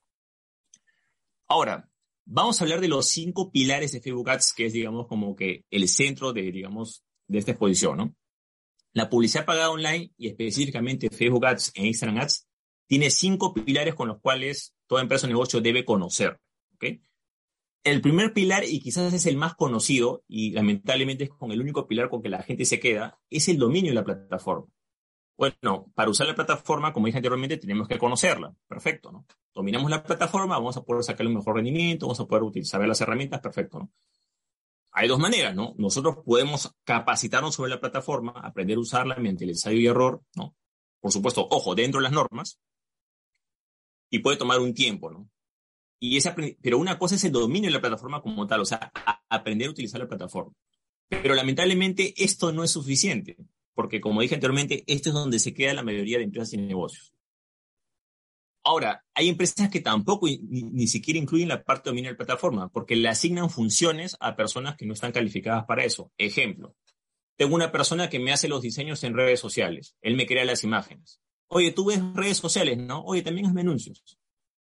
Ahora, 1.47 1.89
vamos 2.25 2.59
a 2.59 2.63
hablar 2.63 2.81
de 2.81 2.87
los 2.87 3.07
cinco 3.07 3.51
pilares 3.51 3.91
de 3.91 4.01
Facebook 4.01 4.29
Ads, 4.29 4.53
que 4.53 4.65
es, 4.65 4.73
digamos, 4.73 5.07
como 5.07 5.35
que 5.35 5.65
el 5.69 5.87
centro 5.87 6.33
de, 6.33 6.51
digamos, 6.51 7.03
de 7.27 7.39
esta 7.39 7.51
exposición, 7.51 7.97
¿no? 7.97 8.15
La 8.93 9.09
publicidad 9.09 9.45
pagada 9.45 9.71
online 9.71 10.11
y 10.17 10.27
específicamente 10.27 11.09
Facebook 11.09 11.45
Ads 11.45 11.71
e 11.75 11.85
Instagram 11.85 12.19
Ads 12.19 12.47
tiene 12.87 13.09
cinco 13.09 13.53
pilares 13.53 13.95
con 13.95 14.07
los 14.07 14.19
cuales 14.21 14.73
toda 14.87 15.01
empresa 15.01 15.27
o 15.27 15.29
negocio 15.29 15.61
debe 15.61 15.83
conocer. 15.83 16.39
El 17.83 18.01
primer 18.01 18.33
pilar, 18.33 18.63
y 18.63 18.79
quizás 18.79 19.13
es 19.13 19.27
el 19.27 19.37
más 19.37 19.53
conocido, 19.53 20.23
y 20.27 20.51
lamentablemente 20.51 21.25
es 21.25 21.29
con 21.29 21.51
el 21.51 21.61
único 21.61 21.87
pilar 21.87 22.09
con 22.09 22.23
que 22.23 22.29
la 22.29 22.41
gente 22.41 22.65
se 22.65 22.79
queda, 22.79 23.19
es 23.29 23.47
el 23.47 23.59
dominio 23.59 23.91
de 23.91 23.95
la 23.95 24.03
plataforma. 24.03 24.65
Bueno, 25.37 25.91
para 25.93 26.09
usar 26.09 26.25
la 26.25 26.33
plataforma, 26.33 26.93
como 26.93 27.05
dije 27.05 27.19
anteriormente, 27.19 27.57
tenemos 27.57 27.87
que 27.87 27.99
conocerla. 27.99 28.55
Perfecto, 28.67 29.11
¿no? 29.11 29.27
Dominamos 29.55 29.89
la 29.89 30.03
plataforma, 30.03 30.55
vamos 30.55 30.75
a 30.75 30.83
poder 30.83 31.01
sacarle 31.01 31.29
un 31.29 31.37
mejor 31.37 31.55
rendimiento, 31.55 32.07
vamos 32.07 32.19
a 32.19 32.27
poder 32.27 32.43
utilizar 32.43 32.85
las 32.85 32.99
herramientas, 32.99 33.39
perfecto. 33.39 33.89
Hay 34.91 35.07
dos 35.07 35.17
maneras, 35.17 35.55
¿no? 35.55 35.73
Nosotros 35.77 36.17
podemos 36.25 36.75
capacitarnos 36.83 37.55
sobre 37.55 37.69
la 37.69 37.79
plataforma, 37.79 38.31
aprender 38.31 38.75
a 38.75 38.81
usarla 38.81 39.15
mediante 39.15 39.45
el 39.45 39.51
ensayo 39.51 39.79
y 39.79 39.87
error, 39.87 40.21
¿no? 40.35 40.55
Por 40.99 41.11
supuesto, 41.13 41.47
ojo, 41.49 41.73
dentro 41.73 41.99
de 41.99 42.03
las 42.03 42.11
normas, 42.11 42.59
y 44.09 44.19
puede 44.19 44.37
tomar 44.37 44.59
un 44.59 44.73
tiempo, 44.73 45.09
¿no? 45.09 45.29
Y 45.99 46.17
ese, 46.17 46.35
pero 46.61 46.77
una 46.77 46.99
cosa 46.99 47.15
es 47.15 47.23
el 47.23 47.31
dominio 47.31 47.69
de 47.69 47.75
la 47.75 47.81
plataforma 47.81 48.21
como 48.21 48.45
tal, 48.47 48.59
o 48.59 48.65
sea, 48.65 48.91
aprender 49.29 49.69
a 49.69 49.71
utilizar 49.71 50.01
la 50.01 50.07
plataforma. 50.07 50.51
Pero 51.07 51.33
lamentablemente 51.33 52.13
esto 52.17 52.51
no 52.51 52.65
es 52.65 52.71
suficiente, 52.71 53.37
porque 53.73 54.01
como 54.01 54.19
dije 54.19 54.35
anteriormente, 54.35 54.83
esto 54.87 55.09
es 55.09 55.15
donde 55.15 55.39
se 55.39 55.53
queda 55.53 55.73
la 55.73 55.83
mayoría 55.83 56.17
de 56.17 56.25
empresas 56.25 56.53
y 56.53 56.57
negocios. 56.57 57.14
Ahora, 58.67 59.05
hay 59.13 59.29
empresas 59.29 59.69
que 59.69 59.79
tampoco 59.79 60.27
ni, 60.27 60.87
siquiera 60.87 61.19
incluyen 61.19 61.49
la 61.49 61.63
parte 61.63 61.83
de 61.83 61.91
dominio 61.91 62.09
de 62.09 62.13
la 62.13 62.25
plataforma, 62.25 62.69
porque 62.69 62.95
le 62.95 63.07
asignan 63.07 63.51
funciones 63.51 64.17
a 64.19 64.35
personas 64.35 64.75
que 64.75 64.87
no 64.87 64.93
están 64.93 65.11
calificadas 65.11 65.65
para 65.65 65.83
eso. 65.85 66.11
Ejemplo, 66.17 66.75
tengo 67.37 67.53
una 67.53 67.71
persona 67.71 68.09
que 68.09 68.17
me 68.17 68.33
hace 68.33 68.47
los 68.47 68.63
diseños 68.63 69.03
en 69.03 69.13
redes 69.13 69.39
sociales, 69.39 69.95
él 70.01 70.15
me 70.15 70.25
crea 70.25 70.45
las 70.45 70.63
imágenes. 70.63 71.21
Oye, 71.47 71.73
tú 71.73 71.85
ves 71.85 72.01
redes 72.15 72.37
sociales, 72.37 72.79
¿no? 72.79 73.03
Oye, 73.03 73.21
también 73.21 73.45
hazme 73.45 73.61
anuncios. 73.61 74.17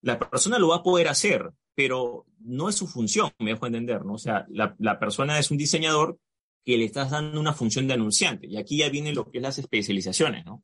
La 0.04 0.20
persona 0.20 0.60
lo 0.60 0.68
va 0.68 0.76
a 0.76 0.84
poder 0.84 1.08
hacer, 1.08 1.52
pero 1.74 2.28
no 2.40 2.70
es 2.70 2.76
su 2.76 2.86
función, 2.86 3.32
me 3.40 3.50
dejo 3.50 3.66
entender, 3.66 4.06
¿no? 4.06 4.14
O 4.14 4.20
sea, 4.20 4.46
la, 4.50 4.76
la 4.78 5.00
persona 5.00 5.40
es 5.40 5.50
un 5.50 5.58
diseñador 5.58 6.20
que 6.64 6.78
le 6.78 6.86
estás 6.86 7.10
dando 7.10 7.40
una 7.40 7.54
función 7.54 7.88
de 7.88 7.96
anunciante. 7.96 8.46
Y 8.46 8.58
aquí 8.58 8.78
ya 8.78 8.90
viene 8.90 9.12
lo 9.12 9.32
que 9.32 9.40
es 9.40 9.42
las 9.42 9.58
especializaciones, 9.58 10.46
¿no? 10.46 10.64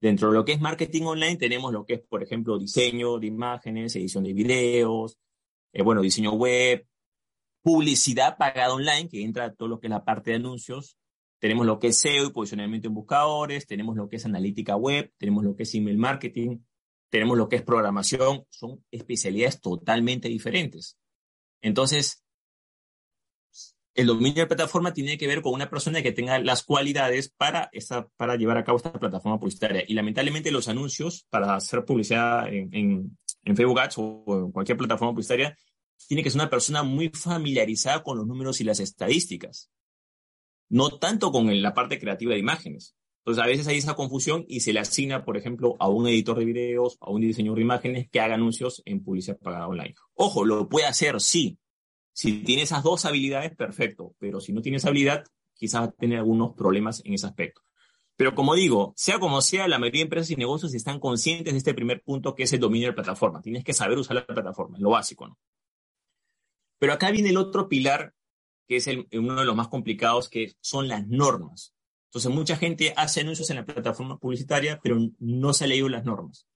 Dentro 0.00 0.28
de 0.28 0.34
lo 0.34 0.44
que 0.44 0.52
es 0.52 0.60
marketing 0.60 1.02
online 1.02 1.36
tenemos 1.36 1.72
lo 1.72 1.84
que 1.84 1.94
es, 1.94 2.00
por 2.00 2.22
ejemplo, 2.22 2.58
diseño 2.58 3.18
de 3.18 3.26
imágenes, 3.28 3.96
edición 3.96 4.24
de 4.24 4.34
videos, 4.34 5.18
eh, 5.72 5.82
bueno, 5.82 6.02
diseño 6.02 6.32
web, 6.32 6.86
publicidad 7.62 8.36
pagada 8.36 8.74
online, 8.74 9.08
que 9.08 9.22
entra 9.22 9.54
todo 9.54 9.68
lo 9.68 9.80
que 9.80 9.86
es 9.86 9.90
la 9.90 10.04
parte 10.04 10.30
de 10.30 10.36
anuncios, 10.36 10.98
tenemos 11.38 11.66
lo 11.66 11.78
que 11.78 11.88
es 11.88 11.98
SEO 11.98 12.26
y 12.26 12.30
posicionamiento 12.30 12.88
en 12.88 12.94
buscadores, 12.94 13.66
tenemos 13.66 13.96
lo 13.96 14.08
que 14.08 14.16
es 14.16 14.26
analítica 14.26 14.76
web, 14.76 15.12
tenemos 15.18 15.44
lo 15.44 15.56
que 15.56 15.64
es 15.64 15.74
email 15.74 15.98
marketing, 15.98 16.58
tenemos 17.10 17.38
lo 17.38 17.48
que 17.48 17.56
es 17.56 17.62
programación, 17.62 18.44
son 18.50 18.84
especialidades 18.90 19.60
totalmente 19.60 20.28
diferentes. 20.28 20.98
Entonces, 21.60 22.25
el 23.96 24.06
dominio 24.06 24.34
de 24.34 24.40
la 24.42 24.48
plataforma 24.48 24.92
tiene 24.92 25.16
que 25.18 25.26
ver 25.26 25.42
con 25.42 25.54
una 25.54 25.70
persona 25.70 26.02
que 26.02 26.12
tenga 26.12 26.38
las 26.38 26.62
cualidades 26.62 27.30
para, 27.30 27.70
esta, 27.72 28.06
para 28.16 28.36
llevar 28.36 28.58
a 28.58 28.64
cabo 28.64 28.76
esta 28.76 28.92
plataforma 28.92 29.38
publicitaria. 29.38 29.84
Y 29.86 29.94
lamentablemente 29.94 30.50
los 30.50 30.68
anuncios 30.68 31.26
para 31.30 31.54
hacer 31.56 31.84
publicidad 31.84 32.46
en, 32.52 32.72
en, 32.74 33.18
en 33.44 33.56
Facebook 33.56 33.80
Ads 33.80 33.98
o 33.98 34.24
en 34.28 34.52
cualquier 34.52 34.76
plataforma 34.76 35.12
publicitaria 35.12 35.56
tiene 36.06 36.22
que 36.22 36.30
ser 36.30 36.40
una 36.40 36.50
persona 36.50 36.82
muy 36.82 37.08
familiarizada 37.08 38.02
con 38.02 38.18
los 38.18 38.26
números 38.26 38.60
y 38.60 38.64
las 38.64 38.80
estadísticas, 38.80 39.70
no 40.68 40.90
tanto 40.98 41.32
con 41.32 41.62
la 41.62 41.74
parte 41.74 41.98
creativa 41.98 42.34
de 42.34 42.38
imágenes. 42.38 42.94
Entonces, 43.20 43.42
a 43.42 43.46
veces 43.48 43.66
hay 43.66 43.78
esa 43.78 43.94
confusión 43.94 44.44
y 44.46 44.60
se 44.60 44.72
le 44.72 44.78
asigna, 44.78 45.24
por 45.24 45.36
ejemplo, 45.36 45.74
a 45.80 45.88
un 45.88 46.06
editor 46.06 46.38
de 46.38 46.44
videos, 46.44 46.96
a 47.00 47.10
un 47.10 47.22
diseñador 47.22 47.56
de 47.56 47.64
imágenes 47.64 48.08
que 48.08 48.20
haga 48.20 48.34
anuncios 48.34 48.82
en 48.84 49.02
publicidad 49.02 49.38
pagada 49.38 49.66
online. 49.66 49.94
Ojo, 50.14 50.44
lo 50.44 50.68
puede 50.68 50.86
hacer, 50.86 51.20
sí, 51.20 51.58
si 52.16 52.42
tiene 52.44 52.62
esas 52.62 52.82
dos 52.82 53.04
habilidades, 53.04 53.54
perfecto, 53.54 54.14
pero 54.18 54.40
si 54.40 54.54
no 54.54 54.62
tiene 54.62 54.78
habilidad, 54.82 55.26
quizás 55.52 55.82
va 55.82 55.84
a 55.84 55.90
tener 55.90 56.18
algunos 56.18 56.54
problemas 56.54 57.02
en 57.04 57.12
ese 57.12 57.26
aspecto. 57.26 57.60
Pero 58.16 58.34
como 58.34 58.54
digo, 58.54 58.94
sea 58.96 59.18
como 59.18 59.42
sea, 59.42 59.68
la 59.68 59.78
mayoría 59.78 59.98
de 59.98 60.04
empresas 60.04 60.30
y 60.30 60.36
negocios 60.36 60.72
están 60.72 60.98
conscientes 60.98 61.52
de 61.52 61.58
este 61.58 61.74
primer 61.74 62.02
punto 62.02 62.34
que 62.34 62.44
es 62.44 62.52
el 62.54 62.60
dominio 62.60 62.86
de 62.86 62.92
la 62.92 62.94
plataforma. 62.94 63.42
Tienes 63.42 63.64
que 63.64 63.74
saber 63.74 63.98
usar 63.98 64.16
la 64.16 64.26
plataforma, 64.26 64.78
lo 64.78 64.88
básico, 64.88 65.28
¿no? 65.28 65.38
Pero 66.78 66.94
acá 66.94 67.10
viene 67.10 67.28
el 67.28 67.36
otro 67.36 67.68
pilar, 67.68 68.14
que 68.66 68.76
es 68.76 68.88
uno 69.12 69.34
de 69.34 69.44
los 69.44 69.54
más 69.54 69.68
complicados, 69.68 70.30
que 70.30 70.54
son 70.62 70.88
las 70.88 71.06
normas. 71.06 71.74
Entonces, 72.06 72.32
mucha 72.32 72.56
gente 72.56 72.94
hace 72.96 73.20
anuncios 73.20 73.50
en 73.50 73.56
la 73.56 73.66
plataforma 73.66 74.18
publicitaria, 74.18 74.80
pero 74.82 74.96
no 75.18 75.52
se 75.52 75.64
ha 75.64 75.66
leído 75.66 75.90
las 75.90 76.06
normas. 76.06 76.46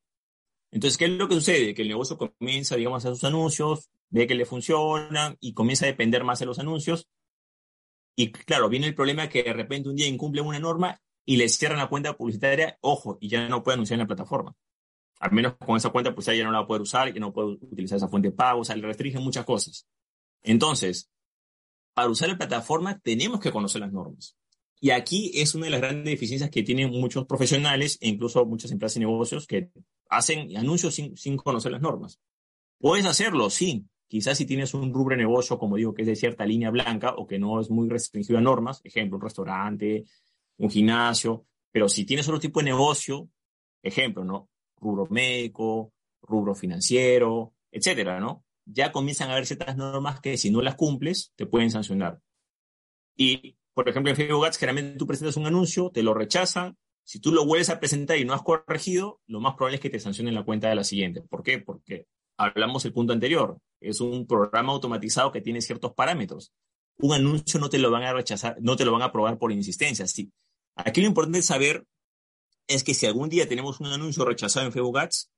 Entonces, 0.71 0.97
¿qué 0.97 1.05
es 1.05 1.11
lo 1.11 1.29
que 1.29 1.35
sucede? 1.35 1.75
Que 1.75 1.83
el 1.83 1.89
negocio 1.89 2.17
comienza, 2.17 2.77
digamos, 2.77 3.05
a 3.05 3.09
hacer 3.09 3.17
sus 3.17 3.25
anuncios, 3.25 3.91
ve 4.11 4.27
que 4.27 4.35
le 4.35 4.45
funcionan 4.45 5.37
y 5.41 5.55
comienza 5.55 5.87
a 5.87 5.89
depender 5.89 6.25
más 6.25 6.39
de 6.41 6.47
los 6.47 6.59
anuncios. 6.59 7.09
Y 8.17 8.33
claro, 8.33 8.69
viene 8.69 8.87
el 8.89 8.95
problema 8.95 9.29
que 9.29 9.43
de 9.43 9.53
repente 9.53 9.89
un 9.89 9.97
día 9.97 10.07
incumple 10.07 10.43
una 10.43 10.59
norma 10.59 11.01
y 11.25 11.37
le 11.37 11.49
cierran 11.49 11.79
la 11.79 11.89
cuenta 11.89 12.17
publicitaria, 12.17 12.77
ojo, 12.81 13.17
y 13.21 13.29
ya 13.29 13.49
no 13.49 13.63
puede 13.63 13.75
anunciar 13.75 13.95
en 13.95 14.05
la 14.05 14.07
plataforma. 14.07 14.55
Al 15.21 15.33
menos 15.33 15.55
con 15.57 15.77
esa 15.77 15.91
cuenta 15.91 16.11
publicitaria 16.11 16.41
ya 16.41 16.45
no 16.47 16.53
la 16.53 16.59
va 16.59 16.65
a 16.65 16.67
poder 16.67 16.83
usar, 16.83 17.13
ya 17.13 17.21
no 17.21 17.33
puede 17.33 17.49
utilizar 17.49 17.97
esa 17.97 18.09
fuente 18.09 18.31
de 18.31 18.35
pago, 18.35 18.61
o 18.61 18.65
sea, 18.65 18.77
le 18.77 18.87
restringen 18.87 19.23
muchas 19.23 19.45
cosas. 19.45 19.87
Entonces, 20.43 21.11
para 21.95 22.09
usar 22.09 22.29
la 22.29 22.39
plataforma 22.39 22.99
tenemos 22.99 23.41
que 23.41 23.53
conocer 23.53 23.81
las 23.81 23.93
normas. 23.93 24.37
Y 24.81 24.91
aquí 24.91 25.31
es 25.35 25.55
una 25.55 25.67
de 25.67 25.71
las 25.71 25.81
grandes 25.81 26.07
deficiencias 26.07 26.51
que 26.51 26.63
tienen 26.63 26.91
muchos 26.91 27.27
profesionales 27.27 27.99
e 28.01 28.09
incluso 28.09 28.45
muchas 28.47 28.71
empresas 28.71 28.97
y 28.97 29.01
negocios 29.01 29.47
que 29.47 29.71
hacen 30.09 30.57
anuncios 30.57 30.95
sin, 30.95 31.17
sin 31.17 31.37
conocer 31.37 31.71
las 31.71 31.83
normas. 31.83 32.19
Puedes 32.79 33.05
hacerlo, 33.05 33.51
sí, 33.51 33.85
Quizás 34.11 34.37
si 34.37 34.45
tienes 34.45 34.75
un 34.75 34.93
rubro 34.93 35.15
de 35.15 35.23
negocio, 35.23 35.57
como 35.57 35.77
digo, 35.77 35.95
que 35.95 36.03
es 36.03 36.09
de 36.09 36.17
cierta 36.17 36.45
línea 36.45 36.71
blanca 36.71 37.15
o 37.17 37.29
que 37.29 37.39
no 37.39 37.61
es 37.61 37.71
muy 37.71 37.89
restringido 37.89 38.41
a 38.41 38.43
normas, 38.43 38.81
ejemplo, 38.83 39.19
un 39.19 39.23
restaurante, 39.23 40.05
un 40.57 40.69
gimnasio, 40.69 41.47
pero 41.71 41.89
si 41.89 42.05
tienes 42.05 42.27
otro 42.27 42.41
tipo 42.41 42.59
de 42.59 42.65
negocio, 42.65 43.29
ejemplo, 43.85 44.25
¿no? 44.25 44.51
Rubro 44.81 45.07
médico, 45.11 45.93
rubro 46.23 46.57
financiero, 46.57 47.55
etcétera, 47.71 48.19
¿no? 48.19 48.45
Ya 48.65 48.91
comienzan 48.91 49.31
a 49.31 49.35
haber 49.35 49.47
ciertas 49.47 49.77
normas 49.77 50.21
que 50.21 50.37
si 50.37 50.51
no 50.51 50.61
las 50.61 50.75
cumples, 50.75 51.33
te 51.37 51.47
pueden 51.47 51.71
sancionar. 51.71 52.21
Y, 53.17 53.57
por 53.75 53.89
ejemplo, 53.89 54.11
en 54.11 54.17
Facebook 54.17 54.45
Ads, 54.45 54.59
generalmente 54.59 54.99
tú 54.99 55.07
presentas 55.07 55.37
un 55.37 55.47
anuncio, 55.47 55.93
te 55.93 56.03
lo 56.03 56.15
rechazan, 56.15 56.77
si 57.05 57.21
tú 57.21 57.31
lo 57.31 57.47
vuelves 57.47 57.71
a 57.71 57.79
presentar 57.79 58.19
y 58.19 58.25
no 58.25 58.35
has 58.35 58.43
corregido, 58.43 59.21
lo 59.29 59.39
más 59.39 59.55
probable 59.55 59.77
es 59.77 59.81
que 59.81 59.91
te 59.91 60.01
sancionen 60.01 60.35
la 60.35 60.45
cuenta 60.45 60.69
de 60.69 60.75
la 60.75 60.83
siguiente. 60.83 61.23
¿Por 61.23 61.45
qué? 61.45 61.61
Porque 61.61 62.09
hablamos 62.37 62.85
el 62.85 62.93
punto 62.93 63.13
anterior. 63.13 63.57
Es 63.81 64.01
un 64.01 64.27
programa 64.27 64.73
automatizado 64.73 65.33
que 65.33 65.41
tiene 65.41 65.61
ciertos 65.61 65.95
parámetros. 65.95 66.53
Un 66.99 67.15
anuncio 67.15 67.59
no 67.59 67.71
te 67.71 67.79
lo 67.79 67.91
van 67.91 68.03
a 68.03 68.13
rechazar, 68.13 68.57
no 68.61 68.77
te 68.77 68.85
lo 68.85 68.93
van 68.93 69.03
a 69.03 69.07
aprobar 69.07 69.39
por 69.39 69.53
insistencia. 69.53 70.07
Sí. 70.07 70.31
Aquí 70.77 71.01
lo 71.01 71.07
importante 71.07 71.39
es 71.39 71.47
saber 71.47 71.87
es 72.69 72.85
que 72.85 72.95
si 72.95 73.07
algún 73.07 73.29
día 73.29 73.49
tenemos 73.49 73.81
un 73.81 73.87
anuncio 73.87 74.25
rechazado 74.25 74.67
en 74.67 74.73
Facebook 74.73 74.99
Ads, 74.99 75.31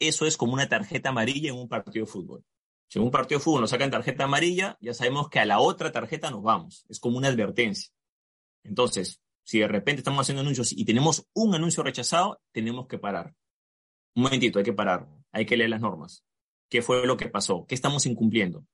eso 0.00 0.26
es 0.26 0.36
como 0.36 0.54
una 0.54 0.68
tarjeta 0.68 1.10
amarilla 1.10 1.50
en 1.50 1.56
un 1.56 1.68
partido 1.68 2.06
de 2.06 2.10
fútbol. 2.10 2.44
Si 2.88 2.98
en 2.98 3.04
un 3.04 3.10
partido 3.10 3.38
de 3.38 3.44
fútbol 3.44 3.60
nos 3.60 3.70
sacan 3.70 3.90
tarjeta 3.90 4.24
amarilla, 4.24 4.76
ya 4.80 4.92
sabemos 4.94 5.28
que 5.28 5.38
a 5.38 5.44
la 5.44 5.60
otra 5.60 5.92
tarjeta 5.92 6.30
nos 6.30 6.42
vamos. 6.42 6.84
Es 6.88 6.98
como 6.98 7.18
una 7.18 7.28
advertencia. 7.28 7.92
Entonces, 8.64 9.20
si 9.44 9.60
de 9.60 9.68
repente 9.68 10.00
estamos 10.00 10.22
haciendo 10.22 10.40
anuncios 10.40 10.72
y 10.72 10.84
tenemos 10.84 11.26
un 11.34 11.54
anuncio 11.54 11.82
rechazado, 11.82 12.40
tenemos 12.52 12.86
que 12.88 12.98
parar. 12.98 13.34
Un 14.14 14.24
momentito, 14.24 14.58
hay 14.58 14.64
que 14.64 14.72
parar. 14.72 15.08
Hay 15.30 15.46
que 15.46 15.56
leer 15.56 15.70
las 15.70 15.80
normas 15.80 16.24
qué 16.72 16.80
fue 16.80 17.06
lo 17.06 17.18
que 17.18 17.28
pasó, 17.28 17.66
qué 17.68 17.74
estamos 17.74 18.06
incumpliendo 18.06 18.64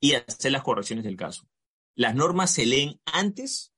y 0.00 0.14
hacer 0.14 0.52
las 0.52 0.62
correcciones 0.62 1.04
del 1.04 1.18
caso. 1.18 1.46
Las 1.94 2.14
normas 2.14 2.50
se 2.50 2.64
leen 2.64 2.98
antes 3.04 3.74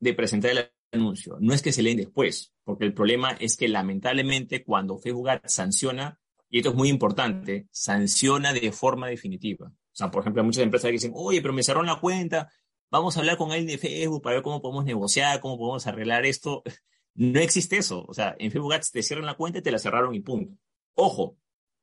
de 0.00 0.14
presentar 0.14 0.50
el 0.50 0.72
anuncio, 0.90 1.36
no 1.38 1.54
es 1.54 1.62
que 1.62 1.70
se 1.70 1.84
leen 1.84 1.98
después, 1.98 2.52
porque 2.64 2.84
el 2.84 2.94
problema 2.94 3.36
es 3.38 3.56
que 3.56 3.68
lamentablemente 3.68 4.64
cuando 4.64 4.98
Facebook 4.98 5.28
sanciona, 5.44 6.18
y 6.50 6.58
esto 6.58 6.70
es 6.70 6.74
muy 6.74 6.88
importante, 6.88 7.68
sanciona 7.70 8.52
de 8.52 8.72
forma 8.72 9.06
definitiva. 9.06 9.68
O 9.68 9.96
sea, 9.98 10.10
por 10.10 10.22
ejemplo, 10.22 10.42
hay 10.42 10.46
muchas 10.46 10.64
empresas 10.64 10.88
que 10.88 10.94
dicen, 10.94 11.12
oye, 11.14 11.40
pero 11.40 11.54
me 11.54 11.62
cerraron 11.62 11.86
la 11.86 12.00
cuenta, 12.00 12.50
vamos 12.90 13.16
a 13.16 13.20
hablar 13.20 13.36
con 13.36 13.52
alguien 13.52 13.68
de 13.68 13.78
Facebook 13.78 14.22
para 14.22 14.34
ver 14.34 14.42
cómo 14.42 14.60
podemos 14.60 14.84
negociar, 14.84 15.38
cómo 15.38 15.56
podemos 15.56 15.86
arreglar 15.86 16.26
esto. 16.26 16.64
No 17.20 17.40
existe 17.40 17.76
eso. 17.76 18.04
O 18.06 18.14
sea, 18.14 18.36
en 18.38 18.52
Facebook 18.52 18.74
Ads 18.74 18.92
te 18.92 19.02
cierran 19.02 19.26
la 19.26 19.34
cuenta 19.34 19.58
y 19.58 19.62
te 19.62 19.72
la 19.72 19.80
cerraron 19.80 20.14
y 20.14 20.20
punto. 20.20 20.56
Ojo, 20.94 21.36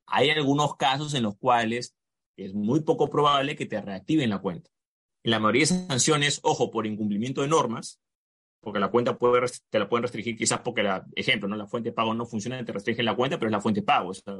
hay 0.07 0.29
algunos 0.29 0.75
casos 0.75 1.13
en 1.13 1.23
los 1.23 1.37
cuales 1.37 1.95
es 2.37 2.53
muy 2.53 2.81
poco 2.81 3.09
probable 3.09 3.55
que 3.55 3.65
te 3.65 3.81
reactiven 3.81 4.29
la 4.29 4.39
cuenta. 4.39 4.69
En 5.23 5.31
la 5.31 5.39
mayoría 5.39 5.61
de 5.61 5.63
esas 5.63 5.87
sanciones, 5.87 6.39
ojo, 6.43 6.69
por 6.69 6.85
incumplimiento 6.85 7.41
de 7.41 7.47
normas, 7.47 7.99
porque 8.65 8.79
la 8.79 8.89
cuenta 8.89 9.17
puede, 9.17 9.45
te 9.69 9.79
la 9.79 9.87
pueden 9.87 10.03
restringir 10.03 10.35
quizás 10.35 10.59
porque, 10.61 10.81
la, 10.83 11.05
ejemplo, 11.15 11.47
¿no? 11.47 11.55
la 11.55 11.67
fuente 11.67 11.89
de 11.89 11.93
pago 11.93 12.13
no 12.13 12.25
funciona, 12.25 12.63
te 12.65 12.71
restringen 12.71 13.05
la 13.05 13.15
cuenta, 13.15 13.37
pero 13.37 13.49
es 13.49 13.51
la 13.51 13.61
fuente 13.61 13.81
de 13.81 13.85
pago. 13.85 14.09
O 14.09 14.13
sea, 14.13 14.37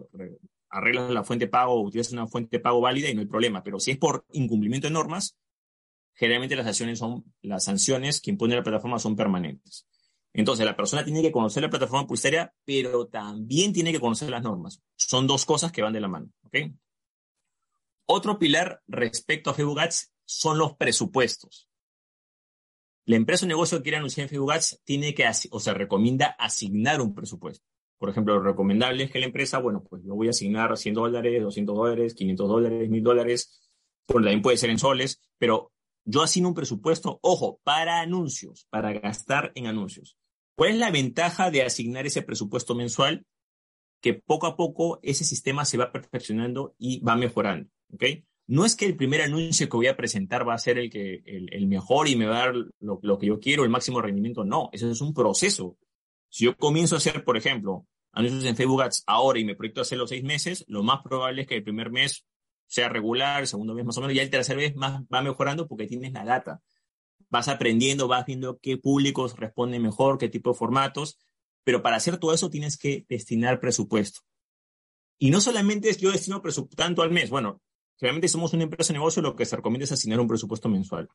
arreglas 0.69 1.11
la 1.11 1.23
fuente 1.23 1.45
de 1.45 1.51
pago, 1.51 1.81
utilizas 1.81 2.13
una 2.13 2.27
fuente 2.27 2.57
de 2.57 2.59
pago 2.59 2.81
válida 2.81 3.09
y 3.09 3.13
no 3.13 3.21
hay 3.21 3.27
problema. 3.27 3.63
Pero 3.63 3.79
si 3.79 3.91
es 3.91 3.97
por 3.97 4.25
incumplimiento 4.31 4.87
de 4.87 4.93
normas, 4.93 5.37
generalmente 6.15 6.55
las 6.55 6.65
sanciones 6.65 6.99
son, 6.99 7.23
las 7.43 7.65
sanciones 7.65 8.19
que 8.19 8.31
impone 8.31 8.55
la 8.55 8.63
plataforma 8.63 8.97
son 8.97 9.15
permanentes. 9.15 9.85
Entonces, 10.37 10.65
la 10.65 10.75
persona 10.75 11.05
tiene 11.05 11.21
que 11.21 11.31
conocer 11.31 11.63
la 11.63 11.69
plataforma 11.69 12.05
publicitaria, 12.05 12.53
pero 12.65 13.07
también 13.07 13.71
tiene 13.71 13.93
que 13.93 14.01
conocer 14.01 14.29
las 14.29 14.43
normas. 14.43 14.81
Son 14.97 15.27
dos 15.27 15.45
cosas 15.45 15.71
que 15.71 15.81
van 15.81 15.93
de 15.93 16.01
la 16.01 16.09
mano. 16.09 16.29
Otro 18.05 18.37
pilar 18.37 18.81
respecto 18.85 19.49
a 19.49 19.53
Facebook 19.53 19.79
Ads 19.79 20.13
son 20.25 20.57
los 20.57 20.75
presupuestos. 20.75 21.69
La 23.05 23.15
empresa 23.15 23.45
o 23.45 23.47
negocio 23.47 23.77
que 23.77 23.83
quiere 23.83 23.97
anunciar 23.97 24.25
en 24.25 24.29
Facebook 24.29 24.51
Ads 24.51 24.81
tiene 24.83 25.13
que, 25.13 25.25
o 25.51 25.59
sea, 25.61 25.73
recomienda 25.73 26.35
asignar 26.37 26.99
un 26.99 27.15
presupuesto. 27.15 27.65
Por 27.97 28.09
ejemplo, 28.09 28.35
lo 28.35 28.43
recomendable 28.43 29.05
es 29.05 29.11
que 29.11 29.19
la 29.19 29.27
empresa, 29.27 29.59
bueno, 29.59 29.85
pues 29.89 30.03
yo 30.03 30.15
voy 30.15 30.27
a 30.27 30.31
asignar 30.31 30.75
100 30.77 30.95
dólares, 30.95 31.41
200 31.41 31.75
dólares, 31.75 32.13
500 32.13 32.49
dólares, 32.49 32.89
1000 32.89 33.03
dólares, 33.03 33.71
por 34.05 34.21
también 34.21 34.41
puede 34.41 34.57
ser 34.57 34.69
en 34.69 34.79
soles, 34.79 35.21
pero 35.37 35.71
yo 36.03 36.21
asigno 36.21 36.49
un 36.49 36.55
presupuesto, 36.55 37.19
ojo, 37.21 37.61
para 37.63 38.01
anuncios, 38.01 38.67
para 38.69 38.91
gastar 38.91 39.53
en 39.55 39.67
anuncios. 39.67 40.17
¿Cuál 40.55 40.71
es 40.71 40.77
la 40.77 40.91
ventaja 40.91 41.51
de 41.51 41.63
asignar 41.63 42.05
ese 42.05 42.21
presupuesto 42.21 42.75
mensual? 42.75 43.25
Que 44.01 44.13
poco 44.13 44.47
a 44.47 44.55
poco 44.55 44.99
ese 45.03 45.25
sistema 45.25 45.65
se 45.65 45.77
va 45.77 45.91
perfeccionando 45.91 46.75
y 46.77 46.99
va 47.01 47.15
mejorando. 47.15 47.69
¿ok? 47.93 48.03
No 48.47 48.63
es 48.65 48.75
que 48.75 48.85
el 48.85 48.95
primer 48.95 49.21
anuncio 49.21 49.67
que 49.67 49.77
voy 49.77 49.87
a 49.87 49.97
presentar 49.97 50.47
va 50.47 50.53
a 50.53 50.59
ser 50.59 50.77
el, 50.77 50.89
que, 50.89 51.23
el, 51.25 51.67
mejor 51.67 52.07
y 52.07 52.15
me 52.15 52.25
va 52.25 52.43
a 52.43 52.45
dar 52.45 52.55
lo, 52.79 53.19
que 53.19 53.27
yo 53.27 53.39
quiero, 53.39 53.63
el 53.63 53.69
máximo 53.69 54.01
rendimiento. 54.01 54.45
No, 54.45 54.69
eso 54.71 54.89
es 54.89 55.01
un 55.01 55.13
proceso. 55.13 55.77
Si 56.29 56.45
yo 56.45 56.55
comienzo 56.55 56.95
a 56.95 56.99
hacer, 56.99 57.23
por 57.23 57.37
ejemplo, 57.37 57.87
anuncios 58.11 58.45
en 58.45 58.55
Facebook 58.55 58.83
Ads 58.83 59.03
ahora 59.07 59.39
y 59.39 59.45
me 59.45 59.55
proyecto 59.55 59.81
hacer 59.81 59.97
los 59.97 60.09
seis 60.09 60.23
meses, 60.23 60.63
lo 60.67 60.83
más 60.83 61.01
probable 61.01 61.41
es 61.41 61.47
que 61.47 61.55
el 61.55 61.63
primer 61.63 61.91
mes 61.91 62.25
sea 62.67 62.87
regular, 62.87 63.41
el 63.41 63.47
segundo 63.47 63.73
mes 63.73 63.85
más 63.85 63.97
o 63.97 64.01
menos, 64.01 64.15
y 64.15 64.19
el 64.19 64.29
tercer 64.29 64.57
mes 64.57 64.75
más 64.75 65.01
va 65.13 65.21
mejorando 65.21 65.67
porque 65.67 65.87
tienes 65.87 66.13
la 66.13 66.23
data 66.23 66.61
vas 67.29 67.47
aprendiendo, 67.47 68.07
vas 68.07 68.25
viendo 68.25 68.59
qué 68.59 68.77
públicos 68.77 69.35
responden 69.37 69.81
mejor, 69.81 70.17
qué 70.17 70.29
tipo 70.29 70.51
de 70.51 70.57
formatos, 70.57 71.19
pero 71.63 71.81
para 71.81 71.97
hacer 71.97 72.17
todo 72.17 72.33
eso 72.33 72.49
tienes 72.49 72.77
que 72.77 73.05
destinar 73.09 73.59
presupuesto. 73.59 74.21
Y 75.17 75.31
no 75.31 75.41
solamente 75.41 75.89
es 75.89 75.97
yo 75.97 76.11
destino 76.11 76.41
presupuesto 76.41 76.75
tanto 76.75 77.01
al 77.01 77.11
mes, 77.11 77.29
bueno, 77.29 77.61
realmente 77.99 78.27
somos 78.27 78.53
una 78.53 78.63
empresa 78.63 78.93
de 78.93 78.99
negocio, 78.99 79.21
lo 79.21 79.35
que 79.35 79.45
se 79.45 79.55
recomienda 79.55 79.85
es 79.85 79.91
asignar 79.91 80.19
un 80.19 80.27
presupuesto 80.27 80.69
mensual. 80.69 81.09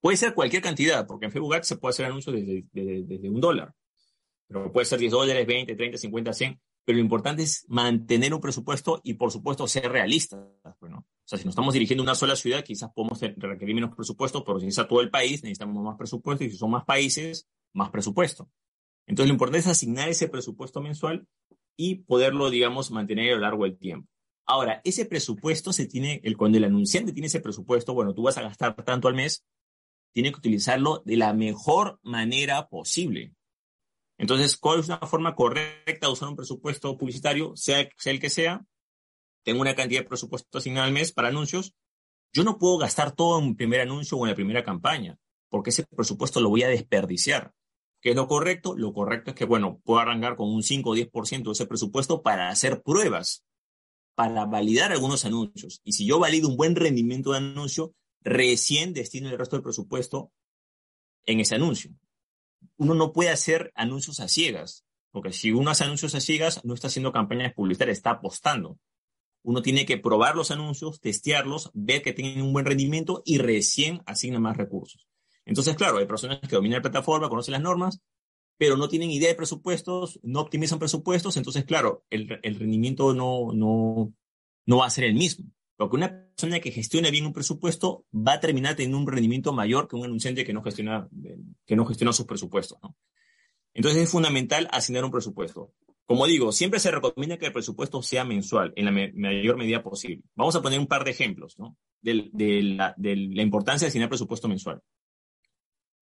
Puede 0.00 0.18
ser 0.18 0.34
cualquier 0.34 0.62
cantidad, 0.62 1.06
porque 1.06 1.26
en 1.26 1.32
Facebook 1.32 1.54
Ads 1.54 1.66
se 1.66 1.76
puede 1.76 1.90
hacer 1.90 2.06
anuncios 2.06 2.36
desde, 2.36 3.28
un 3.30 3.40
dólar, 3.40 3.74
pero 4.46 4.70
puede 4.70 4.84
ser 4.84 4.98
10 4.98 5.12
dólares, 5.12 5.46
20, 5.46 5.74
30, 5.74 5.96
50, 5.96 6.32
100, 6.32 6.60
pero 6.84 6.96
lo 6.96 7.02
importante 7.02 7.42
es 7.42 7.64
mantener 7.68 8.34
un 8.34 8.40
presupuesto 8.40 9.00
y, 9.02 9.14
por 9.14 9.32
supuesto, 9.32 9.66
ser 9.66 9.90
realistas. 9.90 10.40
Bueno, 10.78 11.06
o 11.24 11.26
sea, 11.26 11.38
si 11.38 11.46
nos 11.46 11.52
estamos 11.52 11.72
dirigiendo 11.72 12.02
a 12.02 12.04
una 12.04 12.14
sola 12.14 12.36
ciudad, 12.36 12.62
quizás 12.62 12.92
podemos 12.92 13.18
requerir 13.20 13.74
menos 13.74 13.96
presupuesto, 13.96 14.44
pero 14.44 14.60
si 14.60 14.66
es 14.66 14.78
a 14.78 14.86
todo 14.86 15.00
el 15.00 15.08
país, 15.08 15.42
necesitamos 15.42 15.82
más 15.82 15.96
presupuesto 15.96 16.44
y 16.44 16.50
si 16.50 16.58
son 16.58 16.70
más 16.70 16.84
países, 16.84 17.48
más 17.72 17.88
presupuesto. 17.88 18.50
Entonces, 19.06 19.28
lo 19.28 19.34
importante 19.34 19.60
es 19.60 19.66
asignar 19.66 20.10
ese 20.10 20.28
presupuesto 20.28 20.82
mensual 20.82 21.26
y 21.76 21.96
poderlo, 21.96 22.50
digamos, 22.50 22.90
mantener 22.90 23.32
a 23.32 23.36
lo 23.36 23.40
largo 23.40 23.64
del 23.64 23.78
tiempo. 23.78 24.06
Ahora, 24.44 24.82
ese 24.84 25.06
presupuesto 25.06 25.72
se 25.72 25.86
tiene, 25.86 26.20
el, 26.24 26.36
cuando 26.36 26.58
el 26.58 26.64
anunciante 26.64 27.12
tiene 27.14 27.28
ese 27.28 27.40
presupuesto, 27.40 27.94
bueno, 27.94 28.12
tú 28.12 28.24
vas 28.24 28.36
a 28.36 28.42
gastar 28.42 28.76
tanto 28.84 29.08
al 29.08 29.14
mes, 29.14 29.46
tiene 30.12 30.30
que 30.30 30.38
utilizarlo 30.38 31.02
de 31.06 31.16
la 31.16 31.32
mejor 31.32 32.00
manera 32.02 32.68
posible. 32.68 33.32
Entonces, 34.18 34.58
¿cuál 34.58 34.80
es 34.80 34.88
una 34.88 34.98
forma 34.98 35.34
correcta 35.34 36.06
de 36.06 36.12
usar 36.12 36.28
un 36.28 36.36
presupuesto 36.36 36.98
publicitario, 36.98 37.56
sea, 37.56 37.88
sea 37.96 38.12
el 38.12 38.20
que 38.20 38.28
sea? 38.28 38.62
Tengo 39.44 39.60
una 39.60 39.74
cantidad 39.74 40.00
de 40.00 40.08
presupuesto 40.08 40.58
asignado 40.58 40.86
al 40.86 40.92
mes 40.92 41.12
para 41.12 41.28
anuncios. 41.28 41.74
Yo 42.32 42.42
no 42.42 42.58
puedo 42.58 42.78
gastar 42.78 43.12
todo 43.12 43.38
en 43.38 43.44
un 43.44 43.56
primer 43.56 43.80
anuncio 43.80 44.18
o 44.18 44.24
en 44.24 44.30
la 44.30 44.34
primera 44.34 44.64
campaña, 44.64 45.16
porque 45.48 45.70
ese 45.70 45.84
presupuesto 45.84 46.40
lo 46.40 46.48
voy 46.48 46.62
a 46.64 46.68
desperdiciar. 46.68 47.52
¿Qué 48.00 48.10
es 48.10 48.16
lo 48.16 48.26
correcto? 48.26 48.76
Lo 48.76 48.92
correcto 48.92 49.30
es 49.30 49.36
que, 49.36 49.44
bueno, 49.44 49.80
puedo 49.84 50.00
arrancar 50.00 50.36
con 50.36 50.52
un 50.52 50.62
5 50.62 50.90
o 50.90 50.96
10% 50.96 51.44
de 51.44 51.52
ese 51.52 51.66
presupuesto 51.66 52.22
para 52.22 52.48
hacer 52.48 52.82
pruebas, 52.82 53.44
para 54.14 54.44
validar 54.46 54.92
algunos 54.92 55.24
anuncios. 55.24 55.80
Y 55.84 55.92
si 55.92 56.06
yo 56.06 56.18
valido 56.18 56.48
un 56.48 56.56
buen 56.56 56.74
rendimiento 56.74 57.32
de 57.32 57.38
anuncio, 57.38 57.94
recién 58.20 58.92
destino 58.92 59.28
el 59.28 59.38
resto 59.38 59.56
del 59.56 59.62
presupuesto 59.62 60.32
en 61.26 61.40
ese 61.40 61.54
anuncio. 61.54 61.92
Uno 62.76 62.94
no 62.94 63.12
puede 63.12 63.30
hacer 63.30 63.72
anuncios 63.74 64.20
a 64.20 64.28
ciegas, 64.28 64.84
porque 65.10 65.32
si 65.32 65.52
uno 65.52 65.70
hace 65.70 65.84
anuncios 65.84 66.14
a 66.14 66.20
ciegas, 66.20 66.64
no 66.64 66.74
está 66.74 66.88
haciendo 66.88 67.12
campañas 67.12 67.54
publicitarias, 67.54 67.98
está 67.98 68.10
apostando. 68.10 68.78
Uno 69.44 69.62
tiene 69.62 69.86
que 69.86 69.98
probar 69.98 70.34
los 70.34 70.50
anuncios, 70.50 71.00
testearlos, 71.00 71.70
ver 71.74 72.02
que 72.02 72.12
tienen 72.12 72.42
un 72.42 72.52
buen 72.52 72.64
rendimiento 72.64 73.22
y 73.24 73.38
recién 73.38 74.02
asigna 74.06 74.40
más 74.40 74.56
recursos. 74.56 75.06
Entonces, 75.44 75.76
claro, 75.76 75.98
hay 75.98 76.06
personas 76.06 76.40
que 76.40 76.56
dominan 76.56 76.78
la 76.78 76.82
plataforma, 76.82 77.28
conocen 77.28 77.52
las 77.52 77.60
normas, 77.60 78.00
pero 78.56 78.76
no 78.76 78.88
tienen 78.88 79.10
idea 79.10 79.28
de 79.28 79.34
presupuestos, 79.34 80.18
no 80.22 80.40
optimizan 80.40 80.78
presupuestos, 80.78 81.36
entonces, 81.36 81.64
claro, 81.64 82.04
el, 82.08 82.28
rendimiento 82.28 83.12
no, 83.12 83.52
no, 83.52 84.12
no 84.64 84.76
va 84.78 84.86
a 84.86 84.90
ser 84.90 85.04
el 85.04 85.14
mismo. 85.14 85.46
Porque 85.76 85.96
una 85.96 86.08
persona 86.08 86.60
que 86.60 86.70
gestiona 86.70 87.10
bien 87.10 87.26
un 87.26 87.32
presupuesto 87.32 88.06
va 88.14 88.34
a 88.34 88.40
terminar 88.40 88.76
teniendo 88.76 88.98
un 88.98 89.06
rendimiento 89.06 89.52
mayor 89.52 89.88
que 89.88 89.96
un 89.96 90.04
anunciante 90.04 90.44
que 90.44 90.52
no 90.52 90.62
gestiona, 90.62 91.08
que 91.66 91.76
no 91.76 91.84
gestiona 91.84 92.12
sus 92.12 92.26
presupuestos. 92.26 92.78
Entonces 93.74 94.02
es 94.02 94.10
fundamental 94.10 94.68
asignar 94.70 95.04
un 95.04 95.10
presupuesto. 95.10 95.72
Como 96.06 96.26
digo, 96.26 96.52
siempre 96.52 96.80
se 96.80 96.90
recomienda 96.90 97.38
que 97.38 97.46
el 97.46 97.52
presupuesto 97.52 98.02
sea 98.02 98.24
mensual, 98.24 98.72
en 98.76 98.84
la 98.84 98.92
mayor 98.92 99.56
medida 99.56 99.82
posible. 99.82 100.22
Vamos 100.34 100.54
a 100.54 100.62
poner 100.62 100.78
un 100.78 100.86
par 100.86 101.04
de 101.04 101.12
ejemplos 101.12 101.58
¿no? 101.58 101.76
de, 102.02 102.30
la, 102.62 102.94
importancia 103.42 103.86
de 103.86 103.88
asignar 103.88 104.10
presupuesto 104.10 104.48
mensual. 104.48 104.82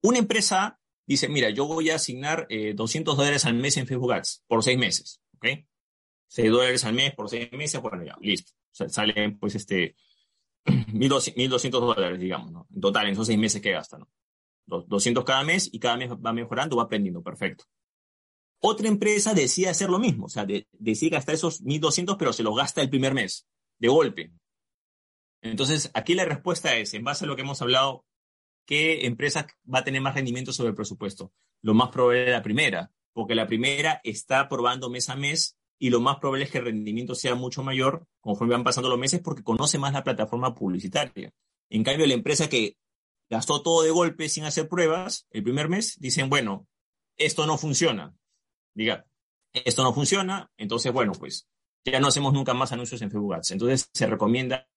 Una 0.03 0.19
empresa 0.19 0.81
dice, 1.07 1.29
mira, 1.29 1.51
yo 1.51 1.67
voy 1.67 1.91
a 1.91 1.97
asignar 1.97 2.47
eh, 2.49 2.75
200 2.75 3.17
dólares 3.17 3.45
al 3.45 3.55
mes 3.55 3.77
en 3.77 3.87
Facebook 3.87 4.13
Ads 4.13 4.43
por 4.49 4.65
seis 4.65 4.79
meses. 4.79 5.21
¿ok? 5.37 5.47
6 6.29 6.51
dólares 6.51 6.85
al 6.85 6.95
mes 6.95 7.15
por 7.15 7.29
seis 7.29 7.53
meses, 7.53 7.81
bueno, 7.81 8.03
ya, 8.05 8.17
listo 8.21 8.53
salen 8.73 9.39
pues 9.39 9.55
este 9.55 9.97
1.200 10.65 11.71
dólares, 11.71 12.21
digamos, 12.21 12.53
¿no? 12.53 12.67
En 12.73 12.81
total, 12.81 13.07
en 13.07 13.13
esos 13.13 13.27
seis 13.27 13.39
meses 13.39 13.61
que 13.61 13.73
gasta, 13.73 13.99
¿no? 13.99 14.09
200 14.67 15.25
cada 15.25 15.43
mes 15.43 15.69
y 15.73 15.79
cada 15.81 15.97
mes 15.97 16.11
va 16.11 16.33
mejorando, 16.33 16.77
va 16.77 16.85
aprendiendo, 16.85 17.23
perfecto. 17.23 17.65
Otra 18.65 18.87
empresa 18.87 19.35
decide 19.35 19.69
hacer 19.69 19.91
lo 19.91 19.99
mismo, 19.99 20.27
o 20.27 20.29
sea, 20.29 20.47
de, 20.47 20.69
decide 20.71 21.11
gastar 21.11 21.35
esos 21.35 21.65
1.200, 21.65 22.17
pero 22.17 22.33
se 22.33 22.45
los 22.45 22.57
gasta 22.57 22.81
el 22.81 22.89
primer 22.89 23.13
mes, 23.13 23.49
de 23.79 23.89
golpe. 23.89 24.33
Entonces, 25.41 25.91
aquí 25.95 26.15
la 26.15 26.25
respuesta 26.25 26.77
es, 26.77 26.95
en 26.95 27.03
base 27.03 27.25
a 27.25 27.29
lo 27.29 27.35
que 27.35 27.43
hemos 27.43 27.61
hablado, 27.61 28.05
¿qué 28.65 29.07
empresa 29.07 29.49
va 29.73 29.81
a 29.81 29.85
tener 29.85 30.01
más 30.01 30.15
rendimiento 30.15 30.53
sobre 30.53 30.69
el 30.69 30.77
presupuesto? 30.77 31.33
Lo 31.61 31.75
más 31.75 31.89
probable 31.89 32.27
es 32.27 32.31
la 32.31 32.43
primera, 32.43 32.93
porque 33.13 33.35
la 33.35 33.49
primera 33.49 34.01
está 34.05 34.49
probando 34.49 34.91
mes 34.91 35.09
a 35.09 35.17
mes 35.17 35.59
y 35.81 35.91
lo 35.91 36.01
más 36.01 36.19
probable 36.19 36.45
es 36.45 36.53
que 36.53 36.59
el 36.59 36.67
rendimiento 36.67 37.17
sea 37.17 37.35
mucho 37.35 37.65
mayor 37.65 38.07
conforme 38.21 38.55
van 38.55 38.63
pasando 38.63 38.89
los 38.89 38.99
meses 38.99 39.21
porque 39.21 39.43
conoce 39.43 39.77
más 39.77 39.93
la 39.93 40.05
plataforma 40.05 40.55
publicitaria. 40.55 41.33
En 41.69 41.83
cambio, 41.83 42.07
la 42.07 42.15
empresa 42.15 42.49
que 42.49 42.77
gastó 43.29 43.61
todo 43.63 43.83
de 43.83 43.91
golpe 43.91 44.29
sin 44.29 44.45
hacer 44.45 44.69
pruebas 44.69 45.27
el 45.33 45.43
primer 45.43 45.69
mes, 45.69 45.99
dicen, 45.99 46.29
bueno, 46.31 46.69
esto 47.17 47.45
no 47.47 47.59
funciona. 47.59 48.15
Diga, 48.75 49.07
esto 49.53 49.83
no 49.83 49.93
funciona, 49.93 50.51
entonces, 50.57 50.93
bueno, 50.93 51.13
pues 51.13 51.49
ya 51.85 52.01
no 52.01 52.09
hacemos 52.09 52.33
nunca 52.33 52.55
más 52.55 52.73
anuncios 52.73 53.03
en 53.03 53.11
Facebook 53.11 53.35
Ads. 53.35 53.51
Entonces, 53.53 53.91
se 53.93 54.07
recomienda, 54.07 54.69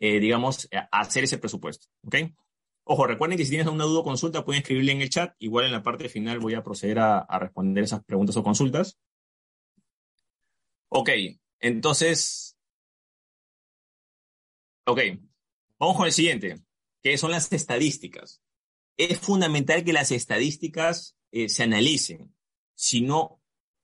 eh, 0.00 0.20
digamos, 0.20 0.68
hacer 0.90 1.24
ese 1.24 1.38
presupuesto. 1.38 1.86
¿Ok? 2.02 2.16
Ojo, 2.84 3.06
recuerden 3.06 3.36
que 3.36 3.44
si 3.44 3.50
tienes 3.50 3.68
una 3.68 3.84
duda 3.84 4.00
o 4.00 4.04
consulta, 4.04 4.44
pueden 4.44 4.62
escribirle 4.62 4.92
en 4.92 5.02
el 5.02 5.10
chat. 5.10 5.34
Igual 5.38 5.66
en 5.66 5.72
la 5.72 5.82
parte 5.82 6.08
final 6.08 6.38
voy 6.38 6.54
a 6.54 6.62
proceder 6.62 6.98
a, 6.98 7.18
a 7.18 7.38
responder 7.38 7.84
esas 7.84 8.02
preguntas 8.04 8.36
o 8.36 8.42
consultas. 8.42 8.98
Ok, 10.88 11.10
entonces. 11.60 12.56
Ok, 14.86 15.00
vamos 15.78 15.96
con 15.96 16.06
el 16.06 16.12
siguiente, 16.12 16.62
que 17.02 17.18
son 17.18 17.30
las 17.30 17.52
estadísticas. 17.52 18.42
Es 18.96 19.20
fundamental 19.20 19.84
que 19.84 19.92
las 19.92 20.10
estadísticas 20.10 21.16
eh, 21.30 21.50
se 21.50 21.64
analicen. 21.64 22.34
Si 22.80 23.00
no, 23.00 23.42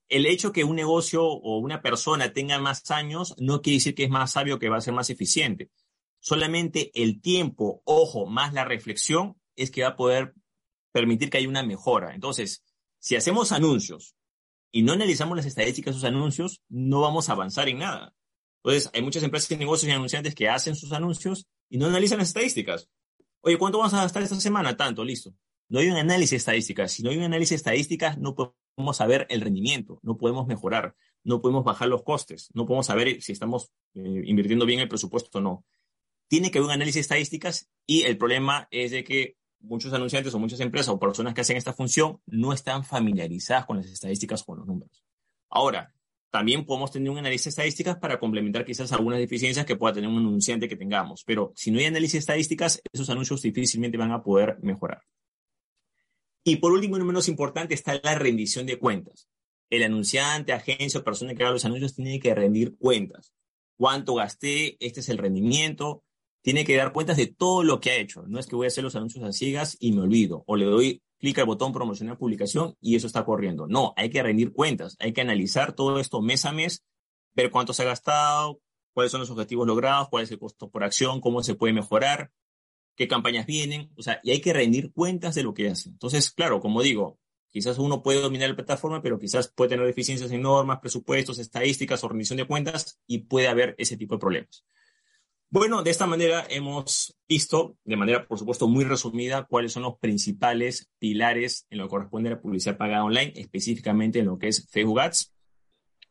el 0.09 0.25
hecho 0.25 0.53
que 0.53 0.63
un 0.63 0.77
negocio 0.77 1.25
o 1.25 1.59
una 1.59 1.83
persona 1.83 2.33
tenga 2.33 2.61
más 2.61 2.93
años 2.93 3.35
no 3.39 3.61
quiere 3.61 3.79
decir 3.79 3.97
que 3.97 4.05
es 4.05 4.09
más 4.09 4.31
sabio, 4.31 4.61
que 4.61 4.69
va 4.69 4.77
a 4.77 4.81
ser 4.81 4.95
más 4.95 5.11
eficiente. 5.11 5.73
Solamente 6.21 6.93
el 6.95 7.21
tiempo, 7.21 7.83
ojo, 7.85 8.27
más 8.27 8.53
la 8.53 8.65
reflexión 8.65 9.37
es 9.57 9.73
que 9.73 9.83
va 9.83 9.89
a 9.89 9.97
poder 9.97 10.35
permitir 10.93 11.29
que 11.29 11.39
haya 11.39 11.49
una 11.49 11.65
mejora. 11.65 12.15
Entonces, 12.15 12.63
si 13.01 13.17
hacemos 13.17 13.51
anuncios 13.51 14.15
y 14.71 14.83
no 14.83 14.93
analizamos 14.93 15.37
las 15.37 15.47
estadísticas 15.47 15.97
de 15.97 16.01
sus 16.01 16.09
anuncios, 16.09 16.63
no 16.69 17.01
vamos 17.01 17.29
a 17.29 17.33
avanzar 17.33 17.69
en 17.69 17.79
nada. 17.79 18.15
Entonces, 18.63 18.93
hay 18.95 19.03
muchas 19.03 19.25
empresas 19.25 19.51
y 19.51 19.57
negocios 19.57 19.91
y 19.91 19.93
anunciantes 19.93 20.37
que 20.37 20.49
hacen 20.49 20.77
sus 20.77 20.93
anuncios 20.93 21.49
y 21.69 21.79
no 21.79 21.87
analizan 21.87 22.19
las 22.19 22.29
estadísticas. 22.29 22.89
Oye, 23.41 23.59
¿cuánto 23.59 23.79
vamos 23.79 23.95
a 23.95 24.03
gastar 24.03 24.23
esta 24.23 24.39
semana? 24.39 24.77
Tanto, 24.77 25.03
listo. 25.03 25.35
No 25.69 25.81
hay 25.81 25.89
un 25.89 25.97
análisis 25.97 26.31
de 26.31 26.37
estadísticas. 26.37 26.93
Si 26.93 27.03
no 27.03 27.11
hay 27.11 27.17
un 27.17 27.25
análisis 27.25 27.51
de 27.51 27.57
estadísticas, 27.57 28.19
no 28.19 28.37
podemos 28.37 28.64
saber 28.93 29.27
el 29.31 29.41
rendimiento, 29.41 30.01
no 30.03 30.17
podemos 30.17 30.47
mejorar, 30.47 30.95
no 31.23 31.41
podemos 31.41 31.65
bajar 31.65 31.89
los 31.89 32.03
costes, 32.03 32.51
no 32.55 32.67
podemos 32.67 32.87
saber 32.87 33.21
si 33.23 33.33
estamos 33.33 33.71
eh, 33.95 34.23
invirtiendo 34.25 34.67
bien 34.67 34.81
el 34.81 34.89
presupuesto 34.89 35.39
o 35.39 35.41
no. 35.41 35.65
Tiene 36.29 36.51
que 36.51 36.59
haber 36.59 36.67
un 36.67 36.75
análisis 36.75 36.97
de 36.97 37.01
estadísticas 37.01 37.69
y 37.87 38.03
el 38.03 38.17
problema 38.19 38.69
es 38.71 38.91
de 38.91 39.05
que 39.05 39.37
muchos 39.61 39.93
anunciantes 39.93 40.35
o 40.35 40.39
muchas 40.39 40.61
empresas 40.61 40.89
o 40.89 40.99
personas 40.99 41.35
que 41.35 41.41
hacen 41.41 41.57
esta 41.57 41.73
función 41.73 42.21
no 42.27 42.53
están 42.53 42.85
familiarizadas 42.85 43.67
con 43.67 43.79
las 43.79 43.87
estadísticas 43.87 44.43
o 44.43 44.47
con 44.47 44.59
los 44.59 44.67
números. 44.67 45.05
Ahora, 45.49 45.95
también 46.31 46.67
podemos 46.67 46.91
tener 46.91 47.11
un 47.11 47.19
análisis 47.19 47.45
de 47.45 47.51
estadísticas 47.51 47.97
para 47.99 48.19
complementar 48.19 48.65
quizás 48.65 48.93
algunas 48.93 49.21
deficiencias 49.21 49.65
que 49.65 49.77
pueda 49.77 49.95
tener 49.95 50.11
un 50.11 50.19
anunciante 50.19 50.69
que 50.69 50.77
tengamos, 50.77 51.23
pero 51.25 51.53
si 51.55 51.71
no 51.71 51.79
hay 51.79 51.85
análisis 51.85 52.15
de 52.15 52.19
estadísticas, 52.19 52.83
esos 52.93 53.09
anuncios 53.09 53.41
difícilmente 53.41 53.97
van 53.97 54.11
a 54.11 54.23
poder 54.23 54.59
mejorar. 54.61 55.03
Y 56.45 56.57
por 56.57 56.73
último, 56.73 56.97
y 56.97 56.99
no 57.01 57.07
menos 57.07 57.29
importante, 57.29 57.75
está 57.75 58.01
la 58.03 58.15
rendición 58.15 58.67
de 58.67 58.79
cuentas. 58.79 59.29
El 59.71 59.83
anunciante, 59.83 60.53
agencia 60.53 61.01
o 61.01 61.05
persona 61.05 61.35
que 61.35 61.43
haga 61.43 61.53
los 61.53 61.65
anuncios 61.65 61.95
tiene 61.95 62.21
que 62.21 62.35
rendir 62.35 62.77
cuentas. 62.77 63.33
¿Cuánto 63.77 64.15
gasté? 64.15 64.77
Este 64.79 65.01
es 65.01 65.09
el 65.09 65.19
rendimiento 65.19 66.05
tiene 66.45 66.67
que 66.67 66.77
dar 66.77 66.93
cuentas 66.93 67.17
de 67.17 67.27
todo 67.27 67.63
lo 67.65 67.81
que 67.81 67.91
ha 67.91 67.97
hecho. 67.97 68.25
No 68.27 68.39
es 68.39 68.47
que 68.47 68.55
voy 68.55 68.67
a 68.67 68.69
hacer 68.69 68.85
los 68.85 68.95
anuncios 68.95 69.25
a 69.25 69.33
ciegas 69.33 69.79
y 69.81 69.93
me 69.93 70.03
olvido, 70.03 70.45
o 70.47 70.57
le 70.57 70.67
doy 70.67 71.03
clic 71.19 71.39
al 71.39 71.47
botón 71.47 71.73
promocionar 71.73 72.19
publicación 72.19 72.77
y 72.83 72.97
eso 72.97 73.07
está 73.07 73.25
corriendo. 73.25 73.67
No, 73.67 73.95
hay 73.97 74.11
que 74.11 74.23
rendir 74.23 74.53
cuentas, 74.53 74.95
hay 75.01 75.15
que 75.15 75.23
analizar 75.23 75.73
todo 75.73 75.99
esto 75.99 76.21
mes 76.21 76.45
a 76.45 76.53
mes, 76.53 76.85
ver 77.33 77.51
cuánto 77.51 77.73
se 77.73 77.83
ha 77.83 77.87
gastado, 77.87 78.61
cuáles 78.93 79.11
son 79.11 79.23
los 79.23 79.31
objetivos 79.31 79.67
logrados, 79.67 80.11
cuál 80.11 80.25
es 80.25 80.31
el 80.33 80.39
costo 80.39 80.69
por 80.69 80.85
acción, 80.85 81.23
cómo 81.23 81.43
se 81.43 81.55
puede 81.55 81.73
mejorar, 81.73 82.31
qué 82.97 83.09
campañas 83.09 83.47
vienen, 83.47 83.91
o 83.97 84.03
sea, 84.03 84.21
y 84.23 84.31
hay 84.31 84.41
que 84.41 84.53
rendir 84.53 84.93
cuentas 84.93 85.35
de 85.35 85.43
lo 85.43 85.55
que 85.55 85.69
hace. 85.69 85.89
Entonces, 85.89 86.31
claro, 86.31 86.61
como 86.61 86.83
digo, 86.83 87.19
quizás 87.51 87.79
uno 87.79 88.03
puede 88.03 88.21
dominar 88.21 88.49
la 88.51 88.57
plataforma, 88.57 89.03
pero 89.03 89.19
quizás 89.19 89.49
puede 89.49 89.71
tener 89.71 89.87
deficiencias 89.87 90.31
en 90.31 90.43
normas, 90.43 90.81
presupuestos, 90.81 91.39
estadísticas 91.39 92.03
o 92.03 92.09
rendición 92.09 92.37
de 92.37 92.47
cuentas 92.47 93.01
y 93.07 93.19
puede 93.19 93.49
haber 93.49 93.75
ese 93.79 93.97
tipo 93.97 94.17
de 94.17 94.21
problemas. 94.21 94.65
Bueno, 95.51 95.85
de 95.85 95.91
esta 95.93 96.09
manera 96.09 96.45
hemos 96.51 97.17
visto, 97.29 97.77
de 97.85 97.95
manera 97.97 98.27
por 98.27 98.41
supuesto 98.41 98.67
muy 98.67 98.85
resumida, 98.85 99.45
cuáles 99.45 99.73
son 99.73 99.85
los 99.85 99.99
principales 100.01 100.91
pilares 100.99 101.69
en 101.71 101.79
lo 101.79 101.85
que 101.85 101.91
corresponde 101.91 102.29
a 102.29 102.33
la 102.33 102.41
publicidad 102.41 102.77
pagada 102.77 103.05
online, 103.05 103.33
específicamente 103.37 104.19
en 104.19 104.27
lo 104.27 104.37
que 104.37 104.49
es 104.49 104.69
Facebook 104.69 104.99
Ads. 104.99 105.33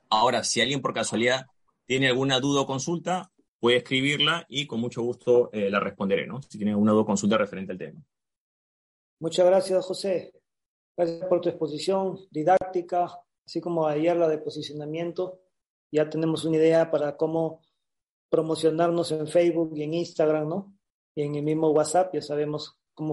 Ahora, 0.10 0.46
si 0.46 0.62
alguien 0.62 0.82
por 0.82 0.94
casualidad 0.94 1.48
tiene 1.86 2.08
alguna 2.08 2.40
duda 2.40 2.62
o 2.62 2.66
consulta, 2.66 3.33
puede 3.64 3.78
escribirla 3.78 4.46
y 4.50 4.68
con 4.68 4.82
mucho 4.82 5.02
gusto 5.04 5.50
eh, 5.54 5.70
la 5.70 5.80
responderé, 5.80 6.28
¿no? 6.28 6.42
Si 6.42 6.58
tiene 6.58 6.72
alguna 6.72 6.92
duda 6.92 7.04
o 7.04 7.06
consulta 7.06 7.38
referente 7.38 7.72
al 7.72 7.78
tema. 7.78 8.04
Muchas 9.22 9.46
gracias, 9.46 9.86
José. 9.86 10.34
Gracias 10.98 11.26
por 11.30 11.40
tu 11.40 11.48
exposición 11.48 12.20
didáctica, 12.30 13.18
así 13.48 13.62
como 13.62 13.88
ayer 13.88 14.18
la 14.18 14.28
de 14.28 14.40
posicionamiento. 14.40 15.40
Ya 15.94 16.10
tenemos 16.10 16.44
una 16.44 16.58
idea 16.58 16.92
para 16.92 17.16
cómo 17.16 17.62
promocionarnos 18.30 19.14
en 19.14 19.28
Facebook 19.28 19.72
y 19.78 19.84
en 19.84 19.94
Instagram, 19.94 20.50
¿no? 20.50 20.78
Y 21.16 21.22
en 21.22 21.36
el 21.36 21.44
mismo 21.44 21.70
WhatsApp 21.70 22.14
ya 22.14 22.22
sabemos 22.22 22.78